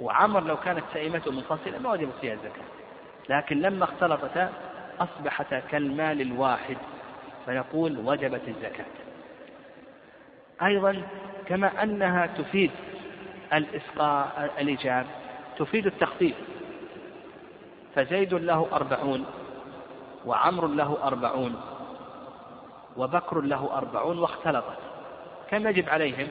وعمر 0.00 0.44
لو 0.44 0.56
كانت 0.56 0.84
سائمته 0.94 1.32
منفصلة 1.32 1.78
ما 1.78 1.92
وجبت 1.92 2.14
فيها 2.20 2.32
الزكاة. 2.32 2.64
لكن 3.28 3.60
لما 3.60 3.84
اختلطتا 3.84 4.52
أصبحتا 5.00 5.60
كالمال 5.60 6.20
الواحد 6.20 6.76
فنقول 7.46 7.98
وجبت 7.98 8.42
الزكاة. 8.48 8.86
أيضا 10.62 11.02
كما 11.46 11.82
أنها 11.82 12.26
تفيد 12.26 12.70
الإسقاء 13.52 14.54
الإيجاب 14.60 15.06
تفيد 15.58 15.86
التخفيف. 15.86 16.34
فزيد 17.94 18.34
له 18.34 18.68
أربعون 18.72 19.24
وعمر 20.26 20.66
له 20.66 20.98
أربعون 21.02 21.60
وبكر 22.96 23.40
له 23.40 23.76
أربعون 23.76 24.18
واختلطت. 24.18 24.93
كم 25.54 25.68
يجب 25.68 25.88
عليهم؟ 25.88 26.28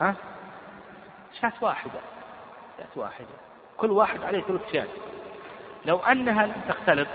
ها؟ 0.00 0.14
شاة 1.40 1.52
واحدة. 1.60 2.00
شاة 2.78 2.86
واحدة. 2.96 3.26
كل 3.76 3.90
واحد 3.90 4.22
عليه 4.22 4.42
ثلث 4.42 4.72
شاة 4.72 4.86
لو 5.84 5.98
أنها 5.98 6.46
لم 6.46 6.54
تختلط 6.68 7.08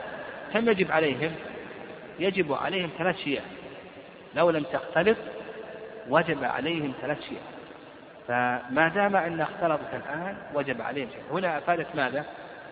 كم 0.53 0.69
يجب 0.69 0.91
عليهم؟ 0.91 1.35
يجب 2.19 2.53
عليهم 2.53 2.89
ثلاث 2.97 3.17
شياه 3.17 3.43
لو 4.35 4.49
لم 4.49 4.63
تختلط 4.63 5.17
وجب 6.09 6.43
عليهم 6.43 6.93
ثلاث 7.01 7.21
شياه 7.21 7.41
فما 8.27 8.87
دام 8.87 9.15
أنها 9.15 9.45
اختلطت 9.45 9.93
الآن 9.93 10.37
وجب 10.53 10.81
عليهم 10.81 11.09
شيء. 11.09 11.23
هنا 11.31 11.57
أفادت 11.57 11.95
ماذا؟ 11.95 12.25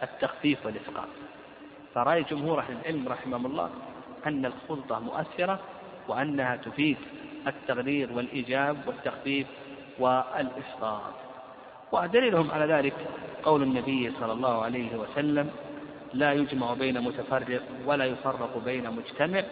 التخفيف 0.03 0.65
والإسقاط. 0.65 1.07
فرأي 1.95 2.23
جمهور 2.23 2.59
أهل 2.59 2.77
العلم 2.81 3.07
رحمهم 3.09 3.45
الله 3.45 3.69
أن 4.25 4.45
الخلطة 4.45 4.99
مؤثرة 4.99 5.59
وأنها 6.07 6.55
تفيد 6.55 6.97
التغليظ 7.47 8.11
والإيجاب 8.11 8.77
والتخفيف 8.87 9.47
والإسقاط. 9.99 11.13
ودليلهم 11.91 12.51
على 12.51 12.73
ذلك 12.73 12.93
قول 13.43 13.63
النبي 13.63 14.11
صلى 14.19 14.31
الله 14.31 14.63
عليه 14.63 14.95
وسلم 14.95 15.51
لا 16.13 16.33
يجمع 16.33 16.73
بين 16.73 17.01
متفرق 17.01 17.61
ولا 17.85 18.05
يفرق 18.05 18.57
بين 18.65 18.91
مجتمع 18.91 19.43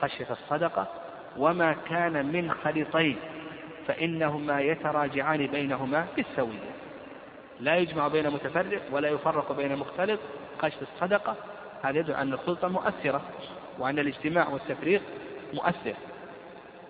خشية 0.00 0.26
الصدقة 0.30 0.88
وما 1.36 1.76
كان 1.88 2.26
من 2.26 2.52
خليطين 2.64 3.16
فإنهما 3.86 4.60
يتراجعان 4.60 5.46
بينهما 5.46 6.06
بالسوية. 6.16 6.70
لا 7.60 7.76
يجمع 7.76 8.08
بين 8.08 8.30
متفرق 8.30 8.82
ولا 8.92 9.08
يفرق 9.08 9.52
بين 9.52 9.76
مختلط 9.76 10.20
خشية 10.62 10.86
الصدقة. 10.94 11.36
هذا 11.82 11.98
يدل 11.98 12.14
أن 12.14 12.32
الخلطة 12.32 12.68
مؤثرة 12.68 13.22
وأن 13.78 13.98
الاجتماع 13.98 14.48
والتفريق 14.48 15.02
مؤثر. 15.54 15.94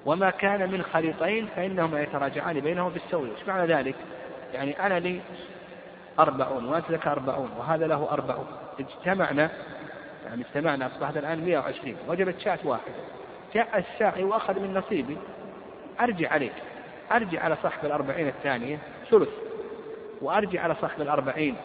وما 0.06 0.30
كان 0.30 0.70
من 0.70 0.82
خليطين 0.82 1.48
فإنهما 1.56 2.02
يتراجعان 2.02 2.60
بينهما 2.60 2.88
بالسوية 2.88 3.30
إيش 3.30 3.48
معنى 3.48 3.74
ذلك؟ 3.74 3.94
يعني 4.54 4.86
أنا 4.86 4.98
لي 4.98 5.20
أربعون 6.18 6.64
وأنت 6.64 6.90
لك 6.90 7.06
أربعون 7.06 7.50
وهذا 7.58 7.86
له 7.86 8.08
أربعون. 8.10 8.46
اجتمعنا 8.80 9.50
يعني 10.26 10.42
اجتمعنا 10.42 10.86
أصبحت 10.86 11.16
الآن 11.16 11.44
120 11.44 11.96
وجبت 12.08 12.40
شاة 12.40 12.58
واحدة 12.64 12.94
جاء 13.54 13.78
الساعي 13.78 14.24
وأخذ 14.24 14.60
من 14.60 14.74
نصيبي. 14.74 15.16
أرجع 16.00 16.32
عليك. 16.32 16.52
أرجع 17.12 17.42
على 17.42 17.56
صاحب 17.62 17.84
الأربعين 17.84 18.28
الثانية 18.28 18.78
ثلث. 19.10 19.28
وأرجع 20.22 20.62
على 20.62 20.76
صاحب 20.80 21.00
الأربعين 21.00 21.56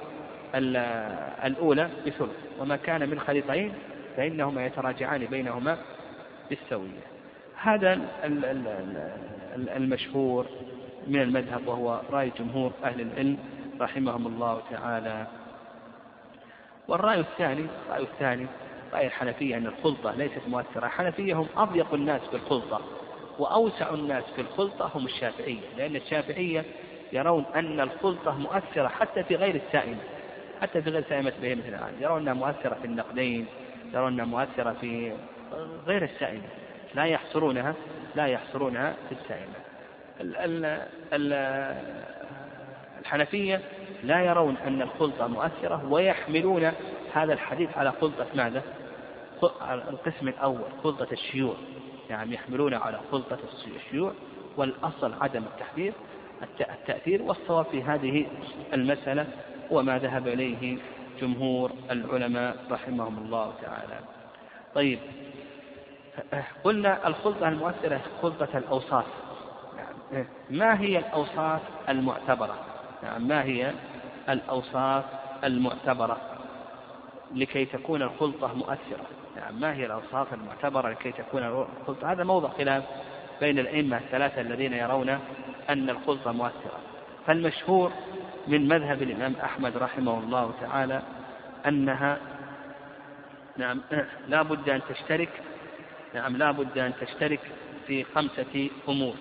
الأولى 1.45 1.89
بثلث. 2.05 2.35
وما 2.59 2.75
كان 2.75 3.09
من 3.09 3.19
خليطين 3.19 3.73
فإنهما 4.17 4.65
يتراجعان 4.65 5.25
بينهما 5.25 5.77
بالسوية. 6.49 7.14
هذا 7.65 7.99
المشهور 9.75 10.45
من 11.07 11.21
المذهب 11.21 11.67
وهو 11.67 12.01
رأي 12.11 12.31
جمهور 12.39 12.71
أهل 12.83 13.01
العلم 13.01 13.37
رحمهم 13.81 14.27
الله 14.27 14.61
تعالى. 14.71 15.27
والرأي 16.87 17.19
الثاني 17.19 17.65
الرأي 17.85 18.03
الثاني 18.03 18.45
رأي 18.93 19.07
الحنفية 19.07 19.57
أن 19.57 19.65
الخلطة 19.65 20.15
ليست 20.15 20.41
مؤثرة. 20.47 20.85
الحنفية 20.85 21.33
هم 21.33 21.47
أضيق 21.57 21.93
الناس 21.93 22.21
في 22.21 22.35
الخلطة 22.35 22.81
وأوسع 23.39 23.93
الناس 23.93 24.23
في 24.35 24.41
الخلطة 24.41 24.91
هم 24.95 25.05
الشافعية 25.05 25.75
لأن 25.77 25.95
الشافعية 25.95 26.63
يرون 27.13 27.45
أن 27.55 27.79
الخلطة 27.79 28.37
مؤثرة 28.37 28.87
حتى 28.87 29.23
في 29.23 29.35
غير 29.35 29.55
السائمة 29.55 30.01
حتى 30.61 30.81
في 30.81 30.89
غير 30.89 31.03
سائمة 31.09 31.33
بهيمة 31.41 31.67
الآن 31.67 31.93
يرون 32.01 32.21
أنها 32.21 32.33
مؤثرة 32.33 32.77
في 32.81 32.85
النقدين 32.85 33.45
يرون 33.93 34.13
أنها 34.13 34.25
مؤثرة 34.25 34.75
في 34.81 35.13
غير 35.87 36.03
السائمة. 36.03 36.43
يحصرونها 37.35 37.75
لا 38.15 38.25
يحصرونها 38.25 38.95
في 39.09 39.15
السائمة. 39.15 39.55
الحنفية 42.99 43.61
لا 44.03 44.21
يرون 44.21 44.57
أن 44.57 44.81
الخلطة 44.81 45.27
مؤثرة 45.27 45.91
ويحملون 45.91 46.71
هذا 47.13 47.33
الحديث 47.33 47.77
على 47.77 47.91
خلطة 47.91 48.25
ماذا؟ 48.35 48.63
القسم 49.89 50.27
الأول 50.27 50.65
خلطة 50.83 51.07
الشيوع. 51.11 51.55
يعني 52.09 52.33
يحملون 52.33 52.73
على 52.73 52.99
خلطة 53.11 53.37
الشيوع 53.75 54.13
والأصل 54.57 55.13
عدم 55.21 55.43
التحذير 55.43 55.93
التأثير 56.71 57.21
والصواب 57.21 57.65
في 57.65 57.83
هذه 57.83 58.25
المسألة 58.73 59.27
وما 59.71 59.99
ذهب 59.99 60.27
إليه 60.27 60.77
جمهور 61.21 61.71
العلماء 61.91 62.57
رحمهم 62.71 63.17
الله 63.17 63.53
تعالى. 63.61 63.99
طيب 64.75 64.99
قلنا 66.63 67.07
الخلطة 67.07 67.49
المؤثرة 67.49 68.01
خلطة 68.21 68.57
الأوصاف. 68.57 69.05
يعني 69.77 70.27
ما 70.49 70.79
هي 70.79 70.99
الأوصاف 70.99 71.61
المعتبرة؟ 71.89 72.55
يعني 73.03 73.23
ما 73.23 73.43
هي 73.43 73.73
الأوصاف 74.29 75.03
المعتبرة؟ 75.43 76.17
لكي 77.35 77.65
تكون 77.65 78.01
الخلطة 78.01 78.53
مؤثرة. 78.53 79.05
يعني 79.37 79.55
ما 79.55 79.73
هي 79.73 79.85
الأوصاف 79.85 80.33
المعتبرة 80.33 80.89
لكي 80.89 81.11
تكون 81.11 81.43
الخلطة 81.43 82.11
هذا 82.11 82.23
موضع 82.23 82.49
خلاف 82.49 82.83
بين 83.41 83.59
الأئمة 83.59 83.97
الثلاثة 83.97 84.41
الذين 84.41 84.73
يرون 84.73 85.09
أن 85.69 85.89
الخلطة 85.89 86.31
مؤثرة. 86.31 86.79
فالمشهور 87.27 87.91
من 88.47 88.67
مذهب 88.67 89.01
الإمام 89.01 89.35
أحمد 89.43 89.77
رحمه 89.77 90.19
الله 90.19 90.51
تعالى 90.61 91.01
أنها 91.67 92.17
نعم 93.57 93.81
لا 94.27 94.41
بد 94.41 94.69
أن 94.69 94.81
تشترك 94.89 95.29
نعم 96.15 96.37
لا 96.37 96.51
بد 96.51 96.77
أن 96.77 96.93
تشترك 97.01 97.39
في 97.87 98.03
خمسة 98.03 98.69
أمور 98.89 99.15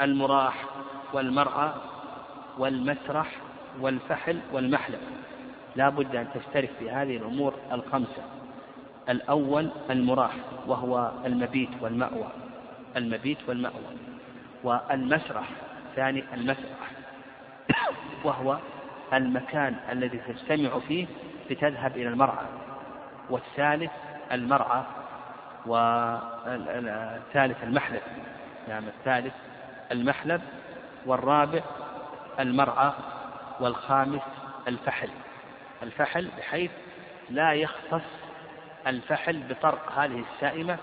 المراح 0.00 0.64
والمرعى 1.12 1.72
والمسرح 2.58 3.32
والفحل 3.80 4.40
والمحلب. 4.52 5.00
لا 5.76 5.88
بد 5.88 6.16
أن 6.16 6.26
تشترك 6.34 6.70
في 6.78 6.90
هذه 6.90 7.16
الأمور 7.16 7.54
الخمسة 7.72 8.22
الأول 9.08 9.70
المراح 9.90 10.32
وهو 10.66 11.12
المبيت 11.24 11.68
والمأوى 11.80 12.28
المبيت 12.96 13.38
والمأوى 13.48 13.96
والمسرح 14.64 15.48
ثاني 15.96 16.24
المسرح 16.34 16.90
وهو 18.24 18.58
المكان 19.12 19.76
الذي 19.92 20.18
تجتمع 20.28 20.78
فيه 20.78 21.06
لتذهب 21.50 21.96
إلى 21.96 22.08
المرعى 22.08 22.46
والثالث 23.30 23.90
المرعى 24.32 24.82
والثالث 25.66 27.62
المحلب. 27.62 28.02
نعم 28.68 28.84
الثالث 28.88 29.34
المحلب 29.92 30.42
والرابع 31.06 31.60
المرعى 32.40 32.92
والخامس 33.60 34.22
الفحل. 34.68 35.10
الفحل 35.82 36.28
بحيث 36.38 36.70
لا 37.30 37.52
يختص 37.52 38.02
الفحل 38.86 39.42
بطرق 39.50 39.92
هذه 39.98 40.24
السائمة 40.34 40.78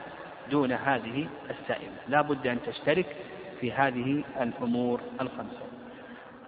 دون 0.52 0.72
هذه 0.72 1.28
السائمة. 1.50 1.96
لا 2.08 2.22
بد 2.22 2.48
أن 2.48 2.60
تشترك 2.66 3.16
في 3.62 3.72
هذه 3.72 4.24
الأمور 4.42 5.02
الخمسة. 5.22 5.66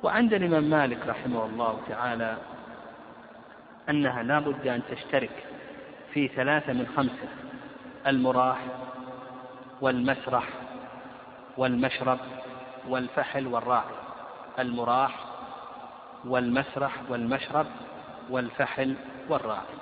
وعند 0.04 0.34
الإمام 0.34 0.64
مالك 0.64 1.08
رحمه 1.08 1.46
الله 1.46 1.82
تعالى 1.90 2.38
أنها 3.90 4.24
لا 4.24 4.40
بد 4.40 4.68
أن 4.68 4.82
تشترك 4.92 5.44
في 6.14 6.28
ثلاثة 6.28 6.74
من 6.74 6.88
خمسة. 6.98 7.28
المراح 8.08 8.58
والمسرح 9.82 10.44
والمشرب 11.58 12.20
والفحل 12.88 13.48
والراعي. 13.48 13.96
المراح 14.60 15.16
والمسرح 16.26 16.92
والمشرب 17.10 17.66
والفحل 18.30 18.96
والراعي. 19.30 19.76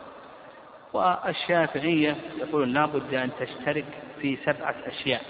والشافعية 0.93 2.15
يقولون 2.37 2.73
لا 2.73 2.85
بد 2.85 3.13
أن 3.13 3.29
تشترك 3.39 3.85
في 4.21 4.37
سبعة 4.45 4.75
أشياء. 4.85 5.21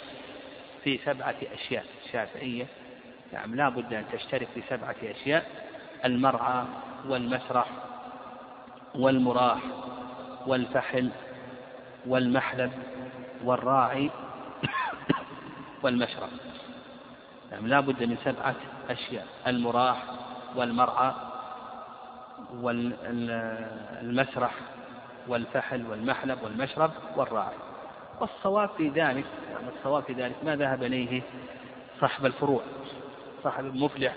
في 0.84 0.98
سبعة 1.06 1.36
أشياء. 1.54 1.86
الشافعية 2.06 2.68
نعم 3.34 3.56
لا 3.56 3.70
بد 3.70 3.94
أن 3.94 4.06
تشترك 4.12 4.48
في 4.54 4.62
سبعة 4.70 4.96
أشياء. 5.04 5.46
المرعى 6.06 6.64
والمسرح 7.08 7.68
والمراح 8.96 9.60
والفحل 10.48 11.10
والمحلب 12.08 12.72
والراعي 13.44 14.12
والمشرب. 15.84 16.30
نعم 17.52 17.68
لا 17.68 17.80
بد 17.80 18.04
من 18.04 18.18
سبعة 18.24 18.56
أشياء 18.90 19.28
المراح 19.48 20.04
والمرعى 20.56 21.14
والمسرح 22.62 24.54
والفحل 25.28 25.88
والمحلب 25.88 26.44
والمشرب 26.44 26.92
والراعي. 27.16 27.56
والصواب 28.20 28.70
في 28.78 28.90
ذلك 28.90 29.26
يعني 29.52 29.68
الصواب 29.78 30.04
في 30.04 30.14
ذلك 30.14 30.36
ما 30.44 30.56
ذهب 30.56 30.84
إليه 30.84 31.22
صاحب 32.02 32.26
الفروع 32.26 32.62
صاحب 33.44 33.66
المفلح 33.66 34.16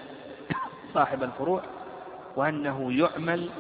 صاحب 0.94 1.22
الفروع 1.22 1.62
وأنه 2.36 2.92
يعمل 2.92 3.50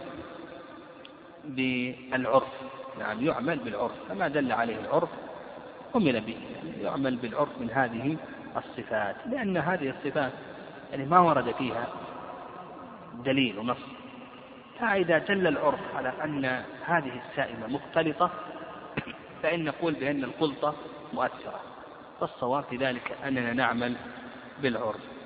بالعرف. 1.44 2.52
نعم 2.98 3.26
يعمل 3.26 3.58
بالعرف 3.58 3.92
فما 4.08 4.28
دل 4.28 4.52
عليه 4.52 4.80
العرف 4.80 5.08
عمل 5.94 6.20
به 6.20 6.36
يعمل 6.80 7.16
بالعرف 7.16 7.58
من 7.60 7.70
هذه 7.70 8.16
الصفات 8.56 9.16
لأن 9.26 9.56
هذه 9.56 9.90
الصفات 9.90 10.32
يعني 10.90 11.04
ما 11.04 11.20
ورد 11.20 11.54
فيها 11.58 11.88
دليل 13.24 13.58
ونص. 13.58 13.76
فإذا 14.80 15.18
دل 15.18 15.46
العرف 15.46 15.80
على 15.96 16.12
أن 16.24 16.44
هذه 16.84 17.22
السائمة 17.30 17.66
مختلطة 17.66 18.30
فإن 19.42 19.64
نقول 19.64 19.94
بأن 19.94 20.24
الخلطة 20.24 20.74
مؤثرة 21.12 21.60
والصواب 22.20 22.64
في 22.64 22.76
ذلك 22.76 23.16
أننا 23.26 23.52
نعمل 23.52 23.96
بالعرف. 24.62 25.17